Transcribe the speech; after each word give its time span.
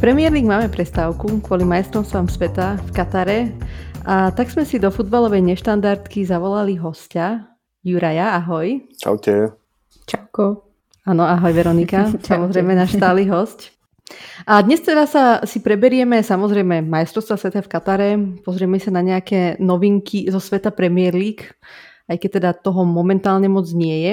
Premier 0.00 0.32
League 0.32 0.48
máme 0.48 0.72
prestávku 0.72 1.44
kvôli 1.44 1.60
majstrovstvám 1.68 2.24
sveta 2.24 2.80
v 2.88 2.90
Katare 2.96 3.38
a 4.08 4.32
tak 4.32 4.48
sme 4.48 4.64
si 4.64 4.80
do 4.80 4.88
futbalovej 4.88 5.44
neštandardky 5.44 6.24
zavolali 6.24 6.72
hostia. 6.80 7.52
Juraja, 7.84 8.32
ahoj. 8.40 8.80
Čaute. 8.96 9.52
Čauko. 10.08 10.72
Áno, 11.04 11.28
ahoj 11.28 11.52
Veronika, 11.52 12.08
samozrejme 12.32 12.72
náš 12.72 12.96
stály 12.96 13.28
host. 13.28 13.76
A 14.48 14.64
dnes 14.64 14.80
teda 14.80 15.04
sa 15.04 15.44
si 15.44 15.60
preberieme 15.60 16.24
samozrejme 16.24 16.80
majstrovstva 16.80 17.36
sveta 17.36 17.60
v 17.60 17.68
Katare, 17.68 18.08
pozrieme 18.40 18.80
sa 18.80 18.88
na 18.88 19.04
nejaké 19.04 19.60
novinky 19.60 20.32
zo 20.32 20.40
sveta 20.40 20.72
Premier 20.72 21.12
League, 21.12 21.44
aj 22.08 22.16
keď 22.24 22.30
teda 22.40 22.50
toho 22.56 22.88
momentálne 22.88 23.52
moc 23.52 23.68
nie 23.76 24.00
je. 24.00 24.12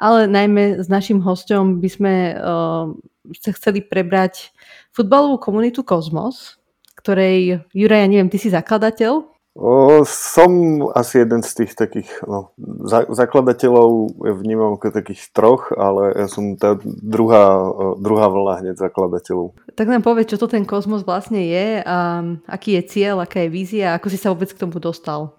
Ale 0.00 0.32
najmä 0.32 0.80
s 0.80 0.88
našim 0.88 1.20
hostom 1.20 1.76
by 1.76 1.88
sme 1.92 2.12
uh, 2.40 2.88
chceli 3.36 3.84
prebrať 3.84 4.55
futbalovú 4.96 5.36
komunitu 5.36 5.84
Kozmos, 5.84 6.56
ktorej, 6.96 7.68
Juraj, 7.76 8.00
ja 8.00 8.08
neviem, 8.08 8.32
ty 8.32 8.40
si 8.40 8.48
zakladateľ? 8.48 9.36
O, 9.56 10.04
som 10.04 10.84
asi 10.92 11.24
jeden 11.24 11.40
z 11.40 11.64
tých 11.64 11.72
takých 11.80 12.10
no, 12.28 12.52
za, 12.84 13.08
zakladateľov, 13.08 14.20
vnímam 14.20 14.76
ako 14.76 14.92
takých 14.92 15.32
troch, 15.32 15.72
ale 15.72 16.12
ja 16.12 16.28
som 16.28 16.60
tá 16.60 16.76
druhá, 16.84 17.64
druhá 17.96 18.28
vlna 18.28 18.54
hneď 18.60 18.76
zakladateľov. 18.76 19.56
Tak 19.72 19.88
nám 19.88 20.04
povedz, 20.04 20.36
čo 20.36 20.40
to 20.40 20.44
ten 20.44 20.68
kozmos 20.68 21.08
vlastne 21.08 21.40
je, 21.40 21.80
a 21.80 22.20
aký 22.44 22.76
je 22.76 22.82
cieľ, 22.84 23.24
aká 23.24 23.48
je 23.48 23.54
vízia, 23.54 23.96
ako 23.96 24.12
si 24.12 24.20
sa 24.20 24.28
vôbec 24.28 24.52
k 24.52 24.60
tomu 24.60 24.76
dostal? 24.76 25.32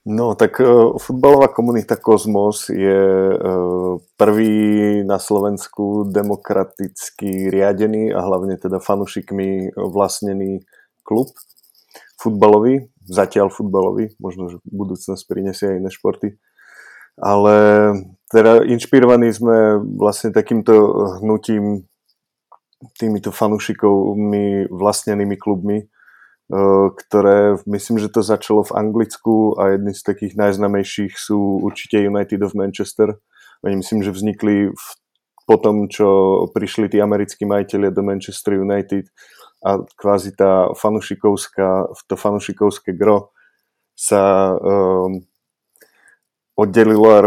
No, 0.00 0.32
tak 0.32 0.56
uh, 0.64 0.96
futbalová 0.96 1.52
komunita 1.52 1.96
Kozmos 2.00 2.72
je 2.72 3.00
uh, 3.36 4.00
prvý 4.16 4.56
na 5.04 5.20
Slovensku 5.20 6.08
demokraticky 6.08 7.52
riadený 7.52 8.08
a 8.08 8.24
hlavne 8.24 8.56
teda 8.56 8.80
fanušikmi 8.80 9.76
vlastnený 9.76 10.64
klub 11.04 11.28
futbalový, 12.20 12.92
zatiaľ 13.08 13.48
futbalový, 13.48 14.12
možno, 14.20 14.52
že 14.52 14.56
budúcnosť 14.68 15.22
prinesie 15.24 15.72
aj 15.72 15.78
iné 15.80 15.90
športy. 15.90 16.28
Ale 17.16 17.56
teda 18.28 18.64
inšpirovaní 18.68 19.32
sme 19.32 19.80
vlastne 19.96 20.32
takýmto 20.32 20.72
hnutím, 21.20 21.88
týmito 22.96 23.32
fanúšikovmi 23.32 24.72
vlastnenými 24.72 25.36
klubmi, 25.36 25.88
ktoré 26.98 27.62
myslím, 27.70 28.02
že 28.02 28.10
to 28.10 28.26
začalo 28.26 28.66
v 28.66 28.74
Anglicku 28.74 29.54
a 29.54 29.78
jedni 29.78 29.94
z 29.94 30.02
takých 30.02 30.34
najznamejších 30.34 31.14
sú 31.14 31.62
určite 31.62 32.02
United 32.02 32.42
of 32.42 32.58
Manchester. 32.58 33.22
Oni 33.62 33.78
myslím, 33.78 34.02
že 34.02 34.10
vznikli 34.10 34.74
v, 34.74 34.84
po 35.46 35.56
tom, 35.62 35.86
čo 35.86 36.42
prišli 36.50 36.90
tí 36.90 36.98
americkí 36.98 37.46
majiteľia 37.46 37.94
do 37.94 38.02
Manchester 38.02 38.58
United 38.58 39.06
a 39.62 39.78
kvázi 39.94 40.34
tá 40.34 40.74
fanušikovská, 40.74 41.94
to 42.10 42.14
fanušikovské 42.18 42.98
gro 42.98 43.30
sa 43.94 44.56
um, 44.56 45.22
oddelilo 46.58 47.08
a 47.14 47.20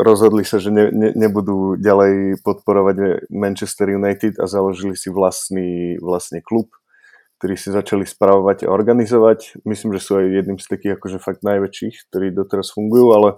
rozhodli 0.00 0.46
sa, 0.46 0.56
že 0.56 0.72
ne, 0.72 0.88
ne, 0.88 1.10
nebudú 1.12 1.76
ďalej 1.76 2.40
podporovať 2.40 3.28
Manchester 3.28 3.92
United 3.92 4.40
a 4.40 4.48
založili 4.48 4.96
si 4.96 5.12
vlastný 5.12 6.00
vlastne 6.00 6.40
klub 6.40 6.72
ktorí 7.44 7.60
si 7.60 7.68
začali 7.68 8.08
spravovať 8.08 8.64
a 8.64 8.72
organizovať. 8.72 9.60
Myslím, 9.68 9.92
že 9.92 10.00
sú 10.00 10.16
aj 10.16 10.32
jedným 10.32 10.56
z 10.56 10.64
takých 10.64 10.96
akože 10.96 11.20
fakt 11.20 11.44
najväčších, 11.44 12.08
ktorí 12.08 12.32
doteraz 12.32 12.72
fungujú, 12.72 13.12
ale 13.12 13.28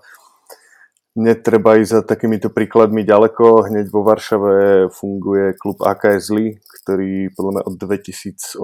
netreba 1.19 1.75
ísť 1.75 1.91
za 1.91 2.03
takýmito 2.07 2.55
príkladmi 2.55 3.03
ďaleko. 3.03 3.67
Hneď 3.67 3.91
vo 3.91 4.07
Varšave 4.07 4.95
funguje 4.95 5.59
klub 5.59 5.83
AKS 5.83 6.31
Li, 6.31 6.55
ktorý 6.55 7.35
podľa 7.35 7.51
mňa 7.51 7.63
od 7.67 7.75
2018. 7.83 8.63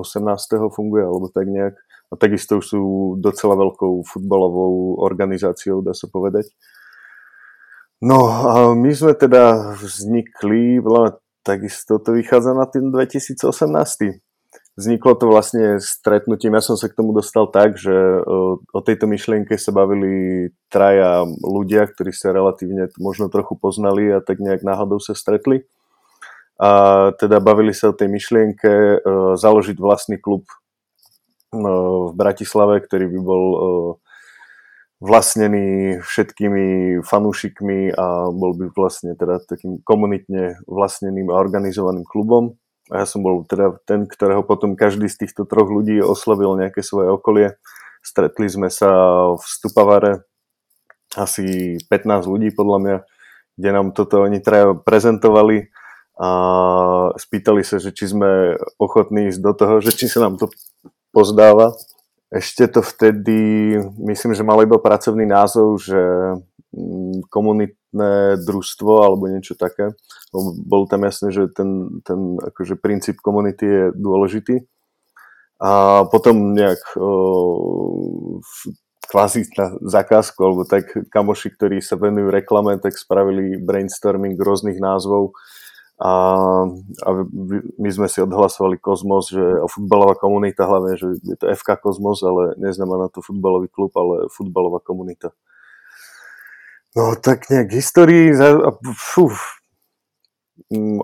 funguje, 0.70 1.02
alebo 1.02 1.26
tak 1.26 1.50
nejak. 1.50 1.74
A 1.74 2.14
takisto 2.14 2.62
už 2.62 2.64
sú 2.70 2.82
docela 3.18 3.58
veľkou 3.58 4.06
futbalovou 4.06 5.02
organizáciou, 5.02 5.82
dá 5.82 5.90
sa 5.90 6.06
povedať. 6.06 6.54
No 7.98 8.30
a 8.30 8.78
my 8.78 8.94
sme 8.94 9.18
teda 9.18 9.74
vznikli, 9.74 10.78
takisto 11.42 11.98
to 11.98 12.14
vychádza 12.14 12.54
na 12.54 12.70
ten 12.70 12.94
2018 12.94 14.22
Vzniklo 14.72 15.12
to 15.20 15.28
vlastne 15.28 15.76
stretnutím, 15.84 16.56
ja 16.56 16.64
som 16.64 16.80
sa 16.80 16.88
k 16.88 16.96
tomu 16.96 17.12
dostal 17.12 17.44
tak, 17.44 17.76
že 17.76 17.92
o 18.72 18.80
tejto 18.80 19.04
myšlienke 19.04 19.60
sa 19.60 19.68
bavili 19.68 20.48
traja 20.72 21.28
ľudia, 21.44 21.84
ktorí 21.92 22.08
sa 22.08 22.32
relatívne 22.32 22.88
možno 22.96 23.28
trochu 23.28 23.52
poznali 23.52 24.08
a 24.08 24.24
tak 24.24 24.40
nejak 24.40 24.64
náhodou 24.64 24.96
sa 24.96 25.12
stretli. 25.12 25.68
A 26.56 27.12
teda 27.20 27.36
bavili 27.44 27.76
sa 27.76 27.92
o 27.92 27.96
tej 27.96 28.08
myšlienke 28.08 29.04
založiť 29.36 29.76
vlastný 29.76 30.16
klub 30.16 30.48
v 31.52 32.12
Bratislave, 32.16 32.80
ktorý 32.80 33.12
by 33.12 33.20
bol 33.20 33.44
vlastnený 35.04 36.00
všetkými 36.00 36.96
fanúšikmi 37.04 37.92
a 37.92 38.32
bol 38.32 38.56
by 38.56 38.72
vlastne 38.72 39.12
teda 39.20 39.44
takým 39.44 39.84
komunitne 39.84 40.64
vlastneným 40.64 41.28
a 41.28 41.36
organizovaným 41.36 42.08
klubom 42.08 42.56
a 42.92 43.02
ja 43.02 43.06
som 43.08 43.24
bol 43.24 43.48
teda 43.48 43.80
ten, 43.88 44.04
ktorého 44.04 44.44
potom 44.44 44.76
každý 44.76 45.08
z 45.08 45.24
týchto 45.24 45.48
troch 45.48 45.72
ľudí 45.72 46.04
oslovil 46.04 46.52
nejaké 46.60 46.84
svoje 46.84 47.08
okolie. 47.08 47.56
Stretli 48.04 48.52
sme 48.52 48.68
sa 48.68 48.92
v 49.32 49.40
Stupavare, 49.40 50.28
asi 51.16 51.76
15 51.88 52.28
ľudí 52.28 52.52
podľa 52.52 52.78
mňa, 52.84 52.96
kde 53.56 53.70
nám 53.72 53.86
toto 53.96 54.24
oni 54.24 54.44
traja 54.44 54.76
prezentovali 54.76 55.72
a 56.20 56.28
spýtali 57.16 57.64
sa, 57.64 57.80
že 57.80 57.96
či 57.96 58.12
sme 58.12 58.60
ochotní 58.76 59.32
ísť 59.32 59.40
do 59.40 59.52
toho, 59.56 59.74
že 59.80 59.96
či 59.96 60.12
sa 60.12 60.28
nám 60.28 60.36
to 60.36 60.52
pozdáva. 61.12 61.72
Ešte 62.32 62.64
to 62.72 62.80
vtedy, 62.80 63.76
myslím, 64.08 64.32
že 64.32 64.46
malo 64.46 64.64
iba 64.64 64.80
pracovný 64.80 65.28
názov, 65.28 65.84
že 65.84 66.00
mm, 66.72 67.28
komunitné 67.28 68.40
družstvo 68.40 68.92
alebo 69.04 69.28
niečo 69.28 69.52
také. 69.52 69.92
Bol 70.64 70.88
tam 70.88 71.04
jasné, 71.04 71.28
že 71.28 71.52
ten, 71.52 72.00
ten 72.00 72.40
akože 72.40 72.80
princíp 72.80 73.20
komunity 73.20 73.64
je 73.68 73.84
dôležitý. 73.92 74.64
A 75.60 76.02
potom 76.08 76.56
nejak 76.56 76.80
kvázi 79.12 79.44
na 79.60 79.76
zakázku, 79.84 80.40
alebo 80.40 80.64
tak 80.64 80.88
kamoši, 81.12 81.52
ktorí 81.52 81.84
sa 81.84 82.00
venujú 82.00 82.32
reklame, 82.32 82.80
tak 82.80 82.96
spravili 82.96 83.60
brainstorming 83.60 84.40
rôznych 84.40 84.80
názvov 84.80 85.36
a, 86.02 86.14
a 87.06 87.08
my 87.78 87.90
sme 87.94 88.10
si 88.10 88.18
odhlasovali 88.18 88.74
Kozmos, 88.82 89.30
že 89.30 89.62
futbalová 89.70 90.18
komunita 90.18 90.66
hlavne, 90.66 90.98
že 90.98 91.14
je 91.22 91.38
to 91.38 91.46
FK 91.54 91.78
Kozmos, 91.78 92.18
ale 92.26 92.58
neznamená 92.58 93.06
to 93.06 93.22
futbalový 93.22 93.70
klub, 93.70 93.94
ale 93.94 94.26
futbalová 94.34 94.82
komunita. 94.82 95.30
No 96.98 97.14
tak 97.14 97.46
nejak 97.54 97.70
histórii, 97.70 98.34
fú, 98.98 99.30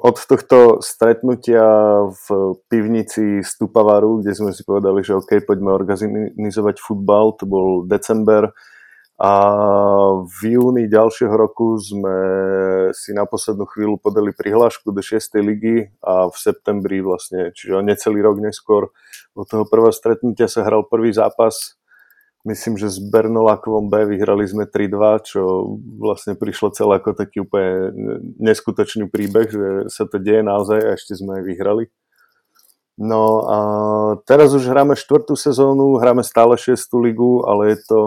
od 0.02 0.16
tohto 0.18 0.82
stretnutia 0.82 1.62
v 2.10 2.58
pivnici 2.66 3.40
Stupavaru, 3.46 4.18
kde 4.18 4.34
sme 4.34 4.50
si 4.50 4.66
povedali, 4.66 5.06
že 5.06 5.14
OK, 5.14 5.46
poďme 5.46 5.78
organizovať 5.78 6.82
futbal, 6.82 7.38
to 7.38 7.46
bol 7.46 7.86
december 7.86 8.50
a 9.18 9.32
v 10.22 10.38
júni 10.54 10.86
ďalšieho 10.86 11.34
roku 11.34 11.74
sme 11.82 12.16
si 12.94 13.10
na 13.10 13.26
poslednú 13.26 13.66
chvíľu 13.66 13.98
podali 13.98 14.30
prihlášku 14.30 14.94
do 14.94 15.02
6. 15.02 15.42
ligy 15.42 15.90
a 15.98 16.30
v 16.30 16.36
septembri 16.38 17.02
vlastne, 17.02 17.50
čiže 17.50 17.82
necelý 17.82 18.22
rok 18.22 18.38
neskôr 18.38 18.94
od 19.34 19.46
toho 19.50 19.66
prvého 19.66 19.90
stretnutia 19.90 20.46
sa 20.46 20.62
hral 20.62 20.86
prvý 20.86 21.10
zápas 21.10 21.78
myslím, 22.48 22.80
že 22.80 22.88
s 22.88 22.98
Bernolákovom 23.02 23.92
B 23.92 24.08
vyhrali 24.08 24.48
sme 24.48 24.64
3-2, 24.64 25.28
čo 25.28 25.42
vlastne 26.00 26.38
prišlo 26.38 26.72
celé 26.72 26.96
ako 26.96 27.12
taký 27.12 27.44
úplne 27.44 27.92
neskutočný 28.40 29.12
príbeh, 29.12 29.48
že 29.52 29.66
sa 29.92 30.08
to 30.08 30.16
deje 30.16 30.40
naozaj 30.40 30.80
a 30.80 30.94
ešte 30.96 31.18
sme 31.18 31.42
aj 31.42 31.44
vyhrali. 31.44 31.84
No 32.98 33.46
a 33.46 33.58
teraz 34.26 34.50
už 34.56 34.66
hráme 34.66 34.98
štvrtú 34.98 35.38
sezónu, 35.38 36.02
hráme 36.02 36.26
stále 36.26 36.58
6. 36.58 36.74
ligu, 36.98 37.46
ale 37.46 37.74
je 37.74 37.78
to 37.86 38.00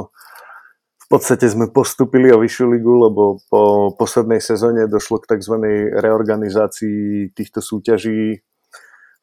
podstate 1.11 1.51
sme 1.51 1.67
postupili 1.67 2.31
o 2.31 2.39
vyššiu 2.39 2.65
ligu, 2.71 2.93
lebo 2.95 3.43
po 3.51 3.91
poslednej 3.99 4.39
sezóne 4.39 4.87
došlo 4.87 5.19
k 5.19 5.35
tzv. 5.35 5.59
reorganizácii 5.99 7.35
týchto 7.35 7.59
súťaží 7.59 8.39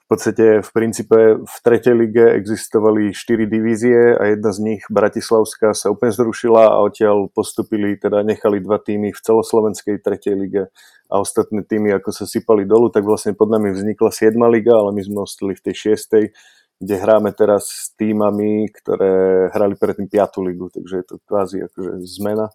v 0.08 0.17
podstate 0.17 0.64
v 0.64 0.70
princípe 0.73 1.19
v 1.37 1.56
tretej 1.61 1.93
lige 1.93 2.25
existovali 2.32 3.12
štyri 3.12 3.44
divízie 3.44 4.17
a 4.17 4.32
jedna 4.32 4.56
z 4.56 4.58
nich, 4.64 4.82
Bratislavská, 4.88 5.76
sa 5.76 5.93
úplne 5.93 6.17
zrušila 6.17 6.64
a 6.64 6.81
odtiaľ 6.81 7.29
postupili, 7.29 7.93
teda 8.00 8.25
nechali 8.25 8.64
dva 8.64 8.81
týmy 8.81 9.12
v 9.12 9.20
celoslovenskej 9.20 10.00
tretej 10.00 10.32
lige 10.32 10.73
a 11.12 11.14
ostatné 11.20 11.61
týmy 11.61 11.93
ako 11.93 12.08
sa 12.08 12.25
sypali 12.25 12.64
dolu, 12.64 12.88
tak 12.88 13.05
vlastne 13.05 13.37
pod 13.37 13.52
nami 13.52 13.69
vznikla 13.69 14.08
7. 14.08 14.32
liga, 14.49 14.81
ale 14.81 14.96
my 14.96 15.02
sme 15.05 15.19
ostali 15.29 15.52
v 15.52 15.64
tej 15.69 15.75
šiestej, 15.76 16.32
kde 16.79 16.95
hráme 16.95 17.35
teraz 17.35 17.67
s 17.67 17.91
týmami, 17.99 18.71
ktoré 18.71 19.49
hrali 19.51 19.75
predtým 19.75 20.07
5. 20.07 20.47
ligu, 20.47 20.71
takže 20.71 20.95
je 21.03 21.07
to 21.07 21.15
kvázi 21.27 21.67
akože 21.67 21.99
zmena. 22.07 22.55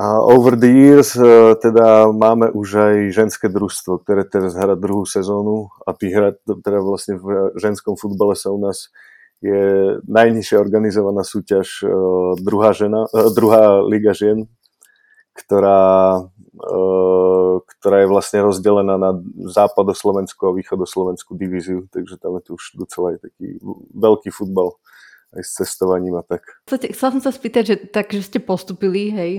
A 0.00 0.22
over 0.22 0.56
the 0.56 0.70
years 0.70 1.12
uh, 1.16 1.56
teda 1.60 2.08
máme 2.12 2.52
už 2.56 2.68
aj 2.78 2.96
ženské 3.12 3.52
družstvo, 3.52 4.00
ktoré 4.00 4.24
teraz 4.24 4.56
hrá 4.56 4.78
druhú 4.78 5.04
sezónu 5.04 5.68
a 5.84 5.92
tý 5.92 6.14
hra, 6.14 6.36
teda 6.46 6.80
vlastne 6.80 7.20
v 7.20 7.52
ženskom 7.58 7.98
futbale 8.00 8.32
sa 8.32 8.48
u 8.48 8.60
nás 8.60 8.88
je 9.40 9.96
najnižšia 10.04 10.56
organizovaná 10.60 11.24
súťaž 11.24 11.84
uh, 11.84 12.36
druhá, 12.38 12.72
žena, 12.72 13.08
uh, 13.12 13.28
druhá 13.32 13.82
liga 13.84 14.12
žien, 14.16 14.48
ktorá, 15.34 16.24
uh, 16.26 17.54
ktorá 17.64 17.96
je 18.02 18.08
vlastne 18.10 18.38
rozdelená 18.44 18.98
na 18.98 19.16
západoslovenskú 19.50 20.50
a 20.50 20.56
východoslovenskú 20.56 21.38
divíziu, 21.38 21.86
takže 21.90 22.18
tam 22.18 22.38
je 22.38 22.42
tu 22.46 22.50
už 22.58 22.64
docela 22.76 23.16
aj 23.16 23.30
taký 23.30 23.58
veľký 23.94 24.30
futbal 24.34 24.76
aj 25.30 25.42
s 25.46 25.50
cestovaním 25.62 26.18
a 26.18 26.26
tak. 26.26 26.42
Chcela 26.66 27.14
som 27.14 27.22
sa 27.22 27.30
spýtať, 27.30 27.62
že, 27.62 27.76
tak, 27.78 28.10
že 28.10 28.26
ste 28.26 28.42
postupili 28.42 29.14
hej, 29.14 29.32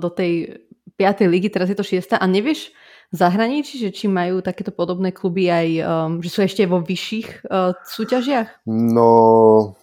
do 0.00 0.08
tej 0.08 0.64
5. 0.96 1.28
ligy, 1.28 1.52
teraz 1.52 1.68
je 1.68 1.76
to 1.76 1.84
6. 1.84 2.16
a 2.16 2.24
nevieš 2.24 2.72
v 3.12 3.16
zahraničí, 3.20 3.76
že 3.76 3.92
či 3.92 4.08
majú 4.08 4.40
takéto 4.40 4.72
podobné 4.72 5.12
kluby 5.12 5.52
aj, 5.52 5.68
um, 5.84 6.12
že 6.24 6.30
sú 6.32 6.40
ešte 6.42 6.64
vo 6.64 6.80
vyšších 6.80 7.44
súťažiach? 7.84 8.64
No, 8.66 9.76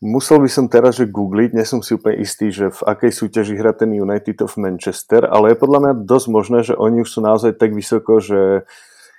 musel 0.00 0.42
by 0.42 0.50
som 0.50 0.66
teraz 0.68 1.00
že 1.00 1.08
googliť, 1.08 1.56
nie 1.56 1.66
som 1.66 1.80
si 1.80 1.96
úplne 1.96 2.20
istý, 2.20 2.52
že 2.52 2.72
v 2.72 2.80
akej 2.84 3.12
súťaži 3.12 3.54
hrá 3.56 3.72
ten 3.72 3.92
United 3.92 4.44
of 4.44 4.56
Manchester, 4.60 5.24
ale 5.24 5.52
je 5.52 5.60
podľa 5.60 5.78
mňa 5.80 5.92
dosť 6.04 6.26
možné, 6.28 6.58
že 6.64 6.74
oni 6.76 7.04
už 7.04 7.10
sú 7.10 7.20
naozaj 7.24 7.56
tak 7.56 7.72
vysoko, 7.72 8.20
že 8.20 8.68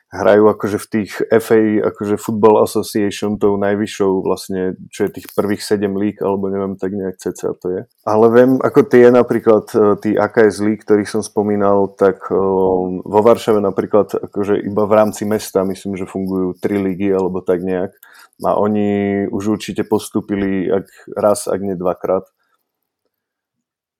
hrajú 0.07 0.47
akože 0.47 0.77
v 0.79 0.87
tých 0.87 1.11
FA, 1.43 1.59
akože 1.91 2.15
Football 2.15 2.63
Association, 2.63 3.35
tou 3.35 3.59
najvyššou 3.59 4.11
vlastne, 4.23 4.79
čo 4.87 5.03
je 5.07 5.19
tých 5.19 5.27
prvých 5.35 5.59
7 5.59 5.83
lík, 5.83 6.23
alebo 6.23 6.47
neviem 6.47 6.79
tak 6.79 6.95
nejak 6.95 7.19
cca 7.19 7.51
to 7.51 7.67
je. 7.67 7.81
Ale 8.07 8.25
viem, 8.31 8.55
ako 8.63 8.87
tie 8.87 9.11
napríklad, 9.11 9.67
e, 9.75 9.99
tí 9.99 10.11
AKS 10.15 10.63
lík, 10.63 10.87
ktorých 10.87 11.11
som 11.11 11.19
spomínal, 11.19 11.91
tak 11.99 12.23
e, 12.31 12.39
vo 13.03 13.19
Varšave 13.19 13.59
napríklad 13.59 14.31
akože 14.31 14.63
iba 14.63 14.87
v 14.87 14.95
rámci 14.95 15.27
mesta, 15.27 15.67
myslím, 15.67 15.99
že 15.99 16.07
fungujú 16.07 16.55
tri 16.55 16.79
lígy, 16.79 17.11
alebo 17.11 17.43
tak 17.43 17.59
nejak. 17.67 17.91
A 18.45 18.53
oni 18.53 19.25
už 19.33 19.57
určite 19.57 19.81
postupili 19.81 20.69
ak 20.69 20.85
raz, 21.17 21.49
ak 21.49 21.57
nie 21.57 21.73
dvakrát. 21.73 22.29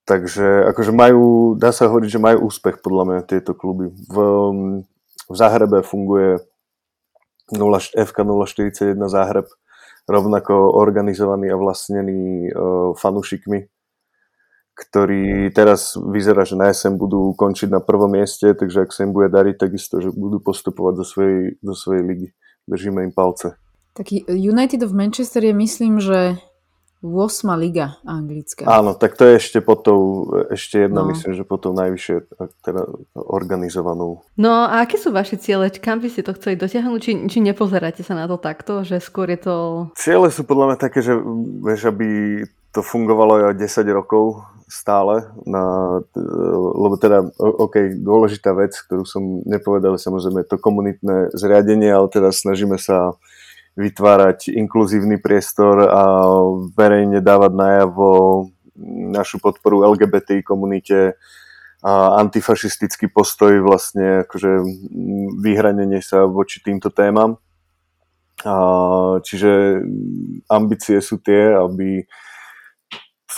Takže 0.06 0.72
akože 0.72 0.92
majú, 0.94 1.52
dá 1.58 1.68
sa 1.74 1.90
hovoriť, 1.90 2.08
že 2.08 2.22
majú 2.22 2.48
úspech 2.48 2.80
podľa 2.80 3.04
mňa 3.04 3.20
tieto 3.28 3.52
kluby. 3.52 3.92
V, 4.08 4.16
v 5.28 5.34
Záhrebe 5.36 5.84
funguje 5.84 6.40
0, 7.52 7.60
FK 7.92 8.18
041 8.24 8.96
Záhreb, 9.04 9.48
rovnako 10.08 10.72
organizovaný 10.72 11.52
a 11.52 11.60
vlastnený 11.60 12.48
uh, 12.48 12.96
fanúšikmi, 12.96 13.68
ktorí 14.72 15.52
teraz 15.52 15.92
vyzerá, 16.00 16.48
že 16.48 16.56
na 16.56 16.72
SM 16.72 16.96
budú 16.96 17.36
končiť 17.36 17.68
na 17.68 17.84
prvom 17.84 18.08
mieste, 18.08 18.56
takže 18.56 18.88
ak 18.88 18.96
sa 18.96 19.04
im 19.04 19.12
bude 19.12 19.28
dariť, 19.28 19.60
takisto, 19.60 20.00
že 20.00 20.08
budú 20.08 20.40
postupovať 20.40 20.94
do 20.96 21.04
svojej, 21.04 21.38
do 21.60 21.76
svojej 21.76 22.02
ligy. 22.04 22.28
Držíme 22.64 23.04
im 23.04 23.12
palce. 23.12 23.60
Taký 23.98 24.30
United 24.30 24.86
of 24.86 24.94
Manchester 24.94 25.42
je 25.42 25.54
myslím, 25.58 25.98
že 25.98 26.38
8. 27.02 27.46
liga 27.54 27.98
anglická. 28.02 28.66
Áno, 28.66 28.94
tak 28.94 29.14
to 29.14 29.22
je 29.22 29.38
ešte 29.38 29.58
pod 29.62 29.86
tou, 29.86 30.26
ešte 30.50 30.86
jedna, 30.86 31.06
no. 31.06 31.14
myslím, 31.14 31.34
že 31.34 31.46
pod 31.46 31.62
tou 31.62 31.70
najvyššie 31.70 32.14
teda 32.62 32.82
organizovanou. 33.14 34.26
No 34.34 34.66
a 34.66 34.82
aké 34.82 34.98
sú 34.98 35.14
vaše 35.14 35.38
ciele? 35.38 35.70
Kam 35.70 36.02
by 36.02 36.10
ste 36.10 36.26
to 36.26 36.34
chceli 36.34 36.58
dotiahnuť? 36.58 36.98
Či, 36.98 37.12
či 37.30 37.38
nepozeráte 37.38 38.02
sa 38.02 38.18
na 38.18 38.26
to 38.26 38.34
takto, 38.38 38.82
že 38.82 38.98
skôr 38.98 39.30
je 39.30 39.38
to... 39.38 39.54
Ciele 39.94 40.30
sú 40.34 40.42
podľa 40.42 40.74
mňa 40.74 40.78
také, 40.78 40.98
že 41.02 41.14
vieš, 41.62 41.86
aby 41.86 42.42
to 42.74 42.82
fungovalo 42.82 43.54
10 43.54 43.62
rokov 43.94 44.42
stále, 44.68 45.24
na, 45.48 45.64
lebo 46.76 47.00
teda, 47.00 47.24
OK, 47.40 47.98
dôležitá 48.04 48.52
vec, 48.52 48.76
ktorú 48.76 49.08
som 49.08 49.40
nepovedal, 49.48 49.96
samozrejme 49.96 50.44
to 50.44 50.60
komunitné 50.60 51.32
zriadenie, 51.32 51.88
ale 51.88 52.12
teda 52.12 52.28
snažíme 52.28 52.76
sa 52.76 53.16
vytvárať 53.78 54.50
inkluzívny 54.50 55.22
priestor 55.22 55.86
a 55.86 56.02
verejne 56.74 57.22
dávať 57.22 57.52
najavo 57.54 58.10
našu 59.14 59.38
podporu 59.38 59.86
LGBT 59.94 60.42
komunite 60.42 61.14
a 61.78 62.18
antifašistický 62.18 63.06
postoj 63.06 63.62
vlastne 63.62 64.26
akože 64.26 64.66
vyhranenie 65.38 66.02
sa 66.02 66.26
voči 66.26 66.58
týmto 66.58 66.90
témam. 66.90 67.38
A, 68.42 68.54
čiže 69.22 69.82
ambície 70.50 70.98
sú 70.98 71.22
tie, 71.22 71.54
aby 71.54 72.02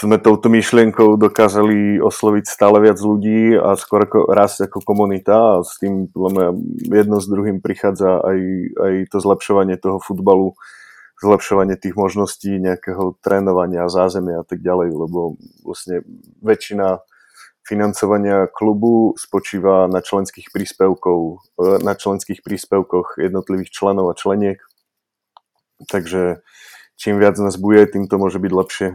sme 0.00 0.16
touto 0.16 0.48
myšlienkou 0.48 1.20
dokázali 1.20 2.00
osloviť 2.00 2.44
stále 2.48 2.80
viac 2.80 2.96
ľudí 2.96 3.52
a 3.52 3.76
skôr 3.76 4.08
ako 4.08 4.32
raz 4.32 4.56
ako 4.56 4.80
komunita 4.80 5.60
a 5.60 5.60
s 5.60 5.76
tým 5.76 6.08
jedno 6.88 7.20
s 7.20 7.28
druhým 7.28 7.60
prichádza 7.60 8.24
aj, 8.24 8.40
aj 8.80 8.94
to 9.12 9.20
zlepšovanie 9.20 9.76
toho 9.76 10.00
futbalu, 10.00 10.56
zlepšovanie 11.20 11.76
tých 11.76 11.92
možností 12.00 12.56
nejakého 12.56 13.20
trénovania, 13.20 13.92
zázemia 13.92 14.40
a 14.40 14.46
tak 14.48 14.64
ďalej, 14.64 14.88
lebo 14.96 15.36
vlastne 15.68 16.00
väčšina 16.40 17.04
financovania 17.68 18.48
klubu 18.48 19.12
spočíva 19.20 19.84
na 19.84 20.00
členských 20.00 20.48
príspevkov, 20.48 21.44
na 21.60 21.92
členských 21.92 22.40
príspevkoch 22.40 23.20
jednotlivých 23.20 23.68
členov 23.68 24.08
a 24.08 24.16
členiek. 24.16 24.64
Takže 25.92 26.40
čím 26.96 27.20
viac 27.20 27.36
nás 27.36 27.60
bude, 27.60 27.84
tým 27.84 28.08
to 28.08 28.16
môže 28.16 28.40
byť 28.40 28.52
lepšie. 28.52 28.88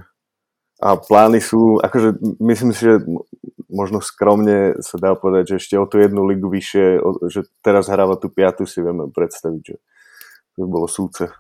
A 0.84 1.00
plány 1.00 1.40
sú, 1.40 1.80
akože 1.80 2.20
myslím 2.44 2.76
si, 2.76 2.84
že 2.84 3.00
možno 3.72 4.04
skromne 4.04 4.76
sa 4.84 5.00
dá 5.00 5.16
povedať, 5.16 5.56
že 5.56 5.60
ešte 5.64 5.76
o 5.80 5.88
tú 5.88 6.04
jednu 6.04 6.28
ligu 6.28 6.52
vyššie, 6.52 7.00
že 7.32 7.48
teraz 7.64 7.88
hráva 7.88 8.20
tú 8.20 8.28
piatu 8.28 8.68
si 8.68 8.84
vieme 8.84 9.08
predstaviť, 9.08 9.62
že 9.64 9.76
to 10.56 10.58
by 10.64 10.68
bolo 10.68 10.88
súce. 10.92 11.32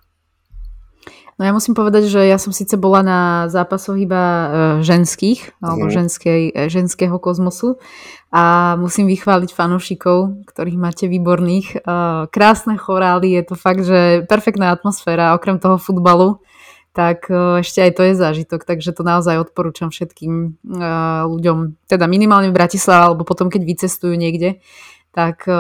No 1.36 1.44
ja 1.44 1.52
musím 1.52 1.76
povedať, 1.76 2.08
že 2.08 2.32
ja 2.32 2.40
som 2.40 2.56
síce 2.56 2.80
bola 2.80 3.04
na 3.04 3.20
zápasoch 3.52 4.00
iba 4.00 4.24
e, 4.24 4.48
ženských, 4.88 5.60
alebo 5.60 5.92
mm. 5.92 5.92
ženskej, 5.92 6.42
e, 6.56 6.72
ženského 6.72 7.20
kozmosu 7.20 7.76
a 8.31 8.76
musím 8.80 9.12
vychváliť 9.12 9.52
fanúšikov, 9.52 10.48
ktorých 10.48 10.80
máte 10.80 11.12
výborných. 11.12 11.76
E, 11.76 11.78
krásne 12.31 12.80
chorály, 12.80 13.36
je 13.36 13.44
to 13.52 13.56
fakt, 13.60 13.84
že 13.84 14.24
perfektná 14.31 14.72
atmosféra, 14.72 15.36
okrem 15.36 15.60
toho 15.60 15.76
futbalu 15.76 16.40
tak 16.95 17.27
e, 17.27 17.59
ešte 17.59 17.83
aj 17.83 17.92
to 17.92 18.01
je 18.07 18.13
zážitok, 18.15 18.63
takže 18.63 18.95
to 18.95 19.03
naozaj 19.03 19.36
odporúčam 19.44 19.92
všetkým 19.92 20.33
e, 20.47 20.47
ľuďom, 21.27 21.75
teda 21.92 22.07
minimálne 22.07 22.50
v 22.50 22.57
Bratislave, 22.57 23.12
alebo 23.12 23.27
potom 23.27 23.51
keď 23.51 23.68
vycestujú 23.68 24.15
niekde, 24.15 24.63
tak 25.12 25.44
e, 25.44 25.53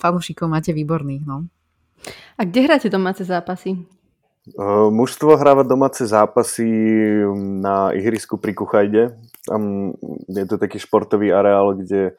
fanúšikov 0.00 0.48
máte 0.48 0.72
výborných. 0.72 1.28
No. 1.28 1.44
A 2.40 2.48
kde 2.48 2.64
hráte 2.64 2.88
domáce 2.88 3.20
zápasy? 3.28 3.84
Mužstvo 4.90 5.38
hráva 5.38 5.62
domáce 5.62 6.02
zápasy 6.02 6.66
na 7.62 7.94
ihrisku 7.94 8.42
pri 8.42 8.58
Kuchajde. 8.58 9.14
Tam 9.46 9.94
je 10.26 10.44
to 10.50 10.58
taký 10.58 10.82
športový 10.82 11.30
areál, 11.30 11.78
kde 11.78 12.18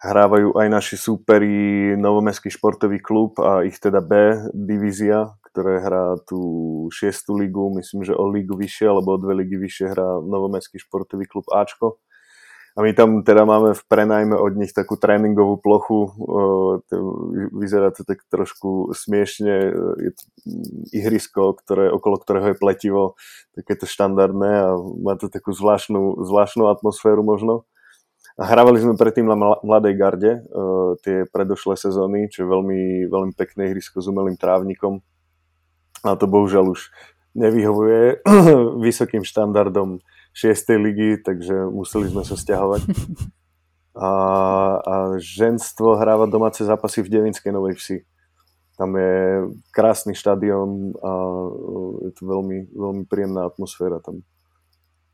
hrávajú 0.00 0.56
aj 0.56 0.66
naši 0.70 0.96
súperi 0.96 1.92
Novomestský 1.92 2.48
športový 2.48 3.04
klub 3.04 3.36
a 3.42 3.68
ich 3.68 3.76
teda 3.76 4.00
B 4.00 4.32
divízia, 4.56 5.34
ktoré 5.58 5.82
hrá 5.82 6.14
tú 6.22 6.38
šiestu 6.94 7.34
ligu, 7.34 7.74
myslím, 7.82 8.06
že 8.06 8.14
o 8.14 8.30
ligu 8.30 8.54
vyššie, 8.54 8.94
alebo 8.94 9.18
o 9.18 9.18
dve 9.18 9.42
ligy 9.42 9.58
vyššie 9.58 9.90
hrá 9.90 10.22
Novomestský 10.22 10.78
športový 10.78 11.26
klub 11.26 11.50
Ačko. 11.50 11.98
A 12.78 12.86
my 12.86 12.94
tam 12.94 13.26
teda 13.26 13.42
máme 13.42 13.74
v 13.74 13.82
prenajme 13.90 14.38
od 14.38 14.54
nich 14.54 14.70
takú 14.70 14.94
tréningovú 14.94 15.58
plochu, 15.58 16.14
vyzerá 17.50 17.90
to 17.90 18.06
tak 18.06 18.22
trošku 18.30 18.94
smiešne, 18.94 19.74
je 19.98 20.10
to 20.14 20.22
ihrisko, 20.94 21.58
ktoré, 21.58 21.90
okolo 21.90 22.22
ktorého 22.22 22.54
je 22.54 22.60
pletivo, 22.62 23.18
takéto 23.58 23.82
štandardné 23.82 24.50
a 24.62 24.78
má 24.78 25.18
to 25.18 25.26
takú 25.26 25.50
zvláštnu, 25.50 26.22
zvláštnu 26.22 26.70
atmosféru 26.70 27.26
možno. 27.26 27.66
A 28.38 28.46
hrávali 28.46 28.78
sme 28.78 28.94
predtým 28.94 29.26
na 29.26 29.34
Mladej 29.66 29.98
garde 29.98 30.38
tie 31.02 31.26
predošlé 31.26 31.74
sezóny, 31.74 32.30
čo 32.30 32.46
je 32.46 32.52
veľmi, 32.54 33.10
veľmi 33.10 33.34
pekné 33.34 33.74
ihrisko 33.74 33.98
s 33.98 34.06
umelým 34.06 34.38
trávnikom 34.38 35.02
a 36.04 36.14
to 36.14 36.30
bohužiaľ 36.30 36.74
už 36.74 36.90
nevyhovuje 37.38 38.24
vysokým 38.86 39.22
štandardom 39.22 40.02
6. 40.34 40.54
ligy, 40.78 41.18
takže 41.22 41.70
museli 41.70 42.10
sme 42.10 42.22
sa 42.22 42.38
stiahovať. 42.38 42.82
A, 43.98 44.10
a 44.78 44.94
ženstvo 45.18 45.98
hráva 45.98 46.30
domáce 46.30 46.62
zápasy 46.62 47.02
v 47.02 47.18
Devinskej 47.18 47.50
Novej 47.50 47.74
Vsi. 47.82 47.98
Tam 48.78 48.94
je 48.94 49.50
krásny 49.74 50.14
štadión 50.14 50.94
a 51.02 51.10
je 52.06 52.14
to 52.14 52.22
veľmi, 52.22 52.70
veľmi 52.78 53.02
príjemná 53.10 53.50
atmosféra 53.50 53.98
tam. 53.98 54.22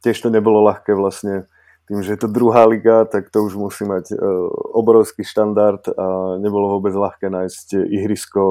Tiež 0.04 0.20
to 0.20 0.28
nebolo 0.28 0.60
ľahké 0.68 0.92
vlastne, 0.92 1.48
tým, 1.84 2.00
že 2.00 2.16
je 2.16 2.20
to 2.24 2.32
druhá 2.32 2.64
liga, 2.64 3.04
tak 3.04 3.28
to 3.28 3.44
už 3.44 3.60
musí 3.60 3.84
mať 3.84 4.16
uh, 4.16 4.48
obrovský 4.72 5.20
štandard 5.20 5.84
a 5.92 6.36
nebolo 6.40 6.80
vôbec 6.80 6.96
ľahké 6.96 7.28
nájsť 7.28 7.76
ihrisko, 7.76 8.42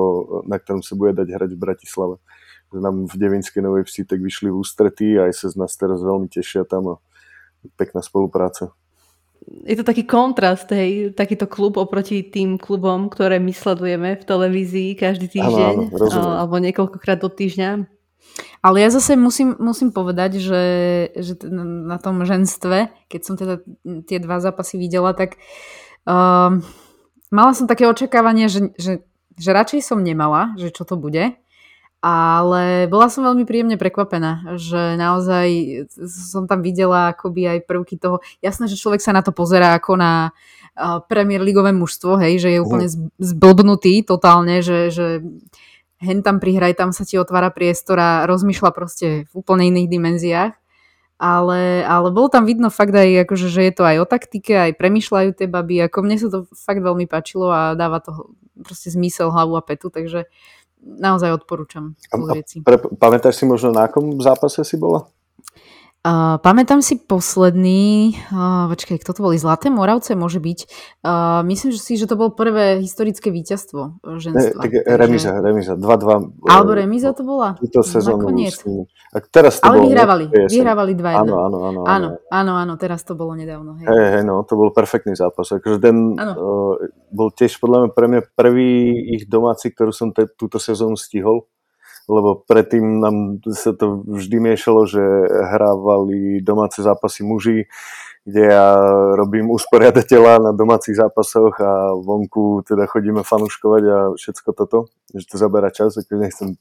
na 0.45 0.61
ktorom 0.61 0.85
sa 0.85 0.93
bude 0.93 1.17
dať 1.17 1.27
hrať 1.33 1.51
v 1.57 1.61
Bratislave 1.61 2.15
nám 2.79 3.05
v 3.05 3.15
Devinskej 3.17 3.61
Novej 3.61 3.85
Vsi 3.85 4.07
tak 4.07 4.21
vyšli 4.21 4.49
v 4.49 4.57
ústretí 4.57 5.17
a 5.19 5.29
aj 5.29 5.33
sa 5.37 5.47
z 5.53 5.55
nás 5.59 5.73
teraz 5.77 6.01
veľmi 6.01 6.29
tešia 6.29 6.65
tam 6.65 6.83
a 6.87 7.01
pekná 7.77 8.01
spolupráca. 8.01 8.73
je 9.43 9.75
to 9.75 9.83
taký 9.83 10.07
kontrast, 10.07 10.71
hej, 10.71 11.11
takýto 11.13 11.45
klub 11.51 11.75
oproti 11.75 12.23
tým 12.23 12.55
klubom, 12.55 13.11
ktoré 13.11 13.37
my 13.43 13.51
sledujeme 13.51 14.15
v 14.15 14.23
televízii 14.23 14.95
každý 14.95 15.27
týždeň, 15.27 15.91
áno, 15.91 16.09
áno, 16.09 16.31
alebo 16.39 16.55
niekoľkokrát 16.63 17.19
do 17.19 17.29
týždňa. 17.29 17.85
Ale 18.63 18.79
ja 18.79 18.89
zase 18.89 19.19
musím, 19.19 19.59
musím 19.59 19.91
povedať, 19.91 20.39
že, 20.39 20.63
že 21.19 21.33
na 21.51 21.99
tom 21.99 22.23
ženstve, 22.23 22.89
keď 23.11 23.21
som 23.21 23.35
teda 23.35 23.59
tie 24.07 24.17
dva 24.23 24.39
zápasy 24.39 24.79
videla, 24.79 25.11
tak 25.11 25.35
uh, 26.07 26.57
mala 27.29 27.51
som 27.53 27.67
také 27.67 27.85
očakávanie, 27.85 28.47
že, 28.47 28.71
že, 28.79 29.03
že 29.35 29.49
radšej 29.51 29.83
som 29.83 29.99
nemala, 29.99 30.55
že 30.55 30.71
čo 30.71 30.87
to 30.87 30.95
bude, 30.95 31.35
ale 32.03 32.91
bola 32.91 33.07
som 33.07 33.23
veľmi 33.23 33.47
príjemne 33.47 33.79
prekvapená, 33.79 34.59
že 34.59 34.99
naozaj 34.99 35.47
som 36.07 36.51
tam 36.51 36.59
videla 36.59 37.15
akoby 37.15 37.47
aj 37.47 37.59
prvky 37.63 37.95
toho. 37.95 38.19
Jasné, 38.43 38.67
že 38.67 38.79
človek 38.79 38.99
sa 38.99 39.15
na 39.15 39.23
to 39.23 39.31
pozerá 39.31 39.75
ako 39.75 39.95
na 39.95 40.31
uh, 40.31 40.99
Premier 41.07 41.39
Ligové 41.39 41.71
mužstvo, 41.71 42.19
hej, 42.19 42.43
že 42.43 42.49
je 42.51 42.59
úplne 42.59 42.87
zblbnutý 43.19 44.03
totálne, 44.03 44.59
že, 44.59 44.91
že 44.91 45.23
hen 46.03 46.19
tam 46.19 46.43
prihraj, 46.43 46.75
tam 46.75 46.91
sa 46.91 47.07
ti 47.07 47.15
otvára 47.15 47.49
priestor 47.49 47.95
a 47.97 48.27
rozmýšľa 48.27 48.71
proste 48.75 49.23
v 49.25 49.33
úplne 49.33 49.71
iných 49.71 49.87
dimenziách. 49.87 50.53
Ale, 51.23 51.87
ale 51.87 52.11
bolo 52.11 52.27
tam 52.27 52.43
vidno 52.43 52.67
fakt 52.67 52.91
aj, 52.91 53.23
akože, 53.23 53.47
že 53.47 53.61
je 53.71 53.73
to 53.73 53.87
aj 53.87 53.97
o 54.03 54.05
taktike, 54.05 54.51
aj 54.51 54.75
premyšľajú 54.75 55.29
tie 55.39 55.47
baby, 55.47 55.79
ako 55.87 56.03
mne 56.03 56.19
sa 56.19 56.27
to 56.27 56.43
fakt 56.51 56.83
veľmi 56.83 57.07
páčilo 57.07 57.47
a 57.47 57.79
dáva 57.79 58.03
to 58.03 58.35
proste 58.59 58.91
zmysel 58.91 59.31
hlavu 59.31 59.55
a 59.55 59.63
petu, 59.63 59.87
takže 59.87 60.27
naozaj 60.83 61.31
odporúčam 61.31 61.95
pozrieť 62.11 62.45
si. 62.45 62.57
Pre, 62.59 62.75
pamätáš 62.99 63.39
si 63.39 63.45
možno 63.47 63.71
na 63.71 63.87
akom 63.87 64.19
zápase 64.19 64.67
si 64.67 64.75
bola? 64.75 65.07
Uh, 66.03 66.35
pamätám 66.43 66.83
si 66.83 66.99
posledný, 66.99 68.11
uh, 68.27 68.67
počkaj, 68.67 68.99
kto 68.99 69.15
to 69.15 69.23
boli? 69.23 69.39
Zlaté 69.39 69.71
Moravce 69.71 70.19
môže 70.19 70.43
byť. 70.43 70.59
Uh, 70.99 71.39
myslím 71.47 71.71
že 71.71 71.79
si, 71.79 71.95
že 71.95 72.11
to 72.11 72.19
bolo 72.19 72.35
prvé 72.35 72.83
historické 72.83 73.31
víťazstvo 73.31 74.03
ženstva. 74.19 74.59
Ne, 74.59 74.67
tak 74.67 74.83
remiza, 74.83 75.31
remiza, 75.39 75.79
2-2. 75.79 76.43
Alebo 76.43 76.71
remiza 76.75 77.15
to 77.15 77.23
bola? 77.23 77.55
Túto 77.55 77.87
sezónu. 77.87 78.35
A 79.15 79.23
teraz 79.23 79.63
to 79.63 79.71
Ale 79.71 79.79
bolo, 79.79 79.87
vyhrávali, 79.87 80.25
ne, 80.27 80.51
vyhrávali 80.51 80.91
2 80.91 81.23
áno, 81.23 81.33
áno, 81.39 81.57
áno, 81.71 81.81
áno, 81.87 82.07
áno, 82.27 82.51
áno, 82.59 82.73
teraz 82.75 83.07
to 83.07 83.15
bolo 83.15 83.31
nedávno. 83.39 83.79
Hej, 83.79 83.87
hej, 83.87 84.09
hey, 84.19 84.23
no, 84.27 84.43
to 84.43 84.59
bol 84.59 84.75
perfektný 84.75 85.15
zápas. 85.15 85.55
Akože 85.55 85.79
ten 85.79 86.19
uh, 86.19 86.83
bol 87.15 87.31
tiež 87.31 87.63
podľa 87.63 87.79
mňa 87.79 87.89
pre 87.95 88.05
mňa 88.11 88.21
prvý 88.35 88.71
ich 89.15 89.23
domáci, 89.31 89.71
ktorú 89.71 89.95
som 89.95 90.11
te, 90.11 90.27
túto 90.35 90.59
sezónu 90.59 90.99
stihol 90.99 91.47
lebo 92.07 92.43
predtým 92.43 92.99
nám 92.99 93.39
sa 93.55 93.71
to 93.71 94.03
vždy 94.03 94.37
miešalo, 94.39 94.83
že 94.83 95.03
hrávali 95.55 96.43
domáce 96.43 96.83
zápasy 96.83 97.23
muži, 97.23 97.71
kde 98.23 98.41
ja 98.55 98.79
robím 99.19 99.51
usporiadateľa 99.51 100.39
na 100.39 100.51
domácich 100.55 100.95
zápasoch 100.95 101.59
a 101.59 101.91
vonku 101.95 102.63
teda 102.63 102.87
chodíme 102.87 103.23
fanúškovať 103.23 103.83
a 103.83 103.97
všetko 104.15 104.49
toto, 104.55 104.87
že 105.11 105.27
to 105.27 105.35
zabera 105.35 105.71
čas, 105.71 105.95
ako 105.99 106.11
nechcem 106.19 106.55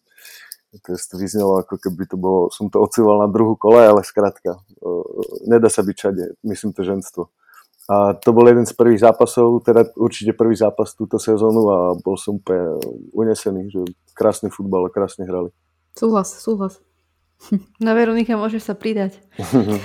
to, 0.83 0.97
vyznelo 1.21 1.63
ako 1.63 1.79
keby 1.79 2.09
to 2.09 2.17
bolo, 2.17 2.51
som 2.51 2.67
to 2.73 2.81
ocíval 2.81 3.23
na 3.23 3.29
druhú 3.31 3.55
kole, 3.55 3.79
ale 3.79 4.03
skrátka, 4.03 4.59
nedá 5.47 5.69
sa 5.69 5.85
byť 5.85 5.97
čade, 5.97 6.25
myslím 6.43 6.73
to 6.73 6.83
ženstvo. 6.83 7.23
A 7.91 8.15
to 8.15 8.31
bol 8.31 8.47
jeden 8.47 8.62
z 8.62 8.75
prvých 8.79 9.03
zápasov, 9.03 9.67
teda 9.67 9.91
určite 9.99 10.39
prvý 10.39 10.55
zápas 10.55 10.95
túto 10.95 11.19
sezónu 11.19 11.67
a 11.67 11.79
bol 11.99 12.15
som 12.15 12.39
úplne 12.39 12.79
unesený, 13.11 13.75
že 13.75 13.81
krásny 14.15 14.55
futbal 14.55 14.87
a 14.87 14.95
krásne 14.95 15.27
hrali. 15.27 15.51
Súhlas, 15.99 16.31
súhlas. 16.31 16.79
Na 17.83 17.99
Veronika 17.99 18.39
môžeš 18.39 18.71
sa 18.71 18.75
pridať. 18.79 19.19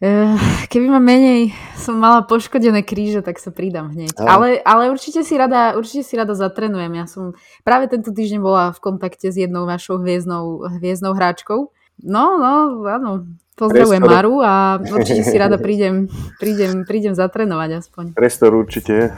Eh, 0.00 0.36
keby 0.72 0.88
ma 0.88 0.96
menej 0.96 1.52
som 1.76 2.00
mala 2.00 2.24
poškodené 2.24 2.80
kríže, 2.88 3.20
tak 3.20 3.36
sa 3.36 3.52
pridám 3.52 3.92
hneď. 3.92 4.16
Ale, 4.16 4.56
ale 4.64 4.88
určite, 4.88 5.20
si 5.20 5.36
rada, 5.36 5.76
určite 5.76 6.08
si 6.08 6.16
rada 6.16 6.32
zatrenujem. 6.32 6.88
Ja 6.96 7.04
som 7.04 7.36
práve 7.68 7.84
tento 7.84 8.08
týždeň 8.08 8.40
bola 8.40 8.72
v 8.72 8.80
kontakte 8.80 9.28
s 9.28 9.36
jednou 9.36 9.68
našou 9.68 10.00
hviezdnou, 10.00 10.72
hviezdnou 10.80 11.12
hráčkou. 11.12 11.68
No, 12.00 12.40
no, 12.40 12.80
áno. 12.88 13.28
Pozdravujem 13.60 14.00
Maru 14.00 14.40
a 14.40 14.80
určite 14.80 15.20
si 15.20 15.36
rada 15.36 15.60
prídem, 15.64 16.08
prídem, 16.40 16.88
prídem 16.88 17.12
zatrenovať 17.12 17.84
aspoň. 17.84 18.04
Prestor 18.16 18.56
určite. 18.56 19.12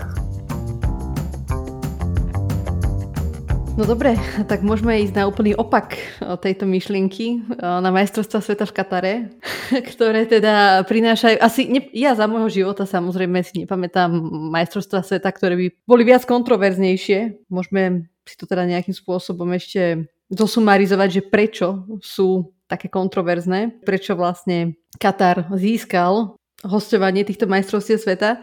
No 3.72 3.88
dobre, 3.88 4.18
tak 4.50 4.66
môžeme 4.66 5.00
ísť 5.00 5.14
na 5.16 5.24
úplný 5.30 5.54
opak 5.56 5.96
tejto 6.42 6.68
myšlienky, 6.68 7.40
na 7.56 7.88
majstrovstva 7.88 8.42
sveta 8.42 8.66
v 8.68 8.74
Katare, 8.74 9.14
ktoré 9.94 10.26
teda 10.26 10.84
prinášajú, 10.90 11.38
asi 11.38 11.70
ne, 11.70 11.80
ja 11.94 12.12
za 12.18 12.26
môjho 12.26 12.50
života 12.50 12.84
samozrejme 12.84 13.40
si 13.46 13.64
nepamätám 13.64 14.10
majstrovstva 14.50 15.06
sveta, 15.06 15.30
ktoré 15.30 15.54
by 15.56 15.66
boli 15.86 16.02
viac 16.02 16.26
kontroverznejšie. 16.26 17.48
Môžeme 17.48 18.10
si 18.26 18.34
to 18.34 18.44
teda 18.44 18.66
nejakým 18.66 18.92
spôsobom 18.92 19.48
ešte 19.54 20.10
zosumarizovať, 20.28 21.08
že 21.08 21.22
prečo 21.24 21.68
sú 22.04 22.52
také 22.72 22.88
kontroverzné, 22.88 23.84
prečo 23.84 24.16
vlastne 24.16 24.80
Katar 24.96 25.52
získal 25.52 26.40
hostovanie 26.64 27.26
týchto 27.26 27.44
majstrovstiev 27.44 28.00
sveta. 28.00 28.40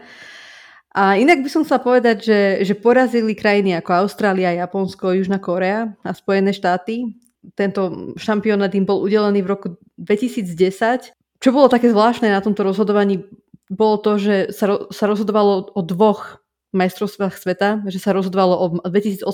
A 0.90 1.14
inak 1.14 1.42
by 1.42 1.48
som 1.50 1.62
chcela 1.62 1.82
povedať, 1.82 2.16
že, 2.26 2.40
že 2.66 2.74
porazili 2.74 3.38
krajiny 3.38 3.78
ako 3.78 4.06
Austrália, 4.06 4.58
Japonsko, 4.58 5.14
Južná 5.14 5.38
Korea 5.38 5.94
a 6.02 6.10
Spojené 6.10 6.50
štáty. 6.50 7.14
Tento 7.54 8.12
šampionát 8.18 8.74
im 8.74 8.84
bol 8.84 8.98
udelený 9.02 9.46
v 9.46 9.50
roku 9.50 9.66
2010. 10.02 11.14
Čo 11.40 11.50
bolo 11.54 11.70
také 11.70 11.88
zvláštne 11.88 12.28
na 12.28 12.42
tomto 12.42 12.66
rozhodovaní, 12.66 13.22
bolo 13.70 14.02
to, 14.02 14.18
že 14.18 14.50
sa, 14.50 14.90
sa 14.90 15.04
rozhodovalo 15.06 15.70
o 15.72 15.80
dvoch 15.86 16.42
majstrovstvách 16.70 17.34
sveta, 17.34 17.82
že 17.90 17.98
sa 17.98 18.14
rozhodovalo 18.14 18.54
o 18.58 18.66
2018 18.86 19.26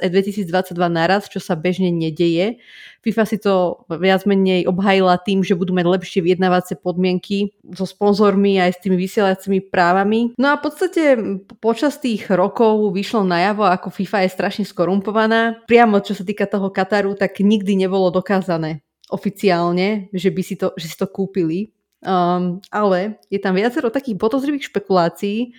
a 0.00 0.06
2022 0.06 0.76
naraz, 0.92 1.28
čo 1.32 1.40
sa 1.40 1.56
bežne 1.56 1.88
nedeje. 1.88 2.60
FIFA 3.00 3.24
si 3.26 3.36
to 3.40 3.82
viac 3.88 4.22
menej 4.28 4.68
obhajila 4.68 5.16
tým, 5.18 5.40
že 5.40 5.56
budú 5.56 5.72
mať 5.72 5.86
lepšie 5.88 6.20
vyjednávacie 6.22 6.76
podmienky 6.78 7.56
so 7.72 7.88
sponzormi 7.88 8.60
aj 8.60 8.78
s 8.78 8.82
tými 8.84 8.96
vysielacími 9.00 9.58
právami. 9.72 10.36
No 10.36 10.52
a 10.52 10.60
v 10.60 10.62
podstate 10.62 11.02
počas 11.58 11.98
tých 11.98 12.28
rokov 12.30 12.92
vyšlo 12.92 13.24
najavo, 13.24 13.66
ako 13.66 13.90
FIFA 13.90 14.28
je 14.28 14.34
strašne 14.36 14.64
skorumpovaná. 14.68 15.64
Priamo 15.66 15.98
čo 16.04 16.12
sa 16.12 16.22
týka 16.22 16.44
toho 16.44 16.68
Kataru, 16.68 17.16
tak 17.16 17.40
nikdy 17.40 17.74
nebolo 17.74 18.12
dokázané 18.12 18.84
oficiálne, 19.12 20.08
že 20.12 20.32
by 20.32 20.42
si 20.44 20.54
to, 20.56 20.72
že 20.76 20.92
si 20.92 20.96
to 20.96 21.04
kúpili. 21.04 21.72
Um, 22.02 22.58
ale 22.74 23.22
je 23.30 23.38
tam 23.38 23.54
viacero 23.54 23.86
takých 23.86 24.18
podozrivých 24.18 24.74
špekulácií, 24.74 25.54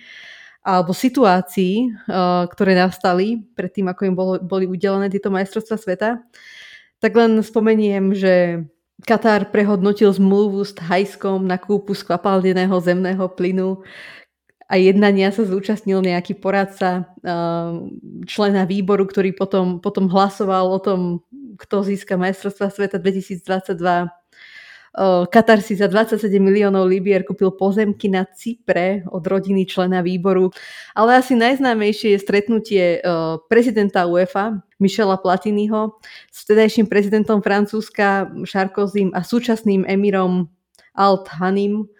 alebo 0.64 0.96
situácií, 0.96 1.92
uh, 2.08 2.48
ktoré 2.48 2.72
nastali 2.72 3.44
predtým, 3.52 3.92
ako 3.92 4.02
im 4.08 4.14
boli 4.40 4.64
udelené 4.64 5.12
tieto 5.12 5.28
majstrovstvá 5.28 5.76
sveta, 5.76 6.24
tak 7.04 7.12
len 7.12 7.44
spomeniem, 7.44 8.16
že 8.16 8.64
Katar 9.04 9.52
prehodnotil 9.52 10.08
zmluvu 10.08 10.64
s 10.64 10.72
Thajskom 10.72 11.44
na 11.44 11.60
kúpu 11.60 11.92
skvapalneného 11.92 12.72
zemného 12.80 13.28
plynu 13.36 13.84
a 14.64 14.80
jednania 14.80 15.28
sa 15.28 15.44
zúčastnil 15.44 16.00
nejaký 16.00 16.40
poradca 16.40 17.12
uh, 17.20 17.84
člena 18.24 18.64
výboru, 18.64 19.04
ktorý 19.04 19.36
potom, 19.36 19.84
potom 19.84 20.08
hlasoval 20.08 20.72
o 20.72 20.80
tom, 20.80 21.00
kto 21.60 21.84
získa 21.84 22.16
majstrovstvá 22.16 22.72
sveta 22.72 22.96
2022 22.96 24.08
Katar 25.30 25.58
si 25.58 25.74
za 25.74 25.90
27 25.90 26.30
miliónov 26.38 26.86
libier 26.86 27.26
kúpil 27.26 27.50
pozemky 27.58 28.06
na 28.06 28.22
Cypre 28.30 29.02
od 29.10 29.26
rodiny 29.26 29.66
člena 29.66 30.06
výboru. 30.06 30.54
Ale 30.94 31.18
asi 31.18 31.34
najznámejšie 31.34 32.14
je 32.14 32.22
stretnutie 32.22 32.84
prezidenta 33.50 34.06
UEFA 34.06 34.62
Michela 34.78 35.18
Platiniho 35.18 35.98
s 36.30 36.46
vtedajším 36.46 36.86
prezidentom 36.86 37.42
Francúzska 37.42 38.30
Sarkozym 38.46 39.10
a 39.10 39.26
súčasným 39.26 39.82
emírom 39.82 40.46
Alt 40.94 41.26
Hanim, 41.42 41.90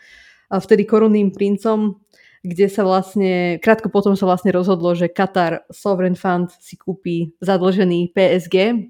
vtedy 0.55 0.87
korunným 0.87 1.35
princom, 1.35 1.99
kde 2.47 2.71
sa 2.71 2.87
vlastne, 2.87 3.59
krátko 3.59 3.91
potom 3.91 4.15
sa 4.15 4.31
vlastne 4.31 4.55
rozhodlo, 4.55 4.95
že 4.95 5.11
Qatar 5.11 5.67
Sovereign 5.67 6.15
Fund 6.15 6.55
si 6.63 6.79
kúpi 6.79 7.35
zadlžený 7.43 8.15
PSG 8.15 8.87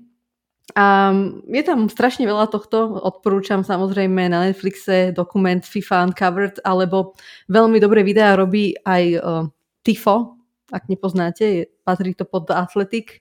a 0.72 1.12
je 1.44 1.62
tam 1.62 1.92
strašne 1.92 2.24
veľa 2.24 2.48
tohto, 2.48 2.96
odporúčam 3.04 3.60
samozrejme 3.60 4.32
na 4.32 4.48
Netflixe 4.48 5.12
dokument 5.12 5.60
FIFA 5.60 6.08
Uncovered, 6.08 6.56
alebo 6.64 7.12
veľmi 7.52 7.76
dobré 7.84 8.00
videá 8.00 8.32
robí 8.32 8.72
aj 8.80 9.04
uh, 9.20 9.44
Tifo, 9.84 10.40
ak 10.72 10.88
nepoznáte, 10.88 11.68
patrí 11.84 12.16
to 12.16 12.24
pod 12.24 12.48
Athletic 12.48 13.20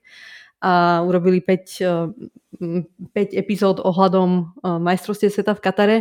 a 0.63 1.03
urobili 1.03 1.43
5, 1.43 1.83
uh, 1.83 2.15
5 3.11 3.35
epizód 3.35 3.83
ohľadom 3.83 4.63
majstrovstie 4.79 5.27
sveta 5.27 5.51
v 5.51 5.63
Katare, 5.67 5.97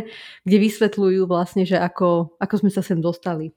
kde 0.47 0.57
vysvetľujú 0.63 1.27
vlastne, 1.27 1.67
že 1.67 1.75
ako, 1.75 2.39
ako 2.39 2.55
sme 2.63 2.71
sa 2.71 2.79
sem 2.79 3.03
dostali. 3.03 3.51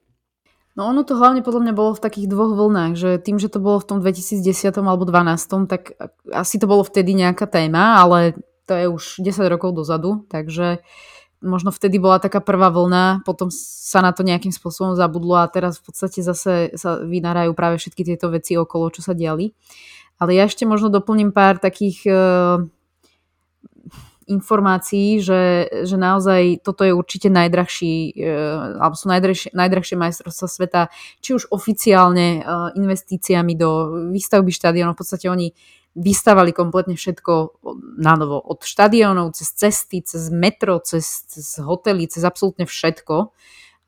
No 0.77 0.93
ono 0.93 1.01
to 1.01 1.17
hlavne 1.17 1.41
podľa 1.41 1.65
mňa 1.65 1.73
bolo 1.73 1.97
v 1.97 2.03
takých 2.05 2.29
dvoch 2.29 2.53
vlnách, 2.53 2.93
že 2.93 3.09
tým, 3.17 3.41
že 3.41 3.49
to 3.49 3.57
bolo 3.57 3.81
v 3.81 3.87
tom 3.89 3.97
2010 3.97 4.45
alebo 4.77 5.09
2012, 5.09 5.65
tak 5.65 5.97
asi 6.29 6.61
to 6.61 6.69
bolo 6.69 6.85
vtedy 6.85 7.17
nejaká 7.17 7.49
téma, 7.49 7.97
ale 7.97 8.37
to 8.69 8.77
je 8.77 8.85
už 8.85 9.03
10 9.25 9.49
rokov 9.49 9.73
dozadu, 9.73 10.29
takže 10.29 10.85
možno 11.41 11.73
vtedy 11.73 11.97
bola 11.97 12.21
taká 12.21 12.45
prvá 12.45 12.69
vlna, 12.69 13.25
potom 13.25 13.49
sa 13.49 14.05
na 14.05 14.13
to 14.13 14.21
nejakým 14.21 14.53
spôsobom 14.53 14.93
zabudlo 14.93 15.41
a 15.41 15.49
teraz 15.49 15.81
v 15.81 15.89
podstate 15.89 16.21
zase 16.21 16.77
sa 16.77 17.01
vynárajú 17.01 17.57
práve 17.57 17.81
všetky 17.81 18.05
tieto 18.05 18.29
veci 18.29 18.53
okolo, 18.53 18.93
čo 18.93 19.01
sa 19.01 19.17
diali. 19.17 19.57
Ale 20.21 20.37
ja 20.37 20.45
ešte 20.45 20.65
možno 20.69 20.93
doplním 20.93 21.33
pár 21.33 21.57
takých 21.57 22.05
uh, 22.09 22.65
informácií, 24.27 25.23
že, 25.23 25.71
že 25.87 25.95
naozaj 25.95 26.61
toto 26.61 26.83
je 26.83 26.91
určite 26.91 27.31
najdrahší, 27.31 27.95
uh, 28.19 28.83
alebo 28.83 28.95
sú 28.99 29.07
najdrahšie, 29.07 29.49
najdrahšie 29.55 29.95
majstrovstvá 29.95 30.47
sveta, 30.47 30.81
či 31.23 31.35
už 31.35 31.49
oficiálne 31.49 32.43
uh, 32.43 32.69
investíciami 32.75 33.55
do 33.55 33.69
výstavby 34.11 34.51
štadiónov. 34.51 34.95
V 34.95 35.01
podstate 35.01 35.31
oni 35.31 35.55
vystavali 35.97 36.53
kompletne 36.53 36.93
všetko 36.93 37.63
na 37.97 38.13
novo. 38.13 38.37
Od 38.37 38.61
štadiónov, 38.61 39.33
cez 39.33 39.49
cesty, 39.57 40.05
cez 40.05 40.29
metro, 40.29 40.77
cez, 40.77 41.25
cez 41.25 41.57
hotely, 41.57 42.05
cez 42.05 42.21
absolútne 42.21 42.69
všetko, 42.69 43.33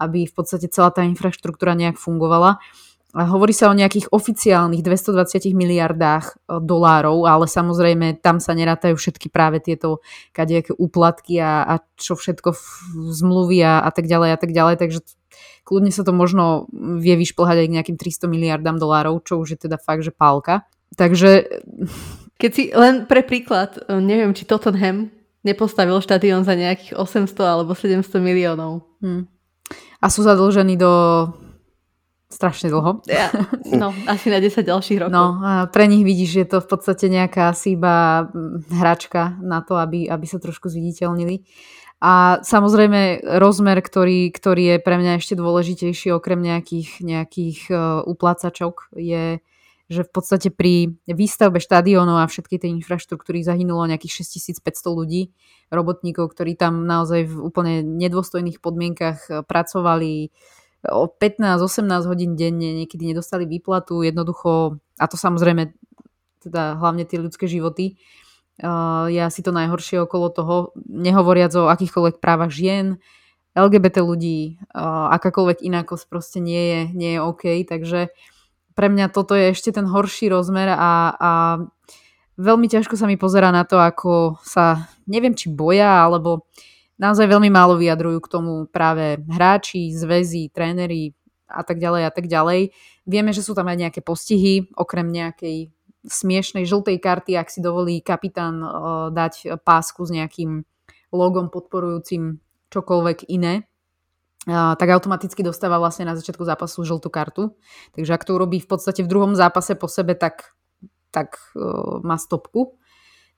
aby 0.01 0.25
v 0.25 0.34
podstate 0.34 0.65
celá 0.74 0.89
tá 0.89 1.05
infraštruktúra 1.05 1.77
nejak 1.77 2.01
fungovala. 2.01 2.58
A 2.58 2.88
hovorí 3.13 3.58
sa 3.58 3.74
o 3.74 3.78
nejakých 3.78 4.13
oficiálnych 4.13 4.86
220 4.86 5.58
miliardách 5.58 6.25
e, 6.30 6.62
dolárov, 6.62 7.25
ale 7.25 7.50
samozrejme 7.50 8.22
tam 8.22 8.38
sa 8.38 8.54
nerátajú 8.54 8.94
všetky 8.94 9.34
práve 9.34 9.58
tieto 9.58 10.06
kadejaké 10.30 10.78
úplatky 10.78 11.42
a, 11.42 11.66
a 11.66 11.74
čo 11.98 12.13
všetko 12.13 12.54
v 12.54 12.62
zmluvy 13.10 13.66
a, 13.66 13.82
a 13.82 13.89
tak 13.89 14.06
ďalej 14.06 14.30
a 14.30 14.38
tak 14.38 14.51
ďalej, 14.54 14.75
takže 14.78 15.00
kľudne 15.66 15.89
sa 15.89 16.06
to 16.06 16.13
možno 16.13 16.70
vie 16.74 17.18
vyšplhať 17.18 17.58
aj 17.66 17.68
k 17.68 17.75
nejakým 17.82 17.98
300 17.98 18.30
miliardám 18.30 18.78
dolárov, 18.78 19.25
čo 19.25 19.42
už 19.42 19.58
je 19.58 19.60
teda 19.66 19.82
fakt, 19.82 20.06
že 20.06 20.13
pálka. 20.13 20.70
Takže... 20.94 21.50
Keď 22.39 22.51
si 22.54 22.63
len 22.72 23.10
pre 23.10 23.25
príklad, 23.25 23.82
e, 23.89 23.98
neviem, 23.98 24.38
či 24.38 24.46
Tottenham 24.46 25.10
nepostavil 25.42 25.98
štadión 25.98 26.46
za 26.46 26.54
nejakých 26.54 26.94
800 26.94 27.25
alebo 27.42 27.74
700 27.74 28.06
miliónov. 28.22 28.86
Hmm. 29.01 29.25
A 29.98 30.06
sú 30.13 30.24
zadlžení 30.24 30.78
do 30.78 30.94
strašne 32.30 32.70
dlho. 32.70 33.02
Ja, 33.10 33.34
no, 33.66 33.90
asi 34.06 34.30
na 34.30 34.38
10 34.38 34.62
ďalších 34.62 34.98
rokov. 35.02 35.14
No, 35.14 35.42
a 35.42 35.66
pre 35.66 35.90
nich 35.90 36.06
vidíš, 36.06 36.30
že 36.30 36.42
je 36.46 36.50
to 36.54 36.60
v 36.62 36.70
podstate 36.70 37.06
nejaká 37.10 37.50
asi 37.50 37.74
iba 37.74 38.30
mm, 38.30 38.70
hračka 38.78 39.36
na 39.42 39.66
to, 39.66 39.76
aby, 39.82 40.06
aby 40.06 40.26
sa 40.30 40.38
trošku 40.38 40.70
zviditeľnili. 40.70 41.44
A 42.00 42.40
samozrejme 42.46 43.28
rozmer, 43.44 43.76
ktorý, 43.84 44.32
ktorý 44.32 44.64
je 44.64 44.78
pre 44.80 44.96
mňa 44.96 45.20
ešte 45.20 45.36
dôležitejší 45.36 46.16
okrem 46.16 46.40
nejakých, 46.40 47.04
nejakých 47.04 47.60
uh, 47.74 48.08
uplácačok 48.08 48.96
je 48.96 49.44
že 49.90 50.06
v 50.06 50.12
podstate 50.14 50.54
pri 50.54 51.02
výstavbe 51.10 51.58
štadiónov 51.58 52.22
a 52.22 52.30
všetky 52.30 52.62
tej 52.62 52.78
infraštruktúry 52.78 53.42
zahynulo 53.42 53.90
nejakých 53.90 54.22
6500 54.22 54.62
ľudí, 54.86 55.34
robotníkov, 55.74 56.38
ktorí 56.38 56.54
tam 56.54 56.86
naozaj 56.86 57.26
v 57.26 57.36
úplne 57.42 57.82
nedôstojných 57.82 58.62
podmienkach 58.62 59.20
eh, 59.28 59.42
pracovali 59.42 60.30
o 60.88 61.12
15-18 61.12 62.08
hodín 62.08 62.40
denne, 62.40 62.72
niekedy 62.72 63.12
nedostali 63.12 63.44
výplatu, 63.44 64.00
jednoducho, 64.06 64.80
a 64.96 65.06
to 65.12 65.20
samozrejme 65.20 65.76
teda 66.40 66.80
hlavne 66.80 67.04
tie 67.04 67.20
ľudské 67.20 67.52
životy, 67.52 68.00
uh, 68.64 69.12
je 69.12 69.20
asi 69.20 69.44
to 69.44 69.52
najhoršie 69.52 70.00
okolo 70.08 70.32
toho, 70.32 70.56
nehovoriac 70.88 71.52
o 71.60 71.68
akýchkoľvek 71.68 72.24
právach 72.24 72.54
žien, 72.54 73.02
LGBT 73.60 74.06
ľudí, 74.06 74.62
uh, 74.72 75.12
akákoľvek 75.20 75.66
inakosť 75.68 76.06
proste 76.08 76.40
nie 76.40 76.64
je, 76.64 76.80
nie 76.96 77.12
je 77.16 77.20
OK, 77.20 77.44
takže 77.68 78.00
uh, 78.08 78.38
pre 78.80 78.88
mňa 78.88 79.12
toto 79.12 79.36
je 79.36 79.52
ešte 79.52 79.76
ten 79.76 79.84
horší 79.84 80.32
rozmer 80.32 80.72
a, 80.72 81.12
a 81.12 81.32
veľmi 82.40 82.72
ťažko 82.72 82.96
sa 82.96 83.12
mi 83.12 83.20
pozera 83.20 83.52
na 83.52 83.68
to, 83.68 83.76
ako 83.76 84.40
sa, 84.40 84.88
neviem 85.04 85.36
či 85.36 85.52
boja, 85.52 86.08
alebo 86.08 86.48
naozaj 87.00 87.25
veľmi 87.25 87.50
málo 87.50 87.79
vyjadrujú 87.79 88.20
k 88.22 88.32
tomu 88.32 88.53
práve 88.68 89.18
hráči, 89.25 89.96
zväzy, 89.96 90.51
tréneri 90.51 91.15
a 91.50 91.65
tak 91.65 91.79
ďalej 91.82 92.03
a 92.06 92.12
tak 92.12 92.29
ďalej. 92.29 92.75
Vieme, 93.10 93.32
že 93.34 93.41
sú 93.41 93.58
tam 93.58 93.72
aj 93.72 93.89
nejaké 93.89 94.01
postihy, 94.06 94.70
okrem 94.77 95.10
nejakej 95.10 95.74
smiešnej 96.06 96.68
žltej 96.70 97.01
karty, 97.01 97.39
ak 97.39 97.50
si 97.50 97.60
dovolí 97.63 98.03
kapitán 98.03 98.62
uh, 98.62 98.70
dať 99.10 99.63
pásku 99.65 100.06
s 100.06 100.12
nejakým 100.13 100.67
logom 101.10 101.50
podporujúcim 101.50 102.38
čokoľvek 102.69 103.34
iné 103.34 103.65
tak 104.50 104.88
automaticky 104.89 105.43
dostáva 105.43 105.78
vlastne 105.78 106.08
na 106.08 106.15
začiatku 106.15 106.41
zápasu 106.47 106.88
žltú 106.88 107.12
kartu. 107.12 107.54
Takže 107.93 108.12
ak 108.15 108.24
to 108.24 108.39
urobí 108.39 108.63
v 108.63 108.69
podstate 108.69 109.04
v 109.04 109.12
druhom 109.12 109.36
zápase 109.36 109.76
po 109.76 109.91
sebe, 109.91 110.15
tak, 110.15 110.56
tak 111.12 111.38
uh, 111.54 112.00
má 112.02 112.15
stopku. 112.15 112.80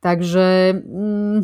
Takže 0.01 0.75
mm, 0.81 1.39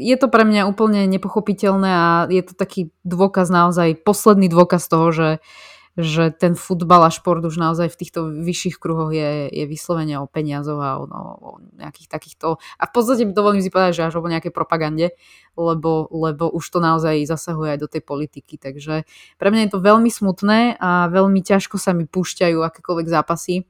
je 0.00 0.16
to 0.16 0.26
pre 0.32 0.42
mňa 0.48 0.66
úplne 0.66 1.04
nepochopiteľné 1.06 1.90
a 1.92 2.06
je 2.26 2.42
to 2.42 2.56
taký 2.56 2.90
dôkaz 3.04 3.52
naozaj, 3.52 4.00
posledný 4.02 4.48
dôkaz 4.48 4.88
toho, 4.88 5.12
že 5.12 5.28
že 5.92 6.32
ten 6.32 6.56
futbal 6.56 7.04
a 7.04 7.12
šport 7.12 7.44
už 7.44 7.60
naozaj 7.60 7.92
v 7.92 8.00
týchto 8.00 8.32
vyšších 8.32 8.80
kruhoch 8.80 9.12
je, 9.12 9.52
je 9.52 9.64
vyslovene 9.68 10.16
o 10.16 10.24
peniazoch 10.24 10.80
a 10.80 10.96
o, 10.96 11.04
no, 11.04 11.20
o 11.36 11.50
nejakých 11.76 12.08
takýchto... 12.08 12.56
A 12.80 12.88
v 12.88 12.92
podstate 12.96 13.28
dovolím 13.28 13.60
si 13.60 13.68
povedať, 13.68 14.00
že 14.00 14.06
až 14.08 14.16
o 14.16 14.24
nejakej 14.24 14.56
propagande, 14.56 15.12
lebo, 15.52 16.08
lebo 16.08 16.48
už 16.48 16.64
to 16.64 16.80
naozaj 16.80 17.28
zasahuje 17.28 17.76
aj 17.76 17.80
do 17.84 17.88
tej 17.92 18.02
politiky. 18.08 18.56
Takže 18.56 19.04
pre 19.36 19.48
mňa 19.52 19.68
je 19.68 19.72
to 19.76 19.84
veľmi 19.84 20.08
smutné 20.08 20.80
a 20.80 21.12
veľmi 21.12 21.44
ťažko 21.44 21.76
sa 21.76 21.92
mi 21.92 22.08
púšťajú 22.08 22.56
akékoľvek 22.56 23.06
zápasy, 23.12 23.68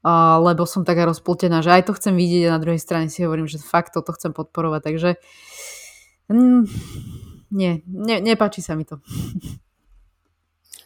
Uh, 0.00 0.40
lebo 0.40 0.64
som 0.64 0.80
taká 0.80 1.04
rozpultená, 1.04 1.60
že 1.60 1.76
aj 1.76 1.84
to 1.84 1.92
chcem 1.92 2.16
vidieť 2.16 2.48
a 2.48 2.56
na 2.56 2.62
druhej 2.62 2.80
strane 2.80 3.12
si 3.12 3.20
hovorím, 3.20 3.44
že 3.44 3.60
fakt 3.60 3.92
toto 3.92 4.16
chcem 4.16 4.32
podporovať, 4.32 4.80
takže 4.80 5.10
mm, 6.32 6.62
nie, 7.52 7.84
ne, 7.84 8.16
nepáči 8.24 8.64
sa 8.64 8.72
mi 8.80 8.88
to. 8.88 8.96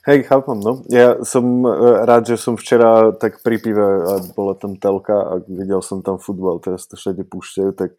Hej, 0.05 0.29
chápam, 0.29 0.61
no. 0.61 0.85
Ja 0.93 1.23
som 1.25 1.65
e, 1.65 1.71
rád, 2.05 2.29
že 2.29 2.37
som 2.37 2.61
včera 2.61 3.17
tak 3.17 3.41
pri 3.41 3.57
pive 3.57 3.87
a 4.05 4.21
bola 4.37 4.53
tam 4.53 4.77
telka 4.77 5.17
a 5.17 5.33
videl 5.49 5.81
som 5.81 6.05
tam 6.05 6.21
futbal, 6.21 6.61
teraz 6.61 6.85
to 6.85 6.99
všade 6.99 7.25
púšťajú, 7.25 7.71
tak 7.73 7.97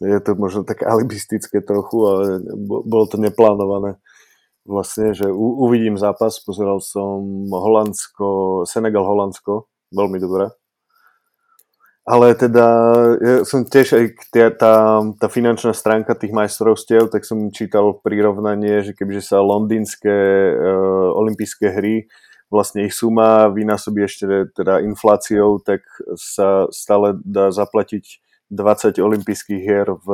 je 0.00 0.18
to 0.22 0.32
možno 0.38 0.64
tak 0.64 0.80
alibistické 0.80 1.60
trochu, 1.60 1.98
ale 2.06 2.24
bolo 2.62 3.04
to 3.04 3.20
neplánované. 3.20 4.00
Vlastne, 4.64 5.12
že 5.12 5.26
u, 5.26 5.66
uvidím 5.66 5.98
zápas, 5.98 6.40
pozeral 6.40 6.80
som 6.80 7.50
Holandsko, 7.50 8.62
Senegal 8.64 9.04
Holandsko, 9.04 9.71
veľmi 9.92 10.18
dobré. 10.18 10.50
Ale 12.02 12.34
teda 12.34 12.66
ja 13.22 13.46
som 13.46 13.62
tiež 13.62 13.94
aj 13.94 14.04
tá, 14.34 14.50
tá, 14.50 14.74
tá 15.22 15.26
finančná 15.30 15.70
stránka 15.70 16.18
tých 16.18 16.34
majstrovstiev, 16.34 17.14
tak 17.14 17.22
som 17.22 17.54
čítal 17.54 17.94
prirovnanie, 18.02 18.82
že 18.82 18.90
kebyže 18.90 19.22
sa 19.22 19.38
londýnske 19.38 20.10
uh, 20.10 21.14
olympijské 21.14 21.70
hry 21.70 22.10
vlastne 22.52 22.84
ich 22.84 22.92
suma 22.92 23.48
vynásobí 23.48 24.04
ešte 24.04 24.52
teda 24.52 24.84
infláciou, 24.84 25.56
tak 25.64 25.80
sa 26.20 26.68
stále 26.68 27.16
dá 27.24 27.48
zaplatiť 27.48 28.20
20 28.52 29.00
olympijských 29.00 29.62
hier 29.64 29.88
v 29.88 30.08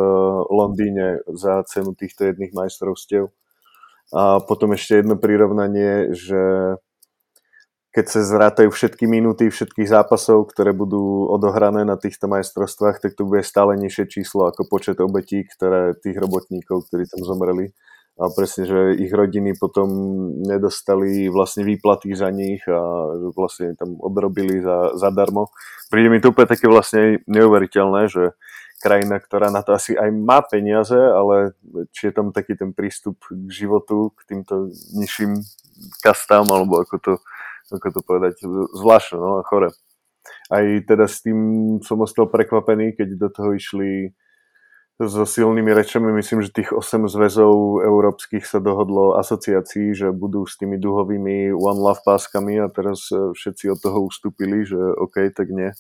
Londýne 0.47 1.19
za 1.35 1.67
cenu 1.67 1.99
týchto 1.99 2.31
jedných 2.31 2.55
majstrovstiev. 2.55 3.35
A 4.15 4.39
potom 4.39 4.71
ešte 4.73 5.03
jedno 5.03 5.19
prirovnanie, 5.19 6.15
že 6.15 6.79
keď 7.89 8.05
sa 8.05 8.21
zrátajú 8.21 8.69
všetky 8.69 9.09
minúty 9.09 9.49
všetkých 9.49 9.89
zápasov, 9.89 10.53
ktoré 10.53 10.77
budú 10.77 11.25
odohrané 11.33 11.89
na 11.89 11.97
týchto 11.97 12.29
majstrovstvách, 12.29 13.01
tak 13.01 13.17
to 13.17 13.25
bude 13.25 13.41
stále 13.43 13.73
nižšie 13.81 14.05
číslo 14.13 14.45
ako 14.49 14.69
počet 14.69 15.01
obetí, 15.01 15.49
ktoré 15.49 15.97
tých 15.97 16.21
robotníkov, 16.21 16.89
ktorí 16.89 17.09
tam 17.09 17.25
zomreli. 17.25 17.73
A 18.19 18.35
presne, 18.35 18.67
že 18.67 18.99
ich 18.99 19.15
rodiny 19.15 19.55
potom 19.55 19.89
nedostali 20.43 21.31
vlastne 21.31 21.63
výplaty 21.63 22.19
za 22.19 22.35
nich 22.35 22.67
a 22.67 22.83
vlastne 23.31 23.79
tam 23.79 23.95
odrobili 24.03 24.59
za, 24.59 24.99
zadarmo. 24.99 25.55
Príde 25.87 26.11
mi 26.11 26.19
to 26.19 26.35
úplne 26.35 26.51
také 26.51 26.67
vlastne 26.67 27.23
neuveriteľné, 27.31 28.11
že 28.11 28.35
krajina, 28.83 29.23
ktorá 29.23 29.55
na 29.55 29.63
to 29.63 29.71
asi 29.71 29.95
aj 29.95 30.11
má 30.11 30.43
peniaze, 30.43 30.99
ale 30.99 31.55
či 31.95 32.11
je 32.11 32.13
tam 32.15 32.35
taký 32.35 32.59
ten 32.59 32.75
prístup 32.75 33.23
k 33.23 33.51
životu, 33.51 34.11
k 34.19 34.35
týmto 34.35 34.75
nižším 34.99 35.39
kastám, 36.03 36.47
alebo 36.51 36.83
ako 36.83 36.97
to 36.99 37.13
ako 37.69 37.89
to 37.93 38.01
povedať, 38.05 38.35
zvláštne, 38.73 39.17
no 39.21 39.45
chore. 39.45 39.73
Aj 40.53 40.65
teda 40.85 41.09
s 41.09 41.25
tým 41.25 41.39
som 41.85 42.01
ostal 42.05 42.29
prekvapený, 42.29 42.97
keď 42.97 43.09
do 43.17 43.29
toho 43.33 43.57
išli 43.57 44.13
so 44.99 45.23
silnými 45.23 45.71
rečami. 45.71 46.11
Myslím, 46.11 46.43
že 46.43 46.51
tých 46.51 46.75
8 46.75 47.07
zväzov 47.07 47.87
európskych 47.87 48.43
sa 48.43 48.59
dohodlo 48.59 49.15
asociácií, 49.15 49.95
že 49.95 50.11
budú 50.11 50.43
s 50.43 50.59
tými 50.59 50.75
duhovými 50.75 51.55
One 51.55 51.81
Love 51.81 52.03
páskami 52.03 52.59
a 52.59 52.67
teraz 52.67 53.07
e, 53.15 53.31
všetci 53.31 53.71
od 53.71 53.79
toho 53.79 54.11
ustúpili, 54.11 54.67
že 54.67 54.75
OK, 54.75 55.31
tak 55.31 55.55
nie 55.55 55.71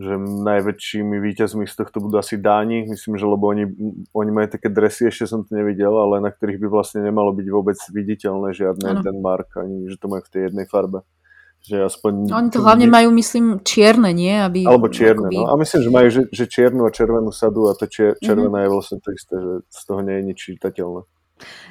že 0.00 0.16
najväčšími 0.16 1.16
víťazmi 1.20 1.68
z 1.68 1.74
tohto 1.76 2.00
budú 2.00 2.16
asi 2.16 2.40
Dáni, 2.40 2.88
myslím, 2.88 3.20
že 3.20 3.28
lebo 3.28 3.52
oni, 3.52 3.68
oni 4.16 4.30
majú 4.32 4.48
také 4.48 4.72
dresy, 4.72 5.12
ešte 5.12 5.28
som 5.28 5.44
to 5.44 5.52
nevidel, 5.52 5.92
ale 5.92 6.24
na 6.24 6.32
ktorých 6.32 6.56
by 6.56 6.68
vlastne 6.72 7.04
nemalo 7.04 7.36
byť 7.36 7.46
vôbec 7.52 7.76
viditeľné 7.92 8.56
žiadne 8.56 9.04
ano. 9.04 9.20
mark, 9.20 9.60
ani 9.60 9.92
že 9.92 10.00
to 10.00 10.08
majú 10.08 10.24
v 10.24 10.32
tej 10.32 10.42
jednej 10.48 10.64
farbe. 10.64 11.04
Že 11.60 11.76
aspoň... 11.92 12.12
Oni 12.32 12.48
to 12.48 12.64
hlavne 12.64 12.88
majú, 12.88 13.12
myslím, 13.12 13.60
čierne, 13.60 14.16
nie? 14.16 14.32
Aby, 14.32 14.64
Alebo 14.64 14.88
čierne, 14.88 15.28
akoby... 15.28 15.36
no. 15.36 15.52
A 15.52 15.60
myslím, 15.60 15.80
že 15.84 15.90
majú, 15.92 16.08
že, 16.08 16.22
že 16.32 16.44
čiernu 16.48 16.82
a 16.88 16.90
červenú 16.90 17.28
sadu 17.36 17.68
a 17.68 17.76
to 17.76 17.84
čier, 17.84 18.16
mhm. 18.16 18.24
červená 18.24 18.48
mm-hmm. 18.48 18.64
je 18.64 18.72
vlastne 18.72 18.98
to 19.04 19.08
isté, 19.12 19.34
že 19.36 19.52
z 19.68 19.80
toho 19.84 20.00
nie 20.00 20.16
je 20.16 20.22
nič 20.32 20.38
čitateľné. 20.40 21.04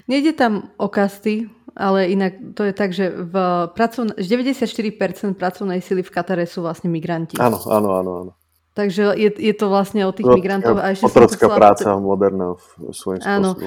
Nejde 0.10 0.34
tam 0.34 0.74
o 0.78 0.90
kasty, 0.90 1.50
ale 1.78 2.10
inak 2.12 2.58
to 2.58 2.68
je 2.68 2.74
tak, 2.74 2.92
že 2.92 3.14
v 3.14 3.36
pracovn- 3.72 4.18
94% 4.18 5.38
pracovnej 5.38 5.80
sily 5.80 6.04
v 6.04 6.12
Katare 6.12 6.46
sú 6.50 6.66
vlastne 6.66 6.92
migranti. 6.92 7.38
Áno, 7.38 7.62
áno, 7.70 7.90
áno. 7.96 8.12
áno. 8.26 8.34
Takže 8.80 9.12
je, 9.20 9.30
je 9.36 9.54
to 9.58 9.68
vlastne 9.68 10.08
o 10.08 10.16
tých 10.16 10.30
migrantov. 10.30 10.80
A 10.80 10.96
ešte 10.96 11.10
otrocká 11.10 11.52
práca 11.52 11.92
to... 11.92 12.00
moderná 12.00 12.56
v 12.56 12.96
svojím 12.96 13.22
áno. 13.28 13.60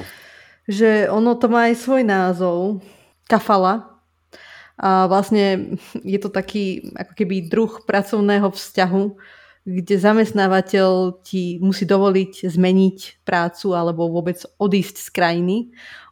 Že 0.64 1.10
ono 1.12 1.36
to 1.36 1.46
má 1.52 1.68
aj 1.68 1.74
svoj 1.84 2.02
názov. 2.06 2.80
Kafala. 3.28 3.92
A 4.80 5.04
vlastne 5.10 5.76
je 6.00 6.18
to 6.18 6.32
taký 6.32 6.90
ako 6.96 7.12
keby 7.12 7.44
druh 7.44 7.84
pracovného 7.84 8.48
vzťahu, 8.50 9.04
kde 9.62 9.94
zamestnávateľ 9.94 11.22
ti 11.22 11.62
musí 11.62 11.86
dovoliť 11.86 12.50
zmeniť 12.50 13.22
prácu 13.22 13.78
alebo 13.78 14.10
vôbec 14.10 14.42
odísť 14.58 14.96
z 14.98 15.08
krajiny. 15.14 15.56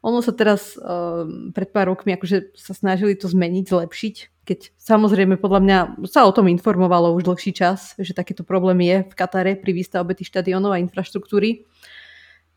Ono 0.06 0.22
sa 0.22 0.30
teraz 0.30 0.78
uh, 0.78 1.26
pred 1.50 1.74
pár 1.74 1.90
rokmi 1.90 2.14
akože 2.14 2.54
sa 2.54 2.78
snažili 2.78 3.18
to 3.18 3.26
zmeniť, 3.26 3.64
zlepšiť, 3.66 4.14
keď 4.46 4.74
samozrejme 4.78 5.34
podľa 5.38 5.60
mňa 5.62 5.78
sa 6.06 6.26
o 6.26 6.34
tom 6.34 6.46
informovalo 6.46 7.14
už 7.18 7.26
dlhší 7.26 7.50
čas, 7.54 7.98
že 7.98 8.14
takéto 8.14 8.46
problém 8.46 8.86
je 8.86 8.96
v 9.06 9.14
Katare 9.14 9.58
pri 9.58 9.74
výstavbe 9.74 10.14
tých 10.14 10.30
štadionov 10.30 10.74
a 10.74 10.82
infraštruktúry. 10.82 11.66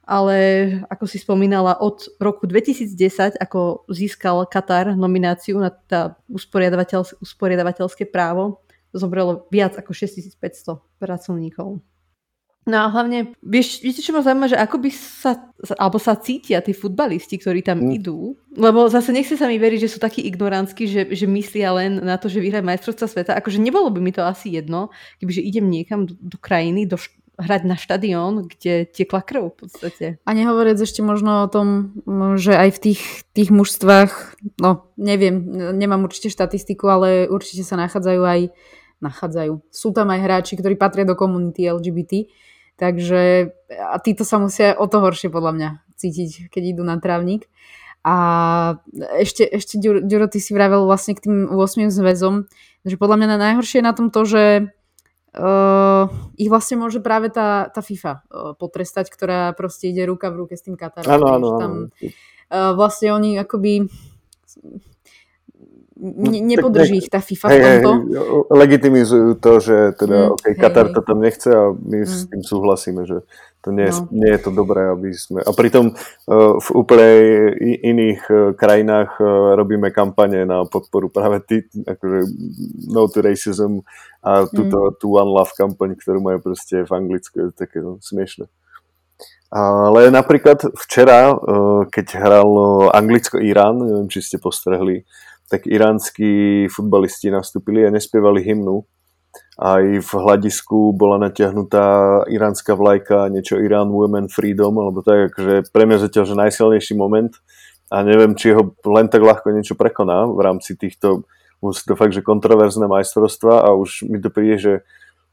Ale 0.03 0.37
ako 0.91 1.05
si 1.07 1.15
spomínala, 1.15 1.79
od 1.79 2.11
roku 2.19 2.43
2010, 2.43 3.39
ako 3.39 3.87
získal 3.87 4.43
Katar 4.51 4.99
nomináciu 4.99 5.55
na 5.63 5.71
tá 5.71 6.19
usporiadavateľské 6.27 8.03
právo, 8.11 8.62
zomrelo 8.93 9.49
viac 9.49 9.75
ako 9.75 9.91
6500 9.91 10.79
pracovníkov. 11.01 11.81
No 12.63 12.77
a 12.79 12.87
hlavne, 12.87 13.35
vieš, 13.43 13.83
viete, 13.83 13.99
čo 13.99 14.15
ma 14.15 14.23
zaujíma, 14.23 14.47
že 14.47 14.55
ako 14.55 14.87
by 14.87 14.89
sa, 14.95 15.51
alebo 15.75 15.99
sa 15.99 16.15
cítia 16.15 16.63
tí 16.63 16.71
futbalisti, 16.71 17.35
ktorí 17.35 17.59
tam 17.59 17.83
mm. 17.83 17.91
idú, 17.99 18.39
lebo 18.55 18.87
zase 18.87 19.11
nechce 19.11 19.35
sa 19.35 19.51
mi 19.51 19.59
veriť, 19.59 19.83
že 19.83 19.91
sú 19.91 19.99
takí 19.99 20.23
ignorantskí, 20.23 20.87
že, 20.87 21.11
že 21.11 21.27
myslia 21.27 21.75
len 21.75 21.99
na 21.99 22.15
to, 22.15 22.31
že 22.31 22.39
vyhrať 22.39 22.63
majstrovstva 22.63 23.07
sveta. 23.11 23.35
Akože 23.35 23.59
nebolo 23.59 23.91
by 23.91 23.99
mi 23.99 24.15
to 24.15 24.23
asi 24.23 24.55
jedno, 24.55 24.95
kebyže 25.19 25.43
idem 25.43 25.67
niekam 25.67 26.07
do, 26.07 26.15
do 26.15 26.39
krajiny, 26.39 26.87
do, 26.87 26.95
hrať 27.35 27.61
na 27.67 27.75
štadión, 27.75 28.47
kde 28.47 28.87
tiekla 28.87 29.25
krv 29.25 29.51
v 29.51 29.55
podstate. 29.59 30.05
A 30.23 30.31
nehovoriac 30.31 30.79
ešte 30.79 31.03
možno 31.03 31.43
o 31.43 31.51
tom, 31.51 31.97
že 32.39 32.55
aj 32.55 32.69
v 32.77 32.79
tých, 32.79 33.01
tých 33.35 33.49
mužstvách, 33.51 34.39
no 34.63 34.87
neviem, 34.95 35.41
nemám 35.75 36.07
určite 36.07 36.31
štatistiku, 36.31 36.87
ale 36.87 37.07
určite 37.27 37.67
sa 37.67 37.75
nachádzajú 37.75 38.21
aj 38.23 38.41
nachádzajú. 39.03 39.67
Sú 39.67 39.91
tam 39.91 40.09
aj 40.09 40.19
hráči, 40.23 40.55
ktorí 40.55 40.79
patria 40.79 41.03
do 41.03 41.19
komunity 41.19 41.67
LGBT, 41.67 42.31
takže 42.79 43.51
a 43.69 43.99
títo 43.99 44.23
sa 44.23 44.39
musia 44.39 44.73
o 44.79 44.87
to 44.87 45.03
horšie 45.03 45.27
podľa 45.27 45.51
mňa 45.53 45.69
cítiť, 45.99 46.47
keď 46.47 46.63
idú 46.73 46.83
na 46.87 46.97
trávnik. 47.03 47.51
A 48.03 48.15
ešte, 49.15 49.47
ešte 49.47 49.79
Ďuro, 49.79 50.27
ty 50.27 50.43
si 50.43 50.51
vravel 50.51 50.83
vlastne 50.83 51.15
k 51.15 51.23
tým 51.23 51.47
8 51.55 51.87
zväzom, 51.87 52.51
že 52.83 52.99
podľa 52.99 53.15
mňa 53.15 53.39
najhoršie 53.39 53.79
je 53.79 53.87
na 53.87 53.95
tom 53.95 54.11
to, 54.11 54.27
že 54.27 54.43
uh, 55.39 56.11
ich 56.35 56.51
vlastne 56.51 56.83
môže 56.83 56.99
práve 56.99 57.31
tá, 57.31 57.71
tá 57.71 57.79
FIFA 57.79 58.13
uh, 58.19 58.51
potrestať, 58.59 59.07
ktorá 59.07 59.55
proste 59.55 59.87
ide 59.87 60.03
ruka 60.03 60.27
v 60.35 60.43
ruke 60.43 60.59
s 60.59 60.67
tým 60.67 60.75
Katarom. 60.75 61.07
Áno, 61.07 61.27
áno, 61.31 61.47
áno. 61.63 61.77
Uh, 62.51 62.75
vlastne 62.75 63.15
oni 63.15 63.39
akoby 63.39 63.87
ne, 66.03 66.43
nepodrží 66.43 66.99
ich 66.99 67.09
tá 67.09 67.23
FIFA 67.23 67.47
hej, 67.47 67.55
v 67.55 67.63
tomto. 67.63 67.91
Hej, 67.95 68.19
legitimizujú 68.51 69.29
to, 69.39 69.51
že 69.63 69.77
teda 69.95 70.19
mm, 70.27 70.33
okay, 70.35 70.53
Katar 70.59 70.91
to 70.91 70.99
tam 70.99 71.23
nechce 71.23 71.47
a 71.47 71.71
my 71.71 72.03
mm. 72.03 72.07
s 72.07 72.27
tým 72.27 72.43
súhlasíme, 72.43 73.07
že 73.07 73.23
to 73.63 73.71
nie, 73.71 73.87
no. 73.87 74.11
nie 74.11 74.27
je 74.35 74.41
to 74.43 74.51
dobré, 74.51 74.91
aby 74.91 75.15
sme... 75.15 75.39
A 75.39 75.55
pritom 75.55 75.95
uh, 75.95 76.59
v 76.59 76.67
úplne 76.75 77.09
iných 77.63 78.21
uh, 78.27 78.37
krajinách 78.59 79.15
uh, 79.23 79.55
robíme 79.55 79.87
kampane 79.95 80.43
na 80.43 80.67
podporu 80.67 81.07
práve 81.07 81.39
tý, 81.47 81.63
akože 81.87 82.27
No 82.91 83.07
to 83.07 83.23
Racism 83.23 83.79
a 84.19 84.43
túto, 84.51 84.91
mm. 84.91 84.93
tú 84.99 85.15
One 85.15 85.31
Love 85.31 85.55
kampaň, 85.55 85.95
ktorú 85.95 86.19
majú 86.19 86.43
proste 86.43 86.83
v 86.83 86.91
Anglicku, 86.91 87.39
je 87.39 87.47
také 87.55 87.79
no, 87.79 88.03
smiešne. 88.03 88.51
Ale 89.53 90.09
napríklad 90.09 90.73
včera, 90.73 91.29
keď 91.93 92.05
hral 92.17 92.49
Anglicko-Irán, 92.89 93.85
neviem, 93.85 94.09
či 94.09 94.25
ste 94.25 94.41
postrehli, 94.41 95.05
tak 95.53 95.69
iránsky 95.69 96.65
futbalisti 96.65 97.29
nastúpili 97.29 97.85
a 97.85 97.93
nespievali 97.93 98.41
hymnu. 98.41 98.81
Aj 99.61 99.85
v 99.85 100.09
hľadisku 100.09 100.97
bola 100.97 101.21
natiahnutá 101.21 102.25
iránska 102.25 102.73
vlajka, 102.73 103.29
niečo 103.29 103.61
Irán 103.61 103.93
Women 103.93 104.33
Freedom, 104.33 104.73
alebo 104.81 105.05
tak, 105.05 105.37
že 105.37 105.61
pre 105.69 105.85
mňa 105.85 106.09
zatiaľ, 106.09 106.25
že 106.25 106.41
najsilnejší 106.41 106.97
moment 106.97 107.37
a 107.93 108.01
neviem, 108.01 108.33
či 108.33 108.57
ho 108.57 108.73
len 108.89 109.05
tak 109.13 109.21
ľahko 109.21 109.53
niečo 109.53 109.77
prekoná 109.77 110.25
v 110.25 110.41
rámci 110.41 110.73
týchto, 110.73 111.29
už 111.61 111.85
to 111.85 111.93
fakt, 111.93 112.17
že 112.17 112.25
kontroverzné 112.25 112.89
majstrovstva 112.89 113.61
a 113.61 113.77
už 113.77 114.09
mi 114.09 114.17
to 114.17 114.33
príde, 114.33 114.57
že 114.57 114.73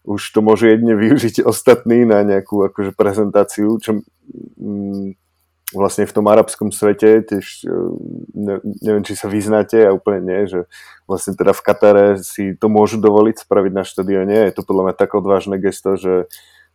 už 0.05 0.21
to 0.33 0.41
môže 0.45 0.69
jedne 0.69 0.97
využiť 0.97 1.45
ostatní 1.45 2.05
na 2.05 2.21
nejakú 2.25 2.61
akože 2.73 2.93
prezentáciu, 2.97 3.81
čo 3.81 4.01
mm, 4.61 5.20
vlastne 5.71 6.07
v 6.07 6.15
tom 6.15 6.27
arabskom 6.27 6.75
svete, 6.75 7.23
tiež 7.23 7.67
e, 7.67 7.71
ne, 8.35 8.55
neviem, 8.83 9.05
či 9.07 9.15
sa 9.15 9.31
vyznáte, 9.31 9.79
a 9.87 9.95
úplne 9.95 10.21
nie, 10.23 10.41
že 10.51 10.61
vlastne 11.07 11.39
teda 11.39 11.55
v 11.55 11.63
Katare 11.63 12.07
si 12.19 12.59
to 12.59 12.67
môžu 12.67 12.99
dovoliť 12.99 13.47
spraviť 13.47 13.73
na 13.75 13.85
štadióne. 13.87 14.37
Je 14.51 14.55
to 14.55 14.67
podľa 14.67 14.91
mňa 14.91 14.95
tak 14.99 15.11
odvážne 15.15 15.57
gesto, 15.63 15.95
že 15.95 16.27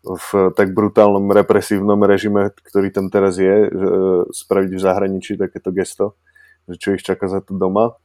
v 0.06 0.54
tak 0.54 0.78
brutálnom 0.78 1.26
represívnom 1.34 1.98
režime, 2.06 2.54
ktorý 2.54 2.94
tam 2.94 3.10
teraz 3.10 3.42
je, 3.42 3.68
e, 3.68 3.70
spraviť 4.32 4.72
v 4.72 4.84
zahraničí 4.84 5.36
takéto 5.36 5.74
gesto, 5.76 6.16
že 6.70 6.76
čo 6.80 6.88
ich 6.96 7.04
čaká 7.04 7.28
za 7.28 7.44
to 7.44 7.58
doma. 7.58 7.98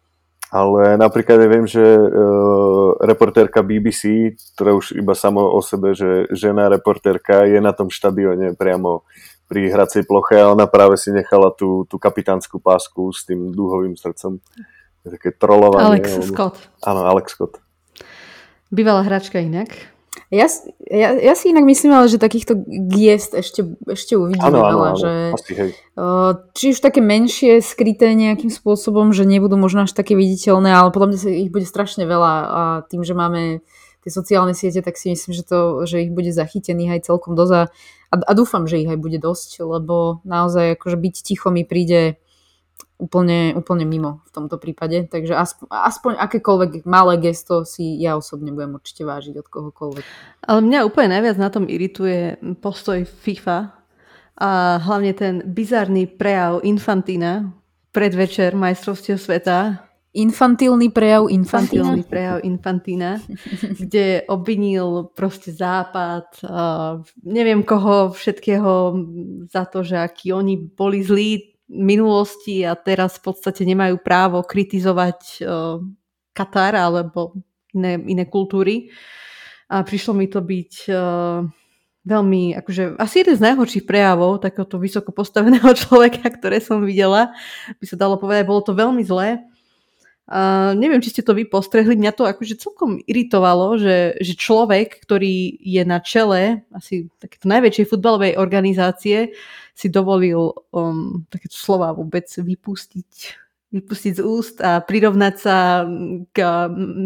Ale 0.50 0.98
napríklad 0.98 1.38
ja 1.38 1.46
viem, 1.46 1.62
že 1.62 1.78
uh, 1.78 2.98
reportérka 2.98 3.62
BBC, 3.62 4.34
ktorá 4.58 4.74
už 4.74 4.98
iba 4.98 5.14
samo 5.14 5.46
o 5.46 5.62
sebe, 5.62 5.94
že 5.94 6.26
žena 6.34 6.66
reportérka 6.66 7.46
je 7.46 7.62
na 7.62 7.70
tom 7.70 7.86
štadióne 7.86 8.58
priamo 8.58 9.06
pri 9.50 9.66
hracej 9.66 10.06
ploche 10.06 10.38
a 10.38 10.54
ona 10.54 10.70
práve 10.70 10.94
si 10.94 11.10
nechala 11.10 11.50
tú, 11.50 11.82
tú 11.90 11.98
kapitánsku 11.98 12.62
pásku 12.62 13.10
s 13.10 13.26
tým 13.26 13.50
dúhovým 13.50 13.98
srdcom. 13.98 14.38
Také 15.02 15.34
trolovanie. 15.34 15.98
Alex 15.98 16.06
on... 16.14 16.22
Scott. 16.22 16.56
Áno, 16.86 17.02
Alex 17.02 17.34
Scott. 17.34 17.58
Bývalá 18.70 19.02
hračka 19.02 19.42
inak. 19.42 19.74
Ja, 20.30 20.46
ja, 20.86 21.10
ja 21.18 21.34
si 21.34 21.50
inak 21.50 21.66
myslím, 21.66 21.90
ale 21.90 22.06
že 22.06 22.22
takýchto 22.22 22.54
giest 22.86 23.34
ešte, 23.34 23.66
ešte 23.90 24.14
uvidíme 24.14 24.46
ano, 24.46 24.62
veľa. 24.62 24.90
Ano, 24.94 25.00
že, 25.02 25.12
Asi, 25.34 25.52
hej. 25.58 25.70
či 26.54 26.64
už 26.70 26.78
také 26.78 27.02
menšie, 27.02 27.58
skryté 27.58 28.14
nejakým 28.14 28.46
spôsobom, 28.46 29.10
že 29.10 29.26
nebudú 29.26 29.58
možno 29.58 29.90
až 29.90 29.90
také 29.90 30.14
viditeľné, 30.14 30.70
ale 30.70 30.94
podľa 30.94 31.10
mňa 31.10 31.18
ich 31.34 31.50
bude 31.50 31.66
strašne 31.66 32.06
veľa 32.06 32.32
a 32.46 32.62
tým, 32.86 33.02
že 33.02 33.18
máme 33.18 33.66
tie 34.00 34.10
sociálne 34.10 34.56
siete, 34.56 34.80
tak 34.80 34.96
si 34.96 35.12
myslím, 35.12 35.32
že, 35.36 35.44
to, 35.44 35.84
že 35.84 36.04
ich 36.04 36.10
bude 36.12 36.32
zachytených 36.32 37.00
aj 37.00 37.00
celkom 37.12 37.36
dosť 37.36 37.52
a 37.52 37.62
a, 38.10 38.32
dúfam, 38.34 38.66
že 38.66 38.82
ich 38.82 38.90
aj 38.90 38.98
bude 38.98 39.22
dosť, 39.22 39.62
lebo 39.62 40.18
naozaj 40.26 40.74
akože 40.74 40.98
byť 40.98 41.14
ticho 41.22 41.54
mi 41.54 41.62
príde 41.62 42.18
úplne, 42.98 43.54
úplne 43.54 43.86
mimo 43.86 44.26
v 44.26 44.30
tomto 44.34 44.58
prípade. 44.58 45.06
Takže 45.06 45.38
aspoň, 45.38 45.66
aspoň 45.70 46.12
akékoľvek 46.18 46.70
malé 46.90 47.22
gesto 47.22 47.62
si 47.62 48.02
ja 48.02 48.18
osobne 48.18 48.50
budem 48.50 48.74
určite 48.74 49.06
vážiť 49.06 49.38
od 49.38 49.46
kohokoľvek. 49.46 50.04
Ale 50.42 50.58
mňa 50.58 50.78
úplne 50.90 51.14
najviac 51.14 51.38
na 51.38 51.48
tom 51.54 51.70
irituje 51.70 52.34
postoj 52.58 53.06
FIFA 53.06 53.78
a 54.42 54.50
hlavne 54.82 55.12
ten 55.14 55.34
bizarný 55.46 56.10
prejav 56.10 56.66
Infantina 56.66 57.54
predvečer 57.94 58.58
majstrovstiev 58.58 59.22
sveta, 59.22 59.86
Infantilný 60.10 60.90
prejav 60.90 61.30
Infantína. 61.30 61.94
Infantilný 61.94 62.02
prejav 62.02 62.38
Infantína, 62.42 63.10
kde 63.78 64.26
obvinil 64.26 65.14
proste 65.14 65.54
Západ, 65.54 66.42
uh, 66.42 66.98
neviem 67.22 67.62
koho 67.62 68.10
všetkého 68.10 68.98
za 69.46 69.70
to, 69.70 69.86
že 69.86 70.02
akí 70.02 70.34
oni 70.34 70.58
boli 70.58 71.06
zlí 71.06 71.54
minulosti 71.70 72.66
a 72.66 72.74
teraz 72.74 73.22
v 73.22 73.30
podstate 73.30 73.62
nemajú 73.62 74.02
právo 74.02 74.42
kritizovať 74.42 75.46
uh, 75.46 75.78
Katar 76.34 76.74
alebo 76.74 77.38
iné, 77.70 78.02
iné 78.02 78.26
kultúry. 78.26 78.90
A 79.70 79.86
prišlo 79.86 80.18
mi 80.18 80.26
to 80.26 80.42
byť 80.42 80.72
uh, 80.90 81.46
veľmi, 82.02 82.58
akože 82.58 82.98
asi 82.98 83.22
jeden 83.22 83.38
z 83.38 83.46
najhorších 83.46 83.86
prejavov 83.86 84.42
takéhoto 84.42 84.82
vysoko 84.82 85.14
postaveného 85.14 85.70
človeka, 85.86 86.26
ktoré 86.34 86.58
som 86.58 86.82
videla, 86.82 87.30
by 87.78 87.84
sa 87.86 87.94
dalo 87.94 88.18
povedať, 88.18 88.42
bolo 88.42 88.66
to 88.66 88.74
veľmi 88.74 89.06
zlé 89.06 89.46
Uh, 90.30 90.78
neviem, 90.78 91.02
či 91.02 91.10
ste 91.10 91.26
to 91.26 91.34
vy 91.34 91.42
postrehli, 91.42 91.98
mňa 91.98 92.14
to 92.14 92.22
akože 92.22 92.62
celkom 92.62 93.02
iritovalo, 93.02 93.74
že, 93.82 94.14
že 94.22 94.38
človek, 94.38 95.02
ktorý 95.02 95.58
je 95.58 95.82
na 95.82 95.98
čele 95.98 96.62
asi 96.70 97.10
takéto 97.18 97.50
najväčšej 97.50 97.90
futbalovej 97.90 98.38
organizácie, 98.38 99.34
si 99.74 99.90
dovolil 99.90 100.54
um, 100.70 101.26
takéto 101.34 101.58
slova 101.58 101.90
vôbec 101.90 102.30
vypustiť 102.30 103.10
vypustiť 103.70 104.18
z 104.18 104.22
úst 104.26 104.58
a 104.58 104.82
prirovnať 104.82 105.34
sa 105.38 105.86
k 106.34 106.38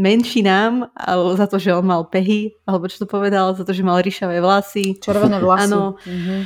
menšinám 0.01 0.97
za 1.37 1.45
to, 1.45 1.61
že 1.61 1.77
on 1.77 1.85
mal 1.85 2.09
pehy, 2.09 2.57
alebo 2.65 2.89
čo 2.89 3.05
to 3.05 3.09
povedal, 3.09 3.53
za 3.53 3.69
to, 3.69 3.77
že 3.77 3.85
mal 3.85 4.01
ryšavé 4.01 4.41
vlasy. 4.41 4.97
Červené 4.97 5.45
vlasy. 5.45 5.69
Áno. 5.69 6.01
Mm-hmm. 6.01 6.41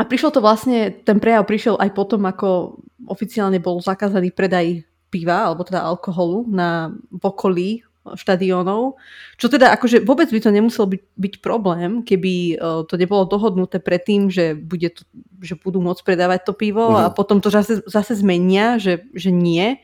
a 0.00 0.02
prišlo 0.08 0.32
to 0.32 0.40
vlastne, 0.40 1.04
ten 1.04 1.20
prejav 1.20 1.44
prišiel 1.44 1.76
aj 1.76 1.92
potom, 1.92 2.24
ako 2.24 2.80
oficiálne 3.04 3.60
bol 3.60 3.76
zakázaný 3.84 4.32
predaj 4.32 4.88
piva, 5.12 5.52
alebo 5.52 5.68
teda 5.68 5.84
alkoholu 5.84 6.48
na 6.48 6.96
v 7.12 7.22
okolí 7.22 7.70
štadiónov. 8.02 8.98
Čo 9.38 9.46
teda 9.46 9.70
akože 9.78 10.02
vôbec 10.02 10.26
by 10.26 10.40
to 10.42 10.50
nemusel 10.50 10.90
byť, 10.90 11.02
byť 11.14 11.34
problém, 11.38 12.02
keby 12.02 12.58
uh, 12.58 12.82
to 12.82 12.98
nebolo 12.98 13.30
dohodnuté 13.30 13.78
predtým, 13.78 14.26
že, 14.26 14.58
bude 14.58 14.90
to, 14.90 15.06
že 15.38 15.54
budú 15.54 15.78
môcť 15.78 16.02
predávať 16.02 16.50
to 16.50 16.52
pivo 16.56 16.90
mm. 16.90 16.96
a 16.98 17.04
mhm. 17.10 17.14
potom 17.14 17.38
to 17.38 17.52
zase, 17.52 17.86
zase 17.86 18.18
zmenia, 18.18 18.82
že, 18.82 19.06
že 19.14 19.30
nie. 19.30 19.78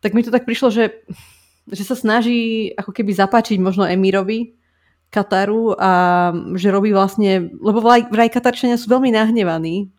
Tak 0.00 0.16
mi 0.16 0.24
to 0.24 0.32
tak 0.32 0.48
prišlo, 0.48 0.72
že, 0.72 1.04
že 1.68 1.82
sa 1.84 1.94
snaží 1.94 2.72
ako 2.72 2.90
keby 2.90 3.12
zapáčiť 3.12 3.60
možno 3.60 3.84
Emirovi 3.84 4.56
Kataru 5.12 5.76
a 5.76 5.92
že 6.56 6.72
robí 6.72 6.88
vlastne, 6.88 7.52
lebo 7.60 7.84
vraj, 7.84 8.08
vraj 8.08 8.32
Katarčania 8.32 8.80
sú 8.80 8.88
veľmi 8.88 9.12
nahnevaní, 9.12 9.92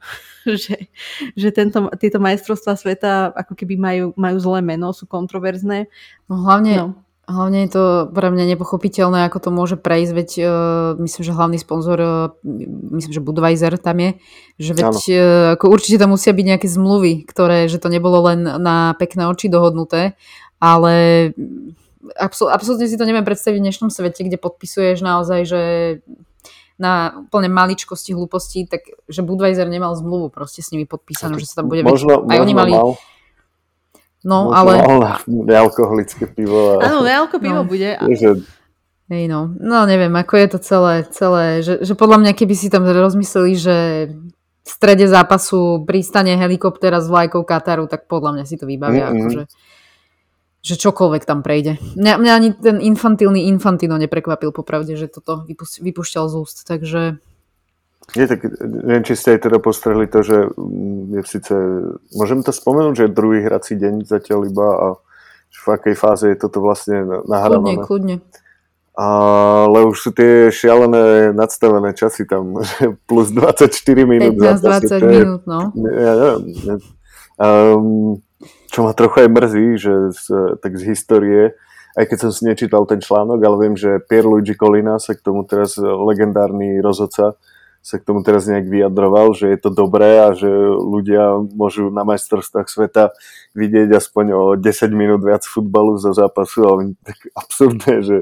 že, 0.64 0.92
že 1.34 1.50
tento, 1.52 1.88
tieto 1.98 2.20
majstrovstvá 2.20 2.74
sveta 2.76 3.32
ako 3.32 3.54
keby 3.56 3.76
majú, 3.80 4.06
majú 4.16 4.38
zlé 4.40 4.60
meno, 4.64 4.92
sú 4.92 5.08
kontroverzné. 5.08 5.88
No 6.28 6.44
hlavne, 6.44 6.74
no. 6.76 6.88
hlavne 7.28 7.66
je 7.68 7.72
to 7.72 7.84
pre 8.12 8.28
mňa 8.30 8.56
nepochopiteľné, 8.56 9.28
ako 9.28 9.40
to 9.40 9.50
môže 9.50 9.76
prejsť, 9.80 10.12
veď 10.12 10.30
uh, 10.44 10.50
myslím, 11.00 11.22
že 11.24 11.36
hlavný 11.36 11.58
sponzor, 11.60 12.00
uh, 12.00 12.12
myslím, 12.94 13.12
že 13.16 13.24
Budweiser 13.24 13.74
tam 13.80 13.98
je, 14.00 14.10
že 14.60 14.72
veď 14.76 14.94
uh, 14.94 15.24
ako 15.56 15.66
určite 15.72 15.98
tam 16.00 16.12
musia 16.16 16.36
byť 16.36 16.46
nejaké 16.46 16.68
zmluvy, 16.68 17.24
ktoré, 17.24 17.72
že 17.72 17.80
to 17.80 17.88
nebolo 17.88 18.28
len 18.28 18.44
na 18.44 18.94
pekné 19.00 19.26
oči 19.32 19.48
dohodnuté, 19.48 20.20
ale 20.60 21.32
absol, 22.20 22.52
absolútne 22.52 22.88
si 22.88 23.00
to 23.00 23.08
neviem 23.08 23.24
predstaviť 23.24 23.58
v 23.60 23.66
dnešnom 23.70 23.90
svete, 23.90 24.28
kde 24.28 24.38
podpisuješ 24.40 25.00
naozaj, 25.00 25.40
že 25.48 25.62
na 26.84 27.24
úplne 27.24 27.48
maličkosti, 27.48 28.12
hlúposti, 28.12 28.68
tak 28.68 28.84
že 29.08 29.24
Budweiser 29.24 29.72
nemal 29.72 29.96
zmluvu 29.96 30.28
proste 30.28 30.60
s 30.60 30.76
nimi 30.76 30.84
podpísanú, 30.84 31.40
že 31.40 31.48
sa 31.48 31.64
tam 31.64 31.72
bude... 31.72 31.88
Možno, 31.88 32.28
aj 32.28 32.36
možno 32.36 32.44
oni 32.44 32.54
mali... 32.54 32.72
Mal. 32.76 32.92
No, 34.28 34.52
možno 34.52 34.60
ale... 34.60 34.72
Nealkoholické 35.28 36.28
pivo. 36.28 36.84
Áno, 36.84 37.08
nealko 37.08 37.40
pivo 37.40 37.64
no. 37.64 37.68
bude. 37.68 37.96
A... 37.96 38.04
Hej 39.12 39.24
no, 39.28 39.52
no 39.60 39.84
neviem, 39.84 40.12
ako 40.16 40.34
je 40.40 40.48
to 40.48 40.60
celé, 40.64 40.94
celé 41.12 41.60
že, 41.60 41.84
že 41.84 41.94
podľa 41.96 42.24
mňa 42.24 42.32
keby 42.40 42.56
si 42.56 42.72
tam 42.72 42.88
rozmysleli, 42.88 43.52
že 43.56 43.78
v 44.64 44.70
strede 44.70 45.12
zápasu 45.12 45.84
pristane 45.84 46.40
helikoptera 46.40 47.04
s 47.04 47.12
vlajkou 47.12 47.44
Kataru, 47.44 47.92
tak 47.92 48.08
podľa 48.08 48.40
mňa 48.40 48.44
si 48.48 48.56
to 48.56 48.64
vybavia. 48.64 49.12
Mm-hmm. 49.12 49.20
Akože 49.20 49.42
že 50.64 50.80
čokoľvek 50.80 51.28
tam 51.28 51.44
prejde. 51.44 51.76
Mňa, 52.00 52.14
mňa 52.24 52.32
ani 52.32 52.50
ten 52.56 52.80
infantilný 52.80 53.52
Infantino 53.52 54.00
neprekvapil 54.00 54.56
popravde, 54.56 54.96
že 54.96 55.12
toto 55.12 55.44
vypúšťal 55.84 56.32
z 56.32 56.36
úst, 56.40 56.64
takže... 56.64 57.20
Nie, 58.16 58.28
tak 58.28 58.48
neviem, 58.64 59.04
či 59.04 59.20
ste 59.20 59.36
aj 59.36 59.48
teda 59.48 59.60
postrehli 59.60 60.08
to, 60.08 60.24
že 60.24 60.38
mm, 60.56 61.20
je 61.20 61.22
síce, 61.28 61.56
môžem 62.16 62.44
to 62.44 62.56
spomenúť, 62.56 62.96
že 62.96 63.04
je 63.08 63.16
druhý 63.16 63.44
hrací 63.44 63.76
deň 63.76 64.08
zatiaľ 64.08 64.48
iba 64.48 64.68
a 64.72 64.88
v 65.54 65.66
akej 65.68 65.96
fáze 65.96 66.26
je 66.32 66.38
toto 66.40 66.64
vlastne 66.64 67.24
nahrávané. 67.28 67.84
Kľudne, 67.84 67.88
kľudne. 67.88 68.16
Ale 68.94 69.90
už 69.90 69.98
sú 69.98 70.10
tie 70.14 70.54
šialené 70.54 71.34
nadstavené 71.34 71.98
časy 71.98 72.24
tam, 72.24 72.60
že 72.68 72.96
plus 73.04 73.36
24 73.36 73.68
minút. 74.08 74.40
15-20 74.40 75.12
minút, 75.12 75.42
no. 75.44 75.76
Ja 75.76 76.14
neviem. 76.16 76.80
Um, 77.34 78.22
čo 78.72 78.84
ma 78.84 78.92
trochu 78.98 79.26
aj 79.26 79.30
mrzí, 79.30 79.68
že 79.78 79.94
z, 80.14 80.24
tak 80.60 80.78
z 80.80 80.84
histórie, 80.94 81.42
aj 81.94 82.10
keď 82.10 82.18
som 82.18 82.32
si 82.34 82.50
nečítal 82.50 82.84
ten 82.90 82.98
článok, 82.98 83.40
ale 83.44 83.56
viem, 83.62 83.76
že 83.78 84.02
Pierluigi 84.02 84.58
Colina 84.58 84.98
sa 84.98 85.14
k 85.14 85.22
tomu 85.22 85.46
teraz, 85.46 85.78
legendárny 85.78 86.82
rozhodca, 86.82 87.38
sa 87.84 87.96
k 88.00 88.08
tomu 88.08 88.24
teraz 88.24 88.48
nejak 88.48 88.66
vyjadroval, 88.72 89.36
že 89.36 89.52
je 89.52 89.60
to 89.60 89.70
dobré 89.70 90.24
a 90.24 90.32
že 90.32 90.48
ľudia 90.80 91.36
môžu 91.52 91.92
na 91.92 92.08
majstrovstvách 92.08 92.72
sveta 92.72 93.12
vidieť 93.54 93.92
aspoň 93.92 94.26
o 94.32 94.42
10 94.56 94.64
minút 94.96 95.22
viac 95.22 95.44
futbalu 95.44 96.00
za 96.00 96.16
zápasu, 96.16 96.64
ale 96.64 96.82
tak 97.04 97.20
absurdné, 97.36 97.96
že 98.02 98.18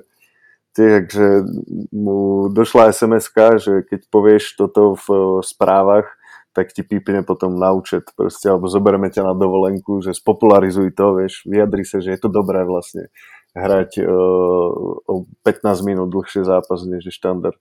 takže 0.71 1.45
mu 1.91 2.47
došla 2.47 2.95
sms 2.95 3.27
že 3.59 3.73
keď 3.85 4.01
povieš 4.07 4.55
toto 4.55 4.95
v 4.97 5.07
správach, 5.43 6.09
tak 6.51 6.75
ti 6.75 6.83
pípne 6.83 7.23
potom 7.23 7.55
na 7.55 7.71
účet 7.71 8.11
proste, 8.15 8.51
alebo 8.51 8.67
zoberieme 8.67 9.07
ťa 9.07 9.31
na 9.31 9.35
dovolenku, 9.35 10.03
že 10.03 10.11
spopularizuj 10.11 10.91
to, 10.95 11.15
vieš, 11.15 11.47
vyjadri 11.47 11.87
sa, 11.87 12.03
že 12.03 12.11
je 12.11 12.19
to 12.19 12.27
dobré 12.27 12.67
vlastne 12.67 13.07
hrať 13.55 14.03
uh, 14.03 15.07
o 15.07 15.15
15 15.43 15.87
minút 15.87 16.11
dlhšie 16.11 16.43
zápas, 16.47 16.83
než 16.87 17.07
je 17.07 17.13
štandard. 17.13 17.59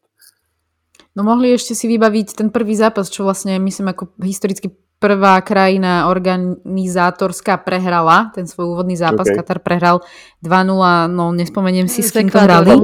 No 1.19 1.27
mohli 1.27 1.51
ešte 1.51 1.75
si 1.75 1.91
vybaviť 1.91 2.39
ten 2.39 2.49
prvý 2.55 2.79
zápas, 2.79 3.11
čo 3.11 3.27
vlastne 3.27 3.59
myslím 3.59 3.91
ako 3.91 4.15
historicky 4.23 4.71
prvá 5.01 5.41
krajina 5.43 6.07
organizátorská 6.13 7.59
prehrala, 7.65 8.31
ten 8.37 8.45
svoj 8.45 8.79
úvodný 8.79 8.95
zápas, 8.95 9.27
okay. 9.27 9.41
Katar 9.41 9.59
prehral 9.65 10.05
2-0, 10.45 11.09
no 11.11 11.33
nespomeniem 11.33 11.89
si, 11.89 12.05
s 12.05 12.13
kým 12.13 12.29
to 12.29 12.39
hrali. 12.39 12.77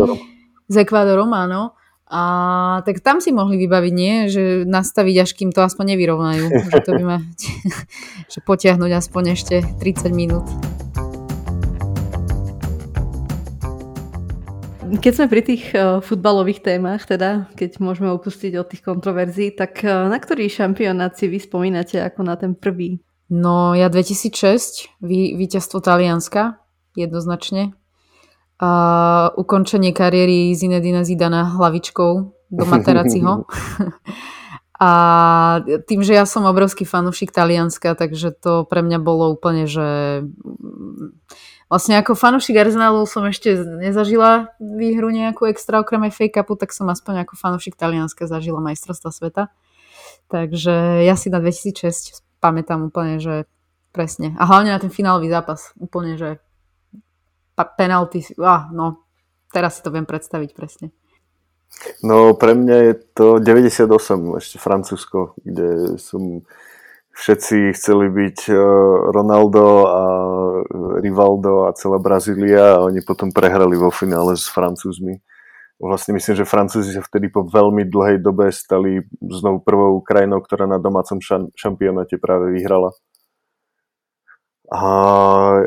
S 0.66 0.74
Ekvádorom, 0.80 1.30
áno. 1.30 1.76
A 2.06 2.22
tak 2.86 3.02
tam 3.02 3.18
si 3.18 3.34
mohli 3.34 3.58
vybaviť, 3.58 3.92
nie? 3.94 4.30
Že 4.30 4.62
nastaviť, 4.62 5.16
až 5.26 5.30
kým 5.34 5.50
to 5.50 5.66
aspoň 5.66 5.98
nevyrovnajú. 5.98 6.44
že 6.70 6.78
to 6.86 6.90
by 6.94 7.02
ma... 7.02 7.18
že 8.32 8.38
potiahnuť 8.46 8.90
aspoň 8.94 9.34
ešte 9.34 9.66
30 9.82 10.14
minút. 10.14 10.46
Keď 14.86 15.12
sme 15.18 15.26
pri 15.26 15.42
tých 15.42 15.74
uh, 15.74 15.98
futbalových 15.98 16.62
témach, 16.62 17.02
teda, 17.10 17.50
keď 17.58 17.82
môžeme 17.82 18.06
opustiť 18.14 18.54
od 18.54 18.70
tých 18.70 18.86
kontroverzií, 18.86 19.50
tak 19.50 19.82
uh, 19.82 20.06
na 20.06 20.22
ktorý 20.22 20.46
šampionát 20.46 21.18
si 21.18 21.26
vy 21.26 21.42
spomínate 21.42 21.98
ako 21.98 22.22
na 22.22 22.38
ten 22.38 22.54
prvý? 22.54 23.02
No 23.26 23.74
ja 23.74 23.90
2006, 23.90 24.94
vý, 25.02 25.34
víťazstvo 25.34 25.82
Talianska, 25.82 26.62
jednoznačne 26.94 27.74
a 28.56 28.70
ukončenie 29.36 29.92
kariéry 29.92 30.56
Zinedina 30.56 31.04
Zidana 31.04 31.44
hlavičkou 31.56 32.12
do 32.50 32.64
Materaciho. 32.72 33.44
a 34.80 34.90
tým, 35.88 36.00
že 36.04 36.16
ja 36.16 36.24
som 36.24 36.48
obrovský 36.48 36.84
fanúšik 36.84 37.32
Talianska, 37.32 37.96
takže 37.96 38.32
to 38.32 38.64
pre 38.68 38.80
mňa 38.80 38.98
bolo 39.00 39.32
úplne, 39.32 39.68
že 39.68 40.20
vlastne 41.68 42.00
ako 42.00 42.16
fanúšik 42.16 42.56
Arsenalu 42.56 43.04
som 43.04 43.24
ešte 43.28 43.56
nezažila 43.60 44.52
výhru 44.60 45.08
nejakú 45.12 45.48
extra 45.48 45.80
okrem 45.80 46.08
FA 46.12 46.28
Cupu, 46.28 46.56
tak 46.56 46.72
som 46.72 46.88
aspoň 46.88 47.24
ako 47.24 47.36
fanúšik 47.36 47.76
Talianska 47.76 48.28
zažila 48.28 48.60
majstrovstva 48.64 49.10
sveta. 49.12 49.42
Takže 50.26 51.06
ja 51.06 51.14
si 51.14 51.30
na 51.30 51.38
2006 51.38 52.24
pamätám 52.40 52.88
úplne, 52.88 53.18
že 53.18 53.46
presne. 53.96 54.36
A 54.36 54.44
hlavne 54.44 54.70
na 54.70 54.80
ten 54.82 54.92
finálový 54.92 55.32
zápas. 55.32 55.72
Úplne, 55.80 56.20
že 56.20 56.38
penalty, 57.64 58.20
ah, 58.42 58.68
no, 58.68 59.08
teraz 59.48 59.80
si 59.80 59.80
to 59.80 59.88
viem 59.88 60.04
predstaviť 60.04 60.50
presne. 60.52 60.92
No 62.04 62.32
pre 62.36 62.52
mňa 62.56 62.76
je 62.76 62.94
to 63.16 63.26
98, 63.40 63.88
ešte 64.40 64.56
Francúzsko, 64.60 65.36
kde 65.44 66.00
som 66.00 66.44
všetci 67.16 67.72
chceli 67.72 68.12
byť 68.12 68.38
eh, 68.52 68.56
Ronaldo 69.12 69.64
a 69.88 70.02
Rivaldo 71.00 71.68
a 71.68 71.76
celá 71.76 71.96
Brazília 71.96 72.76
a 72.76 72.84
oni 72.84 73.00
potom 73.00 73.32
prehrali 73.32 73.76
vo 73.76 73.88
finále 73.88 74.36
s 74.36 74.48
Francúzmi. 74.48 75.20
Vlastne 75.76 76.16
myslím, 76.16 76.40
že 76.40 76.48
Francúzi 76.48 76.96
sa 76.96 77.04
vtedy 77.04 77.28
po 77.28 77.44
veľmi 77.44 77.84
dlhej 77.84 78.24
dobe 78.24 78.48
stali 78.48 79.04
znovu 79.20 79.60
prvou 79.60 80.00
krajinou, 80.00 80.40
ktorá 80.40 80.64
na 80.64 80.80
domácom 80.80 81.20
šampionáte 81.52 82.16
práve 82.16 82.48
vyhrala. 82.48 82.96
A 84.66 84.82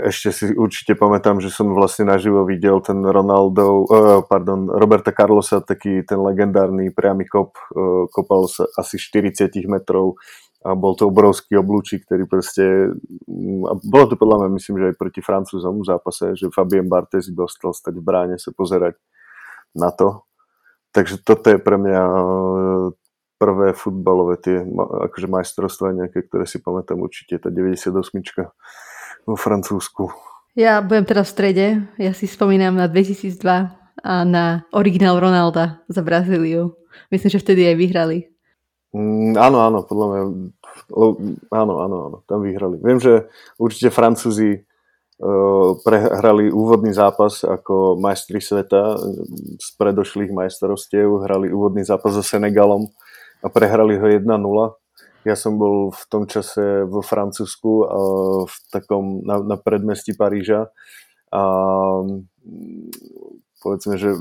ešte 0.03 0.35
si 0.35 0.45
určite 0.51 0.91
pamätám, 0.91 1.39
že 1.39 1.47
som 1.47 1.71
vlastne 1.71 2.03
naživo 2.03 2.43
videl 2.43 2.83
ten 2.83 2.99
Ronaldo, 2.99 3.87
uh, 3.87 4.19
pardon, 4.27 4.67
Roberta 4.67 5.15
Carlosa, 5.15 5.63
taký 5.63 6.03
ten 6.03 6.19
legendárny 6.19 6.91
priamy 6.91 7.23
kop, 7.23 7.55
uh, 7.71 8.11
kopal 8.11 8.51
sa 8.51 8.67
asi 8.75 8.99
40 8.99 9.47
metrov 9.71 10.19
a 10.67 10.75
bol 10.75 10.99
to 10.99 11.07
obrovský 11.07 11.55
oblúčik, 11.55 12.03
ktorý 12.03 12.27
proste, 12.27 12.91
a 13.63 13.71
bolo 13.79 14.05
to 14.11 14.19
podľa 14.19 14.43
mňa, 14.43 14.49
myslím, 14.59 14.75
že 14.83 14.87
aj 14.91 14.99
proti 14.99 15.21
Francúzom 15.23 15.79
v 15.79 15.87
zápase, 15.87 16.35
že 16.35 16.51
Fabien 16.51 16.91
Barthez 16.91 17.31
by 17.31 17.47
ostal 17.47 17.71
stať 17.71 17.95
v 17.95 18.03
bráne 18.03 18.35
sa 18.35 18.51
pozerať 18.51 18.99
na 19.71 19.95
to. 19.95 20.27
Takže 20.91 21.23
toto 21.23 21.47
je 21.47 21.59
pre 21.63 21.79
mňa 21.79 22.01
prvé 23.39 23.71
futbalové 23.71 24.35
tie 24.35 24.59
akože 25.07 25.31
majstrovstvá 25.31 25.95
nejaké, 25.95 26.27
ktoré 26.27 26.43
si 26.43 26.59
pamätám 26.59 26.99
určite, 26.99 27.39
tá 27.39 27.47
98 27.47 27.95
vo 29.29 29.37
Francúzsku. 29.37 30.09
Ja 30.57 30.81
budem 30.81 31.05
teraz 31.05 31.29
v 31.29 31.33
strede. 31.37 31.65
Ja 32.01 32.11
si 32.17 32.25
spomínam 32.25 32.73
na 32.73 32.89
2002 32.89 33.37
a 34.01 34.13
na 34.25 34.65
originál 34.73 35.21
Ronalda 35.21 35.85
za 35.85 36.01
Brazíliu. 36.01 36.73
Myslím, 37.13 37.29
že 37.29 37.43
vtedy 37.43 37.69
aj 37.69 37.75
vyhrali. 37.77 38.17
Mm, 38.89 39.37
áno, 39.37 39.61
áno, 39.61 39.85
podľa 39.85 40.05
mňa 40.09 40.21
áno, 41.53 41.73
áno, 41.85 41.97
áno, 42.09 42.17
tam 42.25 42.41
vyhrali. 42.41 42.81
Viem, 42.81 42.97
že 42.97 43.29
určite 43.61 43.93
Francúzi 43.93 44.57
uh, 44.57 45.77
prehrali 45.85 46.49
úvodný 46.49 46.89
zápas 46.93 47.45
ako 47.45 48.01
majstri 48.01 48.41
sveta 48.41 48.97
z 49.61 49.67
predošlých 49.77 50.33
majstrovstiev, 50.33 51.21
hrali 51.21 51.53
úvodný 51.53 51.85
zápas 51.85 52.17
so 52.17 52.25
Senegalom 52.25 52.89
a 53.45 53.47
prehrali 53.47 54.01
ho 54.01 54.05
1-0 54.09 54.25
Ja 55.27 55.35
som 55.35 55.59
bol 55.59 55.91
v 55.91 56.03
tom 56.07 56.23
čase 56.25 56.87
vo 56.87 57.03
Francúzsku 57.03 57.71
v 58.47 58.55
takom, 58.71 59.19
na, 59.27 59.43
na 59.43 59.57
predmestí 59.59 60.15
Paríža 60.15 60.71
a 61.29 61.43
povedzme, 63.59 63.99
že 63.99 64.15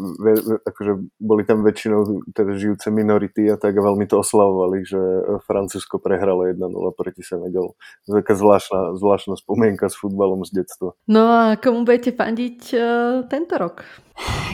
akože 0.66 0.92
boli 1.22 1.46
tam 1.46 1.62
väčšinou 1.62 2.27
teda 2.35 2.59
žijúce 2.59 2.90
minority 2.90 3.46
a 3.48 3.57
tak 3.57 3.79
a 3.79 3.87
veľmi 3.87 4.05
to 4.11 4.18
oslavovali, 4.18 4.83
že 4.83 5.01
Francúzsko 5.46 6.03
prehralo 6.03 6.51
1-0 6.51 6.59
proti 6.98 7.22
Senegalu. 7.22 7.79
To 7.79 8.07
je 8.11 8.20
taká 8.20 8.35
zvláštna, 8.35 8.98
zvláštna 8.98 9.35
spomienka 9.38 9.87
s 9.87 9.96
futbalom 9.96 10.42
z 10.42 10.62
detstva. 10.62 10.98
No 11.07 11.22
a 11.31 11.40
komu 11.55 11.87
budete 11.87 12.11
fandiť 12.12 12.59
uh, 12.74 12.83
tento 13.31 13.55
rok? 13.57 13.87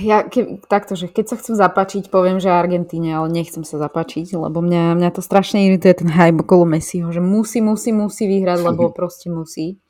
Ja 0.05 0.29
ke, 0.29 0.61
takto, 0.69 0.93
že 0.93 1.09
keď 1.09 1.25
sa 1.33 1.37
chcem 1.41 1.57
zapačiť, 1.57 2.13
poviem, 2.13 2.37
že 2.37 2.53
Argentíne, 2.53 3.17
ale 3.17 3.33
nechcem 3.33 3.65
sa 3.65 3.81
zapačiť, 3.81 4.37
lebo 4.37 4.61
mňa, 4.61 5.01
mňa 5.01 5.11
to 5.17 5.25
strašne 5.25 5.65
irituje 5.65 6.05
ten 6.05 6.11
hype 6.13 6.45
okolo 6.45 6.69
Messiho, 6.69 7.09
že 7.09 7.25
musí, 7.25 7.65
musí, 7.65 7.97
musí 7.97 8.29
vyhrať, 8.29 8.61
lebo 8.61 8.93
proste 8.99 9.33
musí. 9.33 9.81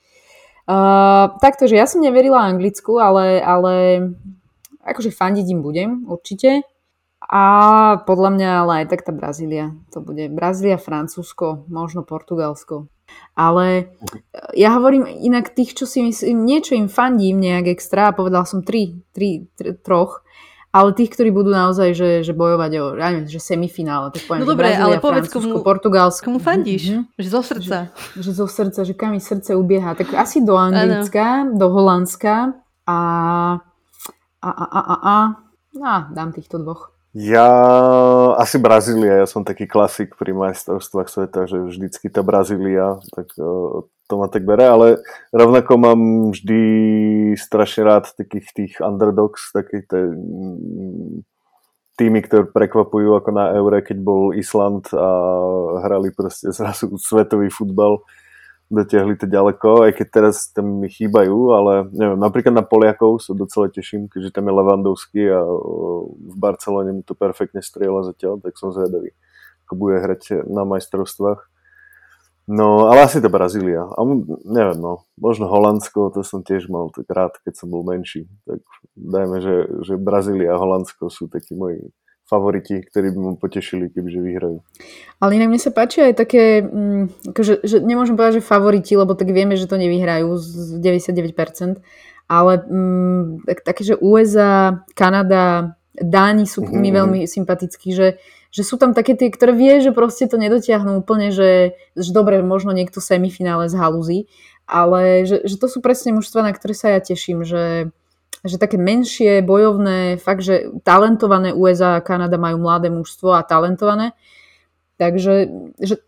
Uh, 0.65 1.35
takto, 1.45 1.69
že 1.69 1.77
ja 1.77 1.85
som 1.85 2.01
neverila 2.01 2.41
Anglicku, 2.41 2.97
ale, 2.97 3.37
ale 3.43 3.75
akože 4.85 5.11
fandiť 5.11 5.47
im 5.51 5.61
budem 5.65 5.91
určite. 6.07 6.63
A 7.25 7.43
podľa 8.05 8.31
mňa 8.37 8.49
ale 8.61 8.73
aj 8.85 8.87
tak 8.93 9.01
tá 9.09 9.13
Brazília. 9.17 9.73
To 9.97 10.05
bude 10.05 10.29
Brazília, 10.29 10.77
Francúzsko, 10.77 11.65
možno 11.73 12.05
Portugalsko. 12.05 12.93
Ale 13.33 13.97
ja 14.53 14.77
hovorím 14.77 15.09
inak 15.09 15.53
tých, 15.53 15.73
čo 15.73 15.89
si 15.89 16.05
myslím, 16.05 16.45
niečo 16.45 16.77
im 16.77 16.93
fandím 16.93 17.41
nejak 17.41 17.73
extra, 17.73 18.13
povedal 18.13 18.45
som 18.45 18.61
tri, 18.61 19.01
tri, 19.13 19.49
tri 19.57 19.77
troch, 19.77 20.25
ale 20.75 20.91
tých, 20.91 21.15
ktorí 21.15 21.31
budú 21.31 21.55
naozaj 21.55 21.95
že, 21.95 22.11
že 22.27 22.35
bojovať 22.35 22.71
o 22.83 22.85
ja 22.99 23.15
neviem, 23.15 23.31
že 23.31 23.39
semifinále. 23.39 24.11
Tak 24.11 24.27
poviem, 24.27 24.43
no 24.43 24.51
dobre, 24.51 24.75
ale 24.75 24.99
povedz 24.99 25.31
komu, 25.31 25.63
Portugalsko. 25.63 26.27
komu 26.27 26.43
fandíš? 26.43 26.91
Mm-hmm. 26.91 27.05
Že 27.15 27.29
zo 27.31 27.43
srdca. 27.47 27.79
Že, 27.95 28.21
že 28.27 28.31
zo 28.35 28.47
srdca, 28.51 28.81
že 28.83 28.95
kam 28.99 29.15
mi 29.15 29.23
srdce 29.23 29.55
ubieha. 29.55 29.95
Tak 29.95 30.11
asi 30.19 30.43
do 30.43 30.59
Anglicka, 30.59 31.47
ano. 31.47 31.55
do 31.55 31.67
Holandska 31.71 32.59
a 32.91 32.99
a, 34.45 34.51
a, 34.53 34.67
a, 34.69 34.83
a, 34.85 34.97
a. 35.01 35.17
No, 35.75 35.95
dám 36.13 36.37
týchto 36.37 36.61
dvoch. 36.61 36.93
Ja 37.15 37.47
asi 38.35 38.59
Brazília, 38.59 39.23
ja 39.23 39.27
som 39.31 39.47
taký 39.47 39.71
klasik 39.71 40.19
pri 40.19 40.35
majstrovstvách 40.35 41.07
sveta, 41.07 41.47
že 41.47 41.63
vždycky 41.63 42.11
tá 42.11 42.27
Brazília, 42.27 42.99
tak 43.15 43.31
to 44.05 44.13
ma 44.19 44.27
tak 44.27 44.43
bere, 44.43 44.67
ale 44.67 44.87
rovnako 45.31 45.73
mám 45.79 46.01
vždy 46.35 46.63
strašne 47.39 47.87
rád 47.87 48.11
takých 48.19 48.47
tých 48.51 48.73
underdogs, 48.83 49.55
také 49.55 49.87
tie 49.87 50.11
týmy, 51.95 52.27
ktoré 52.27 52.51
prekvapujú 52.51 53.15
ako 53.15 53.31
na 53.31 53.55
Eure, 53.55 53.81
keď 53.87 53.99
bol 54.03 54.35
Island 54.35 54.91
a 54.91 55.09
hrali 55.87 56.11
proste 56.11 56.51
zrazu 56.51 56.91
svetový 56.99 57.47
futbal 57.47 58.03
dotiahli 58.73 59.21
to 59.21 59.27
ďaleko, 59.29 59.89
aj 59.89 59.93
keď 60.01 60.07
teraz 60.09 60.49
tam 60.51 60.81
mi 60.81 60.89
chýbajú, 60.89 61.53
ale 61.53 61.73
neviem, 61.93 62.19
napríklad 62.19 62.55
na 62.55 62.65
Poliakov 62.65 63.21
sa 63.21 63.37
docela 63.37 63.69
teším, 63.69 64.09
keďže 64.09 64.35
tam 64.35 64.49
je 64.49 64.57
Levandovský 64.57 65.23
a 65.31 65.41
v 65.45 66.35
Barcelone 66.37 66.91
mu 66.97 67.03
to 67.05 67.13
perfektne 67.13 67.61
strieľa 67.61 68.09
zatiaľ, 68.15 68.41
tak 68.41 68.57
som 68.57 68.73
zvedavý, 68.73 69.13
ako 69.69 69.73
bude 69.77 70.01
hrať 70.01 70.49
na 70.49 70.65
majstrovstvách. 70.65 71.53
No, 72.45 72.93
ale 72.93 73.09
asi 73.09 73.25
to 73.25 73.33
Brazília. 73.33 73.89
A 73.89 74.05
neviem, 74.45 74.77
no, 74.77 75.09
možno 75.17 75.49
Holandsko, 75.49 76.13
to 76.13 76.21
som 76.21 76.45
tiež 76.45 76.69
mal 76.69 76.93
tak 76.93 77.09
rád, 77.09 77.41
keď 77.41 77.57
som 77.57 77.73
bol 77.73 77.81
menší. 77.89 78.29
Tak 78.45 78.61
dajme, 79.01 79.41
že, 79.41 79.57
že 79.81 79.97
Brazília 79.97 80.53
a 80.53 80.61
Holandsko 80.61 81.09
sú 81.09 81.25
takí 81.33 81.57
moji 81.57 81.89
favoriti, 82.25 82.81
ktorí 82.81 83.13
by 83.13 83.21
ma 83.21 83.33
potešili, 83.37 83.93
kebyže 83.93 84.21
vyhrajú. 84.21 84.59
Ale 85.21 85.31
inak 85.37 85.49
mne 85.53 85.61
sa 85.61 85.73
páči 85.73 86.09
aj 86.09 86.15
také, 86.17 86.65
akože, 87.29 87.65
že 87.65 87.77
nemôžem 87.85 88.17
povedať, 88.17 88.41
že 88.41 88.49
favoriti, 88.49 88.97
lebo 88.97 89.13
tak 89.13 89.29
vieme, 89.29 89.61
že 89.61 89.69
to 89.69 89.77
nevyhrajú 89.77 90.33
z 90.41 90.81
99%, 90.81 91.85
ale 92.25 92.53
mm, 92.65 93.45
tak, 93.45 93.59
také, 93.63 93.83
že 93.85 93.95
USA, 94.01 94.81
Kanada, 94.97 95.77
Dáni 95.95 96.49
sú 96.51 96.67
mm-hmm. 96.67 96.81
mi 96.81 96.91
mhm. 96.91 96.97
veľmi 96.97 97.21
sympatickí, 97.29 97.95
že, 97.95 98.19
že 98.51 98.63
sú 98.67 98.81
tam 98.81 98.97
také 98.97 99.15
tie, 99.15 99.31
ktoré 99.31 99.55
vie, 99.55 99.79
že 99.79 99.95
proste 99.95 100.27
to 100.27 100.41
nedotiahnú 100.41 101.05
úplne, 101.05 101.31
že, 101.31 101.79
že 101.95 102.11
dobre, 102.11 102.43
možno 102.43 102.75
niekto 102.75 102.99
semifinále 102.99 103.71
z 103.71 103.79
halúzy, 103.79 104.19
ale 104.65 105.29
že, 105.29 105.45
že 105.45 105.61
to 105.61 105.69
sú 105.69 105.85
presne 105.85 106.17
mužstva, 106.17 106.51
na 106.51 106.53
ktoré 106.57 106.75
sa 106.75 106.91
ja 106.91 107.01
teším, 107.05 107.45
že, 107.47 107.95
že 108.43 108.59
také 108.59 108.75
menšie, 108.75 109.45
bojovné, 109.45 110.19
fakt, 110.19 110.43
že 110.43 110.75
talentované 110.83 111.55
USA 111.55 112.01
a 112.01 112.05
Kanada 112.05 112.35
majú 112.35 112.59
mladé 112.59 112.91
mužstvo 112.91 113.37
a 113.37 113.47
talentované. 113.47 114.17
Takže 114.99 115.51
že 115.79 116.03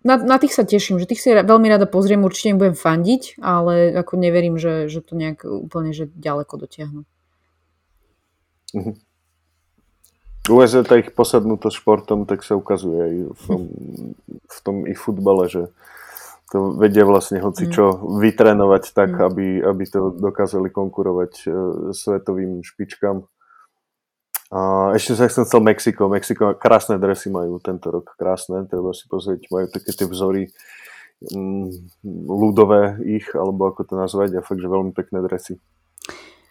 na, 0.00 0.16
na 0.16 0.40
tých 0.40 0.56
sa 0.56 0.64
teším, 0.64 0.96
že 0.96 1.04
tých 1.04 1.20
si 1.20 1.28
veľmi 1.28 1.68
rada 1.68 1.84
pozriem, 1.84 2.24
určite 2.24 2.56
im 2.56 2.60
budem 2.60 2.76
fandiť, 2.76 3.36
ale 3.44 3.92
ako 3.92 4.16
neverím, 4.16 4.56
že, 4.56 4.88
že 4.88 5.04
to 5.04 5.12
nejak 5.12 5.44
úplne 5.44 5.92
že 5.92 6.08
ďaleko 6.08 6.56
dotiahnu. 6.56 7.02
Mhm. 8.72 8.92
USA 10.48 10.82
ich 10.96 11.12
posadnutosť 11.12 11.76
športom, 11.78 12.24
tak 12.24 12.42
sa 12.42 12.56
ukazuje 12.56 12.98
aj 12.98 13.14
v 13.28 13.42
tom, 13.44 13.62
v 14.26 14.58
tom 14.64 14.76
ich 14.88 14.96
futbale, 14.96 15.46
že 15.46 15.68
to 16.50 16.74
vedia 16.74 17.06
vlastne 17.06 17.38
hoci 17.38 17.70
mm. 17.70 17.72
čo 17.72 17.84
mm. 17.94 18.18
vytrénovať 18.18 18.84
tak, 18.90 19.14
mm. 19.14 19.22
aby, 19.22 19.46
aby 19.62 19.84
to 19.86 20.10
dokázali 20.10 20.68
konkurovať 20.74 21.32
uh, 21.46 21.54
svetovým 21.94 22.66
špičkám. 22.66 23.22
A 24.50 24.90
ešte 24.98 25.14
sa 25.14 25.30
chcem 25.30 25.46
chcel 25.46 25.62
Mexiko. 25.62 26.10
Mexiko 26.10 26.58
krásne 26.58 26.98
dresy 26.98 27.30
majú 27.30 27.62
tento 27.62 27.94
rok, 27.94 28.18
krásne, 28.18 28.66
treba 28.66 28.90
si 28.90 29.06
pozrieť, 29.06 29.46
majú 29.46 29.70
také 29.70 29.94
tie 29.94 30.10
vzory 30.10 30.50
um, 31.30 31.70
ľudové 32.26 32.98
ich, 33.06 33.30
alebo 33.30 33.70
ako 33.70 33.86
to 33.86 33.94
nazvať, 33.94 34.42
a 34.42 34.42
fakt, 34.42 34.58
že 34.58 34.66
veľmi 34.66 34.90
pekné 34.90 35.22
dresy. 35.22 35.62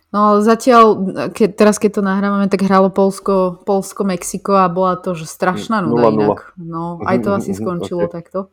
No 0.09 0.41
zatiaľ, 0.41 0.95
keď, 1.35 1.49
teraz 1.53 1.75
keď 1.77 1.99
to 1.99 2.07
nahrávame, 2.07 2.49
tak 2.49 2.65
hralo 2.65 2.89
Polsko, 2.89 3.61
Polsko, 3.61 4.07
Mexiko 4.07 4.57
a 4.57 4.65
bola 4.65 4.97
to 4.97 5.13
že 5.13 5.29
strašná 5.29 5.85
nuda 5.85 6.09
0-0. 6.09 6.15
inak. 6.17 6.39
No, 6.57 6.97
aj 7.03 7.17
to 7.21 7.29
asi 7.37 7.51
skončilo 7.53 8.07
okay. 8.09 8.15
takto. 8.15 8.49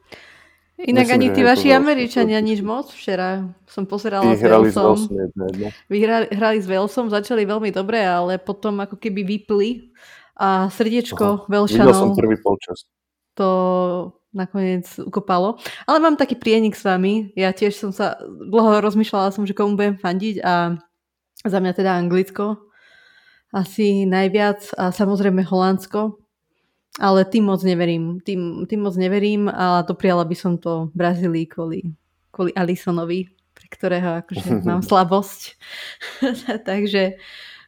Inak 0.77 1.09
Myslím, 1.09 1.17
ani 1.17 1.29
tí 1.33 1.41
vaši 1.41 1.69
Američania 1.73 2.37
nič 2.37 2.61
moc 2.61 2.93
včera. 2.93 3.49
Som 3.65 3.89
pozerala 3.89 4.29
s 4.37 4.45
Walesom. 4.45 5.09
Vyhrali, 5.89 6.29
hrali 6.29 6.59
s 6.61 6.69
Walesom, 6.69 7.09
začali 7.09 7.49
veľmi 7.49 7.73
dobre, 7.73 8.05
ale 8.05 8.37
potom 8.37 8.77
ako 8.85 9.01
keby 9.01 9.25
vypli 9.25 9.97
a 10.37 10.69
srdiečko 10.69 11.49
Velšanov 11.49 11.97
som 11.97 12.13
prvý 12.13 12.37
polčas. 12.45 12.85
to 13.33 13.49
nakoniec 14.37 14.85
ukopalo. 15.01 15.57
Ale 15.89 15.97
mám 15.97 16.21
taký 16.21 16.37
prienik 16.37 16.77
s 16.77 16.85
vami. 16.85 17.33
Ja 17.33 17.57
tiež 17.57 17.73
som 17.73 17.89
sa 17.89 18.21
dlho 18.29 18.85
rozmýšľala 18.85 19.33
som, 19.33 19.49
že 19.49 19.57
komu 19.57 19.81
budem 19.81 19.97
fandiť 19.97 20.45
a 20.45 20.77
za 21.41 21.59
mňa 21.61 21.73
teda 21.73 21.97
Anglicko 21.97 22.69
asi 23.49 24.05
najviac 24.05 24.77
a 24.77 24.93
samozrejme 24.93 25.41
Holandsko 25.41 26.21
ale 26.97 27.29
tým 27.29 27.45
moc 27.45 27.61
neverím. 27.61 28.21
Tým, 28.21 28.65
tým 28.65 28.81
moc 28.81 28.95
neverím 28.97 29.49
a 29.49 29.85
dopriala 29.85 30.25
by 30.25 30.37
som 30.37 30.57
to 30.57 30.89
Brazílii 30.97 31.47
kvôli, 31.49 31.93
kvôli 32.33 32.53
Alisonovi, 32.57 33.29
pre 33.53 33.67
ktorého 33.69 34.25
akože 34.25 34.61
mám 34.69 34.81
slabosť. 34.81 35.41
Takže 36.69 37.17